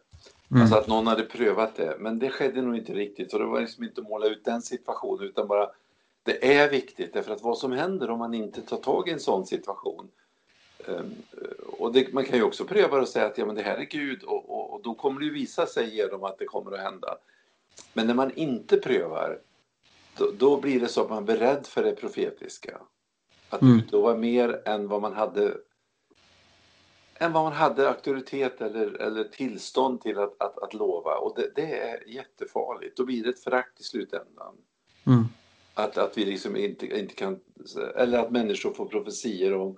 Mm. 0.50 0.62
Alltså 0.62 0.76
att 0.76 0.88
någon 0.88 1.06
hade 1.06 1.22
prövat 1.22 1.76
det, 1.76 1.96
men 1.98 2.18
det 2.18 2.30
skedde 2.30 2.62
nog 2.62 2.76
inte 2.76 2.92
riktigt. 2.92 3.30
Så 3.30 3.38
det 3.38 3.44
var 3.44 3.60
liksom 3.60 3.84
inte 3.84 4.00
att 4.00 4.08
måla 4.08 4.26
ut 4.26 4.44
den 4.44 4.62
situationen, 4.62 5.24
utan 5.24 5.48
bara 5.48 5.70
det 6.22 6.56
är 6.56 6.70
viktigt, 6.70 7.12
därför 7.12 7.32
att 7.32 7.42
vad 7.42 7.58
som 7.58 7.72
händer 7.72 8.10
om 8.10 8.18
man 8.18 8.34
inte 8.34 8.62
tar 8.62 8.76
tag 8.76 9.08
i 9.08 9.12
en 9.12 9.20
sån 9.20 9.46
situation. 9.46 10.08
Um, 10.86 11.14
och 11.78 11.92
det, 11.92 12.12
man 12.12 12.24
kan 12.24 12.38
ju 12.38 12.44
också 12.44 12.64
pröva 12.64 13.00
att 13.00 13.08
säga 13.08 13.26
att 13.26 13.38
ja, 13.38 13.46
men 13.46 13.54
det 13.54 13.62
här 13.62 13.76
är 13.76 13.84
Gud 13.84 14.22
och, 14.22 14.50
och, 14.50 14.74
och 14.74 14.82
då 14.82 14.94
kommer 14.94 15.20
det 15.20 15.30
visa 15.30 15.66
sig 15.66 15.96
genom 15.96 16.24
att 16.24 16.38
det 16.38 16.44
kommer 16.44 16.72
att 16.72 16.80
hända. 16.80 17.18
Men 17.92 18.06
när 18.06 18.14
man 18.14 18.30
inte 18.34 18.76
prövar, 18.76 19.40
då, 20.16 20.30
då, 20.38 20.60
blir 20.60 20.80
det 20.80 20.88
så 20.88 21.02
att 21.02 21.10
man 21.10 21.22
är 21.22 21.26
beredd 21.26 21.66
för 21.66 21.82
det 21.82 21.92
profetiska. 21.92 22.80
Att 23.48 23.62
mm. 23.62 23.78
utlova 23.78 24.14
mer 24.14 24.62
än 24.64 24.88
vad 24.88 25.02
man 25.02 25.12
hade 25.12 25.56
än 27.20 27.32
vad 27.32 27.42
man 27.42 27.52
hade 27.52 27.88
auktoritet 27.88 28.60
eller, 28.60 29.00
eller 29.00 29.24
tillstånd 29.24 30.00
till 30.00 30.18
att, 30.18 30.42
att, 30.42 30.58
att 30.58 30.74
lova. 30.74 31.14
Och 31.14 31.34
det, 31.36 31.52
det 31.54 31.80
är 31.80 32.08
jättefarligt. 32.08 32.96
Då 32.96 33.04
blir 33.04 33.24
det 33.24 33.30
ett 33.30 33.42
förakt 33.42 33.80
i 33.80 33.82
slutändan. 33.82 34.54
Mm. 35.06 35.24
Att, 35.74 35.98
att 35.98 36.18
vi 36.18 36.24
liksom 36.24 36.56
inte, 36.56 36.86
inte 36.86 37.14
kan, 37.14 37.40
eller 37.96 38.18
att 38.18 38.30
människor 38.30 38.72
får 38.72 38.86
profetier 38.86 39.54
om, 39.54 39.76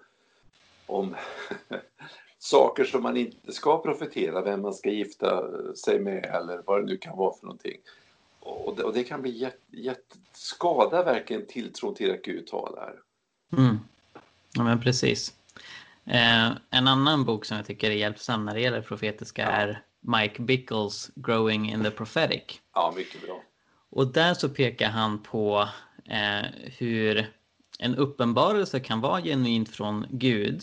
om 0.86 1.16
saker 2.42 2.84
som 2.84 3.02
man 3.02 3.16
inte 3.16 3.52
ska 3.52 3.82
profetera, 3.82 4.42
vem 4.42 4.62
man 4.62 4.74
ska 4.74 4.90
gifta 4.90 5.44
sig 5.74 6.00
med 6.00 6.24
eller 6.24 6.62
vad 6.66 6.80
det 6.80 6.86
nu 6.86 6.96
kan 6.96 7.16
vara 7.16 7.34
för 7.34 7.46
någonting. 7.46 7.76
Och 8.40 8.76
det, 8.76 8.82
och 8.82 8.94
det 8.94 9.04
kan 9.04 9.22
bli 9.22 9.30
jätte, 9.30 9.76
jätte, 9.76 10.16
skada 10.32 11.02
verkligen 11.02 11.46
tilltron 11.46 11.94
till 11.94 12.10
att 12.10 12.22
Gud 12.22 12.46
talar. 12.46 12.94
Mm. 13.56 13.78
Ja, 14.52 14.64
men 14.64 14.80
precis. 14.80 15.34
Eh, 16.04 16.50
en 16.70 16.88
annan 16.88 17.24
bok 17.24 17.44
som 17.44 17.56
jag 17.56 17.66
tycker 17.66 17.90
är 17.90 17.94
hjälpsam 17.94 18.44
när 18.44 18.54
det 18.54 18.60
gäller 18.60 18.82
profetiska 18.82 19.42
ja. 19.42 19.48
är 19.48 19.82
Mike 20.00 20.42
Bickles 20.42 21.10
Growing 21.14 21.72
in 21.72 21.84
the 21.84 21.90
Prophetic. 21.90 22.60
Ja, 22.74 22.92
mycket 22.96 23.22
bra. 23.22 23.42
Och 23.90 24.06
där 24.06 24.34
så 24.34 24.48
pekar 24.48 24.88
han 24.88 25.22
på 25.22 25.68
eh, 26.04 26.50
hur 26.78 27.32
en 27.78 27.96
uppenbarelse 27.96 28.80
kan 28.80 29.00
vara 29.00 29.22
genuint 29.22 29.68
från 29.68 30.06
Gud. 30.10 30.62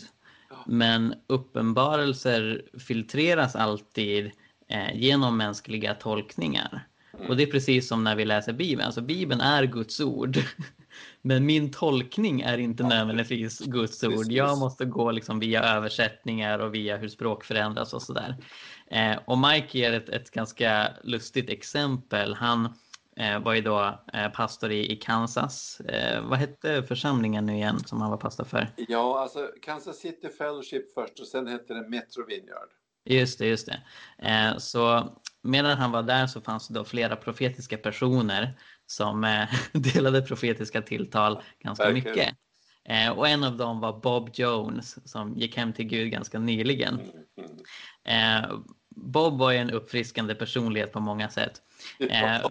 Men 0.66 1.14
uppenbarelser 1.26 2.62
filtreras 2.78 3.56
alltid 3.56 4.30
eh, 4.68 4.96
genom 4.96 5.36
mänskliga 5.36 5.94
tolkningar. 5.94 6.86
Och 7.28 7.36
det 7.36 7.42
är 7.42 7.46
precis 7.50 7.88
som 7.88 8.04
när 8.04 8.16
vi 8.16 8.24
läser 8.24 8.52
Bibeln. 8.52 8.86
Alltså 8.86 9.00
Bibeln 9.00 9.40
är 9.40 9.64
Guds 9.64 10.00
ord. 10.00 10.38
Men 11.22 11.46
min 11.46 11.70
tolkning 11.70 12.40
är 12.40 12.58
inte 12.58 12.82
nödvändigtvis 12.82 13.58
Guds 13.58 14.04
ord. 14.04 14.26
Jag 14.32 14.58
måste 14.58 14.84
gå 14.84 15.10
liksom 15.10 15.40
via 15.40 15.62
översättningar 15.62 16.58
och 16.58 16.74
via 16.74 16.96
hur 16.96 17.08
språk 17.08 17.44
förändras 17.44 17.94
och 17.94 18.02
sådär. 18.02 18.36
Eh, 18.90 19.16
och 19.24 19.38
Mike 19.38 19.78
ger 19.78 19.92
ett, 19.92 20.08
ett 20.08 20.30
ganska 20.30 20.88
lustigt 21.04 21.50
exempel. 21.50 22.34
Han 22.34 22.74
var 23.44 23.54
ju 23.54 23.60
då 23.60 23.98
eh, 24.12 24.28
pastor 24.28 24.70
i, 24.70 24.92
i 24.92 24.96
Kansas. 24.96 25.80
Eh, 25.80 26.22
vad 26.22 26.38
hette 26.38 26.82
församlingen 26.82 27.46
nu 27.46 27.54
igen 27.54 27.78
som 27.78 28.00
han 28.00 28.10
var 28.10 28.16
pastor 28.16 28.44
för? 28.44 28.68
Ja, 28.88 29.20
alltså 29.20 29.50
Kansas 29.62 29.98
City 29.98 30.28
Fellowship 30.28 30.94
först 30.94 31.20
och 31.20 31.26
sen 31.26 31.46
hette 31.46 31.74
det 31.74 31.88
Metro 31.88 32.26
Vineyard. 32.26 32.68
Just 33.04 33.38
det, 33.38 33.46
just 33.46 33.66
det. 33.66 33.80
Eh, 34.28 34.56
så 34.58 35.12
medan 35.42 35.78
han 35.78 35.90
var 35.90 36.02
där 36.02 36.26
så 36.26 36.40
fanns 36.40 36.68
det 36.68 36.74
då 36.74 36.84
flera 36.84 37.16
profetiska 37.16 37.76
personer 37.76 38.58
som 38.86 39.24
eh, 39.24 39.48
delade 39.72 40.22
profetiska 40.22 40.82
tilltal 40.82 41.42
ganska 41.58 41.84
Verkligen. 41.84 42.16
mycket. 42.16 42.36
Eh, 42.84 43.10
och 43.10 43.28
en 43.28 43.44
av 43.44 43.56
dem 43.56 43.80
var 43.80 44.00
Bob 44.00 44.30
Jones 44.34 45.10
som 45.10 45.34
gick 45.36 45.56
hem 45.56 45.72
till 45.72 45.84
Gud 45.84 46.10
ganska 46.10 46.38
nyligen. 46.38 47.00
Mm, 47.00 47.50
mm. 48.04 48.44
Eh, 48.44 48.58
Bob 48.96 49.38
var 49.38 49.52
ju 49.52 49.58
en 49.58 49.70
uppfriskande 49.70 50.34
personlighet 50.34 50.92
på 50.92 51.00
många 51.00 51.28
sätt. 51.28 51.62
Eh, 51.98 52.46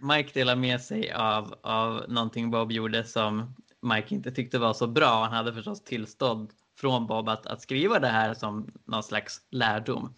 Mike 0.00 0.30
delar 0.34 0.56
med 0.56 0.80
sig 0.80 1.12
av, 1.12 1.54
av 1.62 2.04
någonting 2.08 2.50
Bob 2.50 2.72
gjorde 2.72 3.04
som 3.04 3.54
Mike 3.82 4.14
inte 4.14 4.30
tyckte 4.30 4.58
var 4.58 4.72
så 4.72 4.86
bra. 4.86 5.24
Han 5.24 5.32
hade 5.32 5.54
förstås 5.54 5.84
tillstånd 5.84 6.50
från 6.80 7.06
Bob 7.06 7.28
att, 7.28 7.46
att 7.46 7.62
skriva 7.62 7.98
det 7.98 8.08
här 8.08 8.34
som 8.34 8.72
någon 8.84 9.02
slags 9.02 9.40
lärdom. 9.50 10.14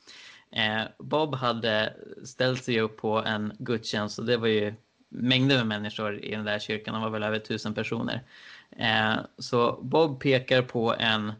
Eh, 0.50 0.82
Bob 0.98 1.34
hade 1.34 1.96
ställt 2.24 2.64
sig 2.64 2.80
upp 2.80 2.96
på 2.96 3.18
en 3.18 3.52
gudstjänst 3.58 4.18
och 4.18 4.24
det 4.24 4.36
var 4.36 4.48
ju 4.48 4.74
mängder 5.08 5.56
med 5.56 5.66
människor 5.66 6.24
i 6.24 6.30
den 6.30 6.44
där 6.44 6.58
kyrkan. 6.58 6.94
De 6.94 7.02
var 7.02 7.10
väl 7.10 7.22
över 7.22 7.38
tusen 7.38 7.74
personer. 7.74 8.22
Eh, 8.76 9.14
så 9.38 9.80
Bob 9.82 10.20
pekar 10.20 10.62
på 10.62 10.94
en 10.98 11.32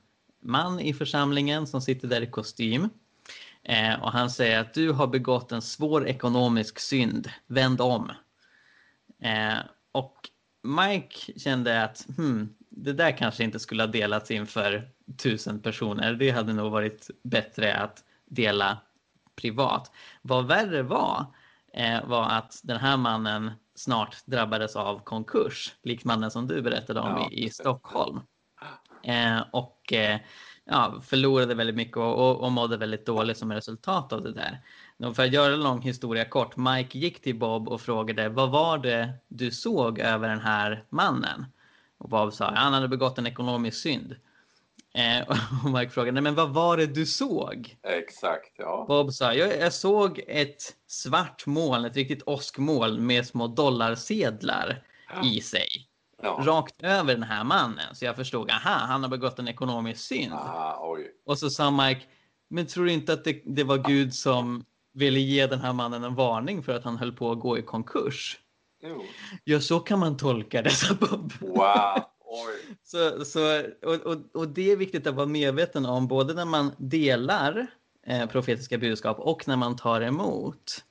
man 0.43 0.81
i 0.81 0.95
församlingen 0.95 1.67
som 1.67 1.81
sitter 1.81 2.09
där 2.09 2.21
i 2.21 2.27
kostym. 2.27 2.89
Eh, 3.65 4.03
och 4.03 4.13
han 4.13 4.31
säger 4.31 4.61
att 4.61 4.75
du 4.75 4.93
har 4.93 5.07
begått 5.07 5.53
en 5.53 5.63
svår 5.63 6.09
ekonomisk 6.09 6.79
synd. 6.79 7.31
Vänd 7.47 7.81
om. 7.81 8.13
Eh, 9.23 9.59
och 9.93 10.29
Mike 10.63 11.39
kände 11.39 11.83
att 11.83 12.07
hmm, 12.17 12.55
det 12.69 12.93
där 12.93 13.19
kanske 13.19 13.45
inte 13.45 13.59
skulle 13.59 13.83
ha 13.83 13.87
delats 13.87 14.31
inför 14.31 14.89
tusen 15.23 15.61
personer. 15.61 16.15
Det 16.15 16.31
hade 16.31 16.53
nog 16.53 16.73
varit 16.73 17.11
bättre 17.23 17.75
att 17.77 18.05
dela 18.27 18.79
privat. 19.37 19.93
Vad 20.23 20.47
värre 20.47 20.83
var, 20.83 21.27
eh, 21.75 22.05
var 22.05 22.29
att 22.29 22.61
den 22.63 22.79
här 22.79 22.97
mannen 22.97 23.51
snart 23.75 24.27
drabbades 24.27 24.77
av 24.77 24.99
konkurs, 24.99 25.75
likt 25.83 26.05
mannen 26.05 26.31
som 26.31 26.47
du 26.47 26.63
berättade 26.63 27.01
om 27.01 27.09
ja. 27.09 27.31
i, 27.31 27.45
i, 27.45 27.51
Stockholm. 27.51 28.21
Eh, 29.03 29.41
och 29.53 29.93
eh, 29.93 30.21
ja, 30.73 31.01
förlorade 31.03 31.55
väldigt 31.55 31.77
mycket 31.77 31.97
och, 31.97 32.31
och, 32.31 32.41
och 32.41 32.53
mådde 32.53 32.77
väldigt 32.77 33.07
dåligt 33.07 33.39
som 33.39 33.53
resultat 33.53 34.13
av 34.13 34.23
det 34.23 34.33
där. 34.33 34.61
För 35.15 35.23
att 35.23 35.33
göra 35.33 35.55
en 35.55 35.63
lång 35.63 35.83
historia 35.83 36.25
kort, 36.25 36.57
Mike 36.57 36.99
gick 36.99 37.23
till 37.23 37.39
Bob 37.39 37.69
och 37.69 37.81
frågade 37.81 38.29
vad 38.29 38.51
var 38.51 38.79
det 38.79 39.13
du 39.29 39.51
såg 39.51 39.99
över 39.99 40.29
den 40.29 40.41
här 40.41 40.85
mannen? 40.89 41.47
Och 41.99 42.09
Bob 42.09 42.33
sa 42.33 42.47
att 42.47 42.59
han 42.59 42.73
hade 42.73 42.89
begått 42.89 43.19
en 43.19 43.27
ekonomisk 43.27 43.83
synd. 43.83 44.17
Eh, 44.95 45.29
och 45.65 45.71
Mike 45.71 45.91
frågade, 45.91 46.21
men 46.21 46.35
vad 46.35 46.51
var 46.51 46.77
det 46.77 46.87
du 46.87 47.07
såg? 47.07 47.77
Exakt, 47.83 48.53
ja. 48.59 48.85
Bob 48.89 49.13
sa, 49.13 49.35
jag, 49.35 49.59
jag 49.59 49.73
såg 49.73 50.21
ett 50.29 50.75
svart 50.87 51.47
moln, 51.47 51.85
ett 51.85 51.97
riktigt 51.97 52.23
åskmoln 52.27 53.07
med 53.07 53.27
små 53.27 53.47
dollarsedlar 53.47 54.83
ja. 55.15 55.29
i 55.29 55.41
sig. 55.41 55.89
Ja. 56.23 56.39
Rakt 56.41 56.83
över 56.83 57.15
den 57.15 57.23
här 57.23 57.45
mannen. 57.45 57.95
Så 57.95 58.05
jag 58.05 58.17
förstod, 58.17 58.51
aha, 58.51 58.87
han 58.87 59.03
har 59.03 59.11
begått 59.11 59.39
en 59.39 59.49
ekonomisk 59.49 60.05
synd. 60.05 60.33
Aha, 60.33 60.97
och 61.27 61.39
så 61.39 61.51
sa 61.51 61.71
Mike, 61.71 62.01
men 62.51 62.67
tror 62.67 62.85
du 62.85 62.93
inte 62.93 63.13
att 63.13 63.25
det, 63.25 63.43
det 63.47 63.65
var 63.65 63.79
Gud 63.79 64.15
som 64.15 64.65
ville 64.95 65.21
ge 65.21 65.47
den 65.47 65.61
här 65.61 65.73
mannen 65.73 66.05
en 66.05 66.15
varning 66.15 66.63
för 66.63 66.73
att 66.73 66.85
han 66.85 66.97
höll 66.97 67.13
på 67.13 67.33
att 67.33 67.41
gå 67.41 67.59
i 67.59 67.63
konkurs? 67.63 68.39
Jo. 68.83 69.03
Ja, 69.45 69.61
så 69.61 69.81
kan 69.81 69.99
man 69.99 70.17
tolka 70.17 70.63
det, 70.63 70.71
sa 70.71 70.95
Bob. 70.95 71.33
Wow. 71.41 72.03
Så, 72.85 73.25
så, 73.25 73.63
och, 73.83 73.95
och, 73.95 74.17
och, 74.35 74.49
det 74.49 74.73
är 74.73 74.77
viktigt 74.77 75.07
att 75.07 75.15
vara 75.15 75.27
medveten 75.27 75.87
om 75.87 76.09
både 76.09 76.35
när 76.35 76.45
man 76.45 76.73
delar 76.79 77.67
eh, 78.07 78.27
profetiska 78.27 78.79
budskap 78.79 79.19
och 79.19 79.49
när 79.49 79.57
man 79.57 79.77
tar 79.77 80.01
emot. 80.01 80.85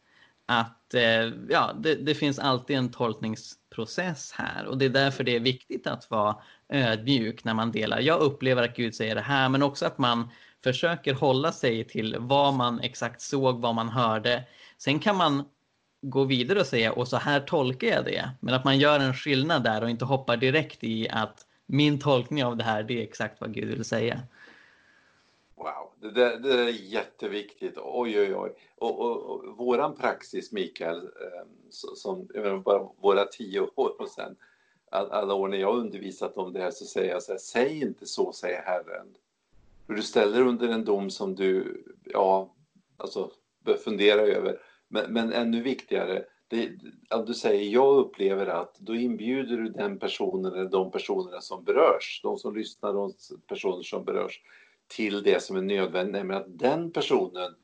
Att 0.52 0.94
eh, 0.94 1.32
ja, 1.50 1.74
det, 1.80 1.96
det, 1.96 2.16
finns 2.16 2.40
alltid 2.40 2.78
en 2.78 2.92
tolkningsprocess 2.92 4.32
här 4.32 4.66
och 4.66 4.78
det 4.78 4.86
är 4.86 4.90
därför 4.90 5.24
det 5.24 5.36
är 5.36 5.40
viktigt 5.40 5.88
att 5.88 6.10
vara 6.10 6.36
ödmjuk 6.70 7.44
när 7.44 7.54
man 7.54 7.72
delar. 7.72 8.00
Jag 8.00 8.20
upplever 8.20 8.64
att 8.64 8.76
Gud 8.76 8.96
säger 8.96 9.16
det 9.16 9.22
här 9.22 9.50
men 9.50 9.64
också 9.64 9.86
att 9.86 9.98
man 9.98 10.30
försöker 10.64 11.14
hålla 11.14 11.52
sig 11.52 11.84
till 11.84 12.16
vad 12.20 12.54
man 12.54 12.80
exakt 12.80 13.22
såg, 13.22 13.62
vad 13.62 13.76
man 13.76 13.90
hörde. 13.90 14.44
Sen 14.78 15.00
kan 15.00 15.16
man 15.16 15.46
gå 16.02 16.24
vidare 16.24 16.60
och 16.60 16.68
säga 16.68 16.92
och 16.92 17.08
så 17.08 17.18
här 17.18 17.40
tolkar 17.40 17.88
jag 17.88 18.06
det. 18.06 18.32
Men 18.40 18.54
att 18.54 18.66
man 18.66 18.80
gör 18.80 19.00
en 19.00 19.14
skillnad 19.14 19.64
där 19.64 19.84
och 19.84 19.90
inte 19.90 20.06
hoppar 20.06 20.38
direkt 20.38 20.84
i 20.84 21.10
att 21.10 21.46
min 21.66 22.00
tolkning 22.00 22.46
av 22.46 22.58
det 22.58 22.64
här 22.64 22.84
det 22.84 23.00
är 23.00 23.04
exakt 23.04 23.42
vad 23.42 23.54
Gud 23.54 23.70
vill 23.70 23.86
säga. 23.86 24.20
Wow, 25.62 25.92
det 26.00 26.12
där, 26.12 26.38
det 26.38 26.58
där 26.58 26.68
är 26.68 26.70
jätteviktigt. 26.70 27.78
Oj, 27.78 28.20
oj, 28.20 28.36
oj. 28.36 28.54
Och, 28.78 29.00
och, 29.00 29.18
och 29.18 29.58
våran 29.58 29.96
praxis, 29.96 30.52
Mikael, 30.52 30.98
eh, 30.98 32.42
menar, 32.42 32.58
bara 32.58 32.90
våra 33.02 33.26
tio 33.26 33.60
år 33.60 34.02
och 34.02 34.10
sen 34.10 34.36
alla 34.92 35.34
år 35.34 35.48
när 35.48 35.58
jag 35.58 35.78
undervisat 35.78 36.38
om 36.38 36.54
det 36.54 36.60
här 36.60 36.72
så 36.72 36.86
säger 36.86 37.12
jag 37.12 37.24
så 37.24 37.32
här, 37.32 37.40
säg 37.40 37.82
inte 37.82 38.06
så, 38.06 38.34
säger 38.34 38.62
Herren. 38.62 39.08
För 39.88 39.94
du 39.94 40.02
ställer 40.02 40.42
under 40.42 40.68
en 40.68 40.86
dom 40.86 41.10
som 41.10 41.36
du, 41.36 41.84
ja, 42.04 42.54
alltså 42.98 43.32
bör 43.60 43.78
fundera 43.78 44.22
över. 44.22 44.60
Men, 44.88 45.14
men 45.14 45.34
ännu 45.34 45.62
viktigare, 45.62 46.26
det, 46.48 46.72
att 47.10 47.28
du 47.28 47.34
säger 47.34 47.70
jag 47.70 47.98
upplever 47.98 48.48
att 48.48 48.80
då 48.80 48.96
inbjuder 48.96 49.58
du 49.58 49.70
den 49.70 50.00
personen 50.00 50.54
eller 50.54 50.70
de 50.70 50.92
personerna 50.92 51.42
som 51.42 51.64
berörs, 51.64 52.20
de 52.24 52.38
som 52.38 52.56
lyssnar, 52.56 52.94
de 52.94 53.14
personer 53.48 53.84
som 53.84 54.06
berörs 54.06 54.42
till 54.92 55.24
det 55.24 55.44
som 55.44 55.58
är 55.58 55.62
nödvändigt, 55.62 56.14
nämligen 56.14 56.42
att 56.42 56.60
den 56.60 56.92
personen 56.92 57.56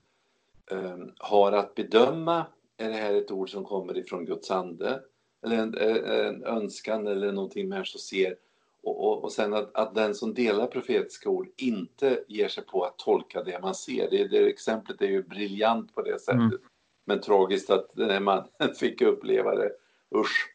um, 0.72 1.14
har 1.18 1.52
att 1.52 1.76
bedöma, 1.76 2.46
är 2.78 2.90
det 2.90 2.96
här 2.96 3.14
ett 3.14 3.32
ord 3.32 3.50
som 3.50 3.66
kommer 3.66 3.98
ifrån 3.98 4.26
Guds 4.26 4.52
ande? 4.52 5.02
Eller 5.46 5.58
en, 5.58 5.78
en 5.78 6.44
önskan 6.44 7.08
eller 7.08 7.32
någonting 7.32 7.70
människor 7.70 8.00
ser 8.00 8.36
och, 8.84 9.08
och, 9.08 9.24
och 9.24 9.32
sen 9.32 9.54
att, 9.54 9.76
att, 9.76 9.96
den 9.96 10.16
som 10.16 10.34
delar 10.34 10.68
profetiska 10.68 11.30
ord 11.30 11.48
inte 11.58 12.24
ger 12.28 12.48
sig 12.48 12.66
på 12.66 12.84
att 12.84 12.98
tolka 12.98 13.44
det 13.44 13.60
man 13.62 13.76
ser. 13.76 14.10
Det, 14.10 14.28
det 14.28 14.48
exemplet 14.50 15.02
är 15.02 15.08
ju 15.08 15.24
briljant 15.24 15.96
på 15.96 16.02
det 16.02 16.20
sättet. 16.20 16.42
Mm. 16.42 16.60
Men 17.06 17.22
tragiskt 17.22 17.70
att 17.70 17.96
den 17.96 18.10
här 18.10 18.20
mannen 18.20 18.48
fick 18.80 19.02
uppleva 19.02 19.56
det. 19.56 19.72
Usch. 20.16 20.54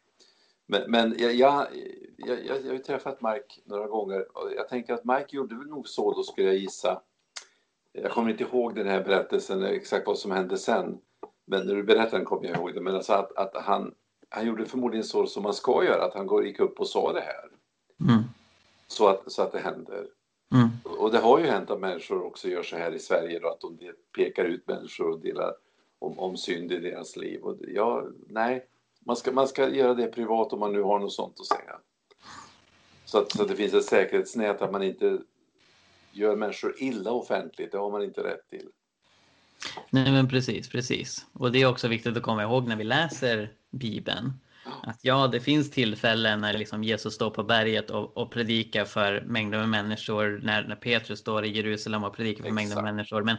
Men, 0.65 0.91
men 0.91 1.15
jag, 1.17 1.33
jag, 1.33 1.67
jag, 2.17 2.45
jag, 2.45 2.71
har 2.71 2.77
träffat 2.77 3.21
Mike 3.21 3.61
några 3.65 3.87
gånger 3.87 4.37
och 4.37 4.51
jag 4.55 4.69
tänker 4.69 4.93
att 4.93 5.05
Mike 5.05 5.35
gjorde 5.35 5.55
väl 5.55 5.67
nog 5.67 5.87
så, 5.87 6.13
då 6.13 6.23
skulle 6.23 6.47
jag 6.47 6.57
gissa. 6.57 7.01
Jag 7.91 8.11
kommer 8.11 8.31
inte 8.31 8.43
ihåg 8.43 8.75
den 8.75 8.87
här 8.87 9.03
berättelsen, 9.03 9.63
exakt 9.63 10.07
vad 10.07 10.17
som 10.17 10.31
hände 10.31 10.57
sen. 10.57 10.97
Men 11.45 11.67
när 11.67 11.75
du 11.75 11.83
berättade 11.83 12.17
den 12.17 12.25
kommer 12.25 12.45
jag 12.45 12.57
ihåg 12.57 12.73
det. 12.73 12.81
Men 12.81 12.95
alltså 12.95 13.13
att, 13.13 13.37
att 13.37 13.63
han, 13.63 13.93
han 14.29 14.47
gjorde 14.47 14.65
förmodligen 14.65 15.03
så 15.03 15.27
som 15.27 15.43
man 15.43 15.53
ska 15.53 15.83
göra, 15.83 16.05
att 16.05 16.13
han 16.13 16.45
gick 16.45 16.59
upp 16.59 16.79
och 16.79 16.87
sa 16.87 17.13
det 17.13 17.21
här. 17.21 17.49
Mm. 18.09 18.23
Så, 18.87 19.07
att, 19.07 19.31
så 19.31 19.41
att 19.41 19.51
det 19.51 19.59
händer. 19.59 20.07
Mm. 20.53 20.67
Och 20.83 21.11
det 21.11 21.19
har 21.19 21.39
ju 21.39 21.45
hänt 21.45 21.71
att 21.71 21.79
människor 21.79 22.23
också 22.23 22.47
gör 22.47 22.63
så 22.63 22.75
här 22.75 22.91
i 22.91 22.99
Sverige 22.99 23.39
då, 23.39 23.47
att 23.47 23.61
de 23.61 23.77
pekar 24.15 24.45
ut 24.45 24.67
människor 24.67 25.09
och 25.09 25.19
delar 25.19 25.53
om, 25.99 26.19
om 26.19 26.37
synd 26.37 26.71
i 26.71 26.79
deras 26.79 27.15
liv. 27.15 27.41
Och 27.41 27.57
ja, 27.67 28.07
nej, 28.27 28.67
man 29.05 29.15
ska, 29.15 29.31
man 29.31 29.47
ska 29.47 29.69
göra 29.69 29.93
det 29.93 30.07
privat 30.07 30.53
om 30.53 30.59
man 30.59 30.73
nu 30.73 30.81
har 30.81 30.99
något 30.99 31.13
sånt 31.13 31.39
att 31.39 31.45
säga. 31.45 31.79
Så 33.05 33.17
att, 33.17 33.31
så 33.31 33.41
att 33.41 33.47
det 33.47 33.55
finns 33.55 33.73
ett 33.73 33.85
säkerhetsnät 33.85 34.61
att 34.61 34.71
man 34.71 34.83
inte 34.83 35.19
gör 36.11 36.35
människor 36.35 36.75
illa 36.77 37.11
offentligt, 37.11 37.71
det 37.71 37.77
har 37.77 37.91
man 37.91 38.03
inte 38.03 38.23
rätt 38.23 38.49
till. 38.49 38.67
Nej 39.89 40.11
men 40.11 40.29
precis, 40.29 40.69
precis. 40.69 41.25
Och 41.33 41.51
det 41.51 41.61
är 41.61 41.69
också 41.69 41.87
viktigt 41.87 42.17
att 42.17 42.23
komma 42.23 42.43
ihåg 42.43 42.67
när 42.67 42.75
vi 42.75 42.83
läser 42.83 43.53
Bibeln. 43.71 44.33
Att 44.83 44.99
ja, 45.01 45.27
det 45.27 45.39
finns 45.39 45.71
tillfällen 45.71 46.41
när 46.41 46.57
liksom 46.57 46.83
Jesus 46.83 47.13
står 47.13 47.29
på 47.29 47.43
berget 47.43 47.89
och, 47.89 48.17
och 48.17 48.31
predikar 48.31 48.85
för 48.85 49.21
mängder 49.21 49.59
med 49.59 49.69
människor, 49.69 50.39
när, 50.43 50.63
när 50.67 50.75
Petrus 50.75 51.19
står 51.19 51.45
i 51.45 51.51
Jerusalem 51.57 52.03
och 52.03 52.15
predikar 52.15 52.43
för 52.43 52.49
Exakt. 52.49 52.55
mängder 52.55 52.75
med 52.75 52.95
människor. 52.95 53.23
Men 53.23 53.37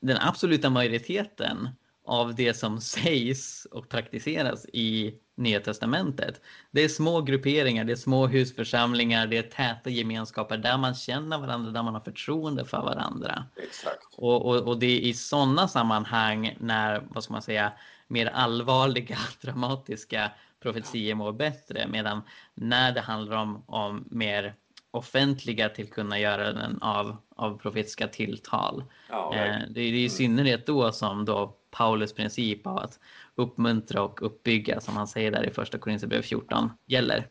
den 0.00 0.16
absoluta 0.20 0.70
majoriteten 0.70 1.68
av 2.08 2.34
det 2.34 2.54
som 2.54 2.80
sägs 2.94 3.64
och 3.64 3.88
praktiseras 3.88 4.66
i 4.72 5.14
Nya 5.36 5.60
Testamentet. 5.60 6.40
Det 6.70 6.84
är 6.84 6.88
små 6.88 7.20
grupperingar, 7.20 7.84
det 7.84 7.92
är 7.92 7.96
små 7.96 8.26
husförsamlingar, 8.26 9.26
det 9.26 9.38
är 9.38 9.42
täta 9.42 9.90
gemenskaper 9.90 10.56
där 10.56 10.78
man 10.78 10.94
känner 10.94 11.38
varandra, 11.38 11.70
där 11.70 11.82
man 11.82 11.94
har 11.94 12.00
förtroende 12.00 12.64
för 12.64 12.82
varandra. 12.82 13.44
Exakt. 13.56 14.06
Och, 14.16 14.46
och, 14.46 14.56
och 14.56 14.78
det 14.78 14.86
är 14.86 15.00
i 15.00 15.14
sådana 15.14 15.68
sammanhang 15.68 16.56
när, 16.60 17.02
vad 17.08 17.24
ska 17.24 17.32
man 17.32 17.42
säga, 17.42 17.72
mer 18.08 18.26
allvarliga, 18.26 19.18
dramatiska 19.40 20.30
profetier 20.60 21.14
mår 21.14 21.32
bättre. 21.32 21.88
Medan 21.88 22.22
när 22.54 22.92
det 22.92 23.00
handlar 23.00 23.36
om, 23.36 23.64
om 23.66 24.04
mer 24.10 24.54
offentliga 24.90 25.68
till 25.68 25.90
kunna 25.90 26.18
göra 26.18 26.52
den 26.52 26.82
av, 26.82 27.16
av 27.36 27.58
profetiska 27.58 28.08
tilltal. 28.08 28.84
Ja, 29.08 29.34
eh, 29.34 29.56
det, 29.70 29.80
är, 29.80 29.84
i 29.84 29.98
mm. 29.98 30.10
synnerhet 30.10 30.66
då 30.66 30.92
som 30.92 31.24
då 31.24 31.56
Paulus 31.70 32.12
princip 32.12 32.66
av 32.66 32.78
att 32.78 33.00
uppmuntra 33.34 34.02
och 34.02 34.22
uppbygga, 34.22 34.80
som 34.80 34.96
han 34.96 35.08
säger 35.08 35.30
där 35.30 35.46
i 35.46 35.50
första 35.50 35.78
Korinthierbrevet 35.78 36.26
14, 36.26 36.70
gäller. 36.86 37.28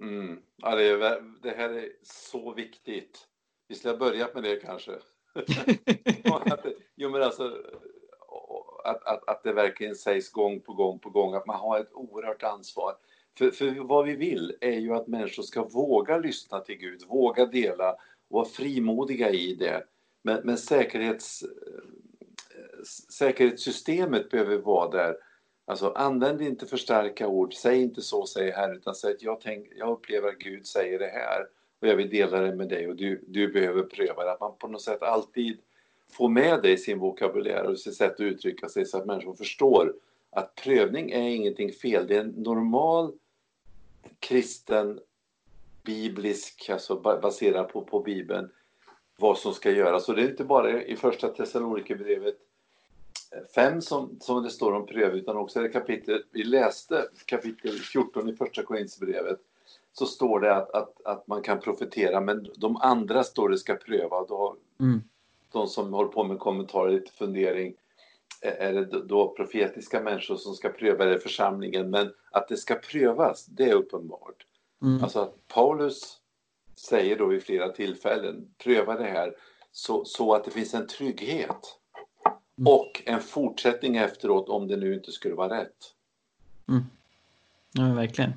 Mm. 0.00 0.38
Ja, 0.56 0.74
det, 0.74 0.84
är, 0.84 1.22
det 1.42 1.56
här 1.56 1.70
är 1.70 1.88
så 2.02 2.54
viktigt. 2.54 3.18
Vi 3.68 3.74
skulle 3.74 3.94
ha 3.94 3.98
börjat 3.98 4.34
med 4.34 4.42
det 4.42 4.56
kanske. 4.56 4.92
jo, 6.94 7.10
men 7.10 7.22
alltså, 7.22 7.56
att, 8.84 9.06
att, 9.06 9.28
att 9.28 9.42
det 9.42 9.52
verkligen 9.52 9.94
sägs 9.94 10.32
gång 10.32 10.60
på 10.60 10.72
gång 10.72 10.98
på 10.98 11.10
gång 11.10 11.34
att 11.34 11.46
man 11.46 11.60
har 11.60 11.78
ett 11.80 11.92
oerhört 11.92 12.42
ansvar. 12.42 12.94
För, 13.38 13.50
för 13.50 13.84
vad 13.84 14.06
vi 14.06 14.16
vill 14.16 14.56
är 14.60 14.78
ju 14.78 14.94
att 14.94 15.06
människor 15.06 15.42
ska 15.42 15.64
våga 15.64 16.18
lyssna 16.18 16.60
till 16.60 16.76
Gud, 16.76 17.02
våga 17.08 17.46
dela 17.46 17.92
och 17.92 17.98
vara 18.28 18.44
frimodiga 18.44 19.30
i 19.30 19.54
det. 19.54 19.84
Men, 20.22 20.40
men 20.44 20.58
säkerhets, 20.58 21.42
eh, 21.42 22.82
säkerhetssystemet 23.10 24.30
behöver 24.30 24.56
vara 24.56 24.90
där. 24.90 25.16
Alltså 25.64 25.92
använd 25.96 26.42
inte 26.42 26.66
för 26.66 26.76
starka 26.76 27.28
ord, 27.28 27.54
säg 27.54 27.82
inte 27.82 28.02
så 28.02 28.26
säger 28.26 28.52
Herren, 28.52 28.76
utan 28.76 28.94
säg 28.94 29.14
att 29.14 29.22
jag, 29.22 29.40
tänk, 29.40 29.68
jag 29.76 29.90
upplever 29.90 30.28
att 30.28 30.38
Gud 30.38 30.66
säger 30.66 30.98
det 30.98 31.06
här 31.14 31.46
och 31.80 31.88
jag 31.88 31.96
vill 31.96 32.10
dela 32.10 32.40
det 32.40 32.54
med 32.54 32.68
dig 32.68 32.88
och 32.88 32.96
du, 32.96 33.24
du 33.28 33.48
behöver 33.48 33.82
pröva 33.82 34.24
det. 34.24 34.32
Att 34.32 34.40
man 34.40 34.58
på 34.58 34.68
något 34.68 34.82
sätt 34.82 35.02
alltid 35.02 35.58
får 36.12 36.28
med 36.28 36.62
det 36.62 36.70
i 36.70 36.76
sin 36.76 36.98
vokabulär 36.98 37.64
och 37.64 37.78
sitt 37.78 37.94
sätt 37.94 38.12
att 38.12 38.20
uttrycka 38.20 38.68
sig 38.68 38.86
så 38.86 38.98
att 38.98 39.06
människor 39.06 39.34
förstår 39.34 39.94
att 40.30 40.54
prövning 40.54 41.10
är 41.10 41.28
ingenting 41.28 41.72
fel. 41.72 42.06
Det 42.06 42.16
är 42.16 42.20
en 42.20 42.28
normal 42.28 43.12
kristen 44.20 45.00
biblisk, 45.84 46.70
alltså 46.70 46.96
baserad 46.96 47.68
på, 47.68 47.84
på 47.84 48.00
Bibeln, 48.00 48.50
vad 49.16 49.38
som 49.38 49.54
ska 49.54 49.70
göras. 49.70 50.08
Och 50.08 50.16
det 50.16 50.22
är 50.22 50.30
inte 50.30 50.44
bara 50.44 50.82
i 50.82 50.96
första 50.96 51.28
Thessalonikerbrevet 51.28 52.36
5 53.54 53.80
som, 53.80 54.16
som 54.20 54.42
det 54.42 54.50
står 54.50 54.72
om 54.72 54.86
pröv 54.86 55.14
utan 55.14 55.36
också 55.36 55.60
det 55.60 55.68
kapitel 55.68 56.24
vi 56.30 56.44
läste, 56.44 57.08
kapitel 57.26 57.78
14 57.78 58.28
i 58.28 58.36
första 58.36 58.62
Korinthierbrevet 58.62 59.40
så 59.92 60.06
står 60.06 60.40
det 60.40 60.56
att, 60.56 60.70
att, 60.70 61.02
att 61.04 61.26
man 61.26 61.42
kan 61.42 61.60
profetera 61.60 62.20
men 62.20 62.48
de 62.56 62.76
andra 62.76 63.24
står 63.24 63.48
det 63.48 63.58
ska 63.58 63.74
pröva. 63.74 64.24
Då, 64.28 64.56
mm. 64.80 65.02
De 65.52 65.66
som 65.66 65.92
håller 65.92 66.10
på 66.10 66.24
med 66.24 66.38
kommentarer, 66.38 66.92
lite 66.92 67.12
fundering. 67.12 67.74
Är 68.40 68.72
det 68.72 69.02
då 69.06 69.34
profetiska 69.36 70.00
människor 70.00 70.36
som 70.36 70.54
ska 70.54 70.68
pröva 70.68 71.04
det 71.04 71.16
i 71.16 71.18
församlingen? 71.18 71.90
Men 71.90 72.12
att 72.30 72.48
det 72.48 72.56
ska 72.56 72.74
prövas, 72.74 73.46
det 73.46 73.70
är 73.70 73.74
uppenbart. 73.74 74.46
Mm. 74.82 75.02
Alltså 75.02 75.20
att 75.20 75.48
Paulus 75.48 76.18
säger 76.76 77.18
då 77.18 77.26
vid 77.26 77.42
flera 77.42 77.68
tillfällen, 77.68 78.48
pröva 78.58 78.96
det 78.96 79.04
här 79.04 79.34
så, 79.72 80.04
så 80.04 80.34
att 80.34 80.44
det 80.44 80.50
finns 80.50 80.74
en 80.74 80.86
trygghet. 80.86 81.78
Mm. 82.58 82.72
Och 82.72 83.02
en 83.06 83.20
fortsättning 83.20 83.96
efteråt 83.96 84.48
om 84.48 84.68
det 84.68 84.76
nu 84.76 84.94
inte 84.94 85.12
skulle 85.12 85.34
vara 85.34 85.60
rätt. 85.60 85.94
Mm. 86.68 86.82
Ja, 87.72 87.94
verkligen. 87.94 88.32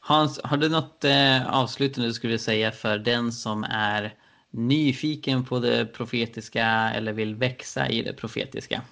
Hans, 0.00 0.40
har 0.44 0.56
du 0.56 0.68
något 0.68 1.04
eh, 1.04 1.56
avslutande 1.56 2.08
du 2.08 2.14
skulle 2.14 2.38
säga 2.38 2.72
för 2.72 2.98
den 2.98 3.32
som 3.32 3.64
är 3.70 4.14
nyfiken 4.56 5.44
på 5.44 5.58
det 5.58 5.86
profetiska 5.86 6.66
eller 6.94 7.12
vill 7.12 7.34
växa 7.34 7.88
i 7.88 8.02
det 8.02 8.12
profetiska? 8.12 8.82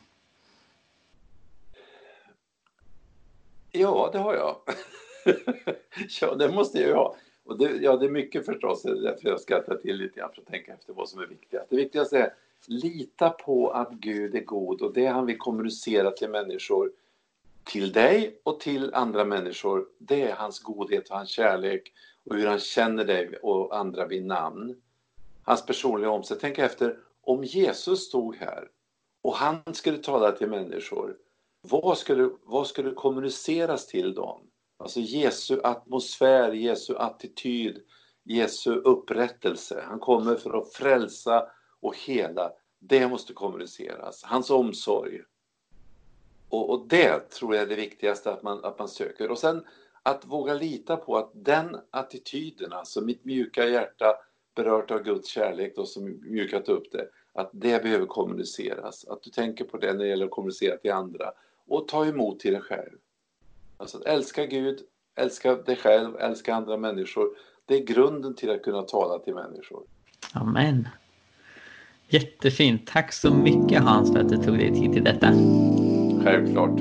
Ja, 3.73 4.11
det 4.13 4.19
har 4.19 4.35
jag. 4.35 4.57
ja, 6.21 6.35
det 6.35 6.49
måste 6.49 6.79
jag 6.79 6.89
ju 6.89 6.95
ha. 6.95 7.17
Och 7.45 7.59
det, 7.59 7.71
ja, 7.83 7.97
det 7.97 8.07
är 8.07 8.11
mycket 8.11 8.47
förstås, 8.47 8.83
det 8.83 8.91
är 8.91 8.95
därför 8.95 9.29
jag 9.29 9.41
skrattar 9.41 9.77
till 9.77 9.97
lite 9.97 10.21
grann 10.21 10.31
för 10.35 10.43
att 10.43 10.49
tänka 10.49 10.73
efter 10.73 10.93
vad 10.93 11.09
som 11.09 11.21
är 11.21 11.27
viktigast. 11.27 11.71
Det 11.71 11.77
viktigaste 11.77 12.19
är 12.19 12.35
lita 12.67 13.31
på 13.31 13.71
att 13.71 13.91
Gud 13.93 14.35
är 14.35 14.45
god 14.45 14.83
och 14.83 14.93
det 14.93 15.07
han 15.07 15.27
vill 15.27 15.39
kommunicera 15.39 16.11
till 16.11 16.31
människor, 16.31 16.93
till 17.65 17.93
dig 17.93 18.41
och 18.43 18.61
till 18.61 18.95
andra 18.95 19.25
människor, 19.25 19.87
det 19.99 20.23
är 20.23 20.35
hans 20.35 20.61
godhet 20.61 21.11
och 21.11 21.17
hans 21.17 21.31
kärlek 21.31 21.93
och 22.25 22.37
hur 22.37 22.47
han 22.47 22.59
känner 22.59 23.05
dig 23.05 23.37
och 23.43 23.77
andra 23.77 24.07
vid 24.07 24.27
namn. 24.27 24.77
Hans 25.45 25.67
personliga 25.67 26.11
omsorg. 26.11 26.39
Tänk 26.41 26.59
efter, 26.59 26.99
om 27.23 27.45
Jesus 27.45 28.07
stod 28.07 28.37
här 28.37 28.69
och 29.23 29.35
han 29.35 29.63
skulle 29.73 29.99
tala 29.99 30.33
till 30.33 30.49
människor, 30.49 31.17
vad 31.63 31.99
skulle, 31.99 32.31
vad 32.43 32.67
skulle 32.67 32.91
kommuniceras 32.91 33.87
till 33.87 34.15
dem? 34.15 34.41
Alltså 34.77 35.01
Jesu 35.01 35.61
atmosfär, 35.63 36.53
Jesu 36.53 36.97
attityd, 36.97 37.83
Jesu 38.23 38.75
upprättelse. 38.75 39.85
Han 39.89 39.99
kommer 39.99 40.37
för 40.37 40.59
att 40.59 40.73
frälsa 40.73 41.47
och 41.81 41.97
hela. 41.99 42.53
Det 42.79 43.09
måste 43.09 43.33
kommuniceras. 43.33 44.23
Hans 44.23 44.51
omsorg. 44.51 45.21
Och, 46.49 46.71
och, 46.71 46.89
det 46.89 47.31
tror 47.31 47.55
jag 47.55 47.63
är 47.63 47.69
det 47.69 47.75
viktigaste 47.75 48.33
att 48.33 48.43
man, 48.43 48.65
att 48.65 48.79
man 48.79 48.89
söker. 48.89 49.31
Och 49.31 49.39
sen 49.39 49.65
att 50.03 50.25
våga 50.25 50.55
lita 50.55 50.97
på 50.97 51.17
att 51.17 51.31
den 51.35 51.77
attityden, 51.91 52.73
alltså 52.73 53.01
mitt 53.01 53.25
mjuka 53.25 53.67
hjärta 53.67 54.15
berört 54.55 54.91
av 54.91 55.03
Guds 55.03 55.29
kärlek 55.29 55.73
då, 55.77 55.87
som 55.87 56.21
mjukat 56.23 56.69
upp 56.69 56.93
det, 56.93 57.09
att 57.33 57.51
det 57.53 57.83
behöver 57.83 58.07
kommuniceras. 58.07 59.05
Att 59.09 59.23
du 59.23 59.31
tänker 59.31 59.65
på 59.65 59.77
det 59.77 59.93
när 59.93 60.05
det 60.05 60.09
gäller 60.09 60.25
att 60.25 60.31
kommunicera 60.31 60.77
till 60.77 60.93
andra 60.93 61.33
och 61.69 61.89
ta 61.89 62.07
emot 62.07 62.41
till 62.41 62.53
dig 62.53 62.63
själv. 62.63 62.99
Alltså 63.77 63.99
att 63.99 64.05
älska 64.05 64.47
Gud, 64.47 64.79
älska 65.15 65.55
dig 65.55 65.77
själv, 65.77 66.17
älska 66.17 66.55
andra 66.55 66.77
människor. 66.77 67.29
Det 67.67 67.75
är 67.75 67.85
grunden 67.85 68.35
till 68.35 68.51
att 68.51 68.63
kunna 68.63 68.83
tala 68.83 69.19
till 69.19 69.35
människor. 69.35 69.83
Amen. 70.33 70.89
Jättefint. 72.09 72.87
Tack 72.87 73.13
så 73.13 73.35
mycket 73.35 73.83
Hans 73.83 74.13
för 74.13 74.19
att 74.21 74.29
du 74.29 74.37
tog 74.37 74.59
dig 74.59 74.75
tid 74.75 74.93
till 74.93 75.05
detta. 75.05 75.27
Självklart. 76.25 76.79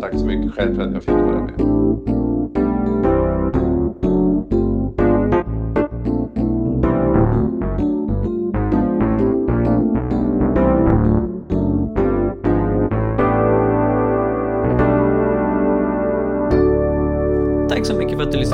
Tack 0.00 0.18
så 0.18 0.26
mycket 0.26 0.54
själv 0.54 0.74
för 0.74 0.82
att 0.82 0.92
jag 0.92 1.02
fick 1.02 1.10
vara 1.10 1.42
med. 1.42 2.21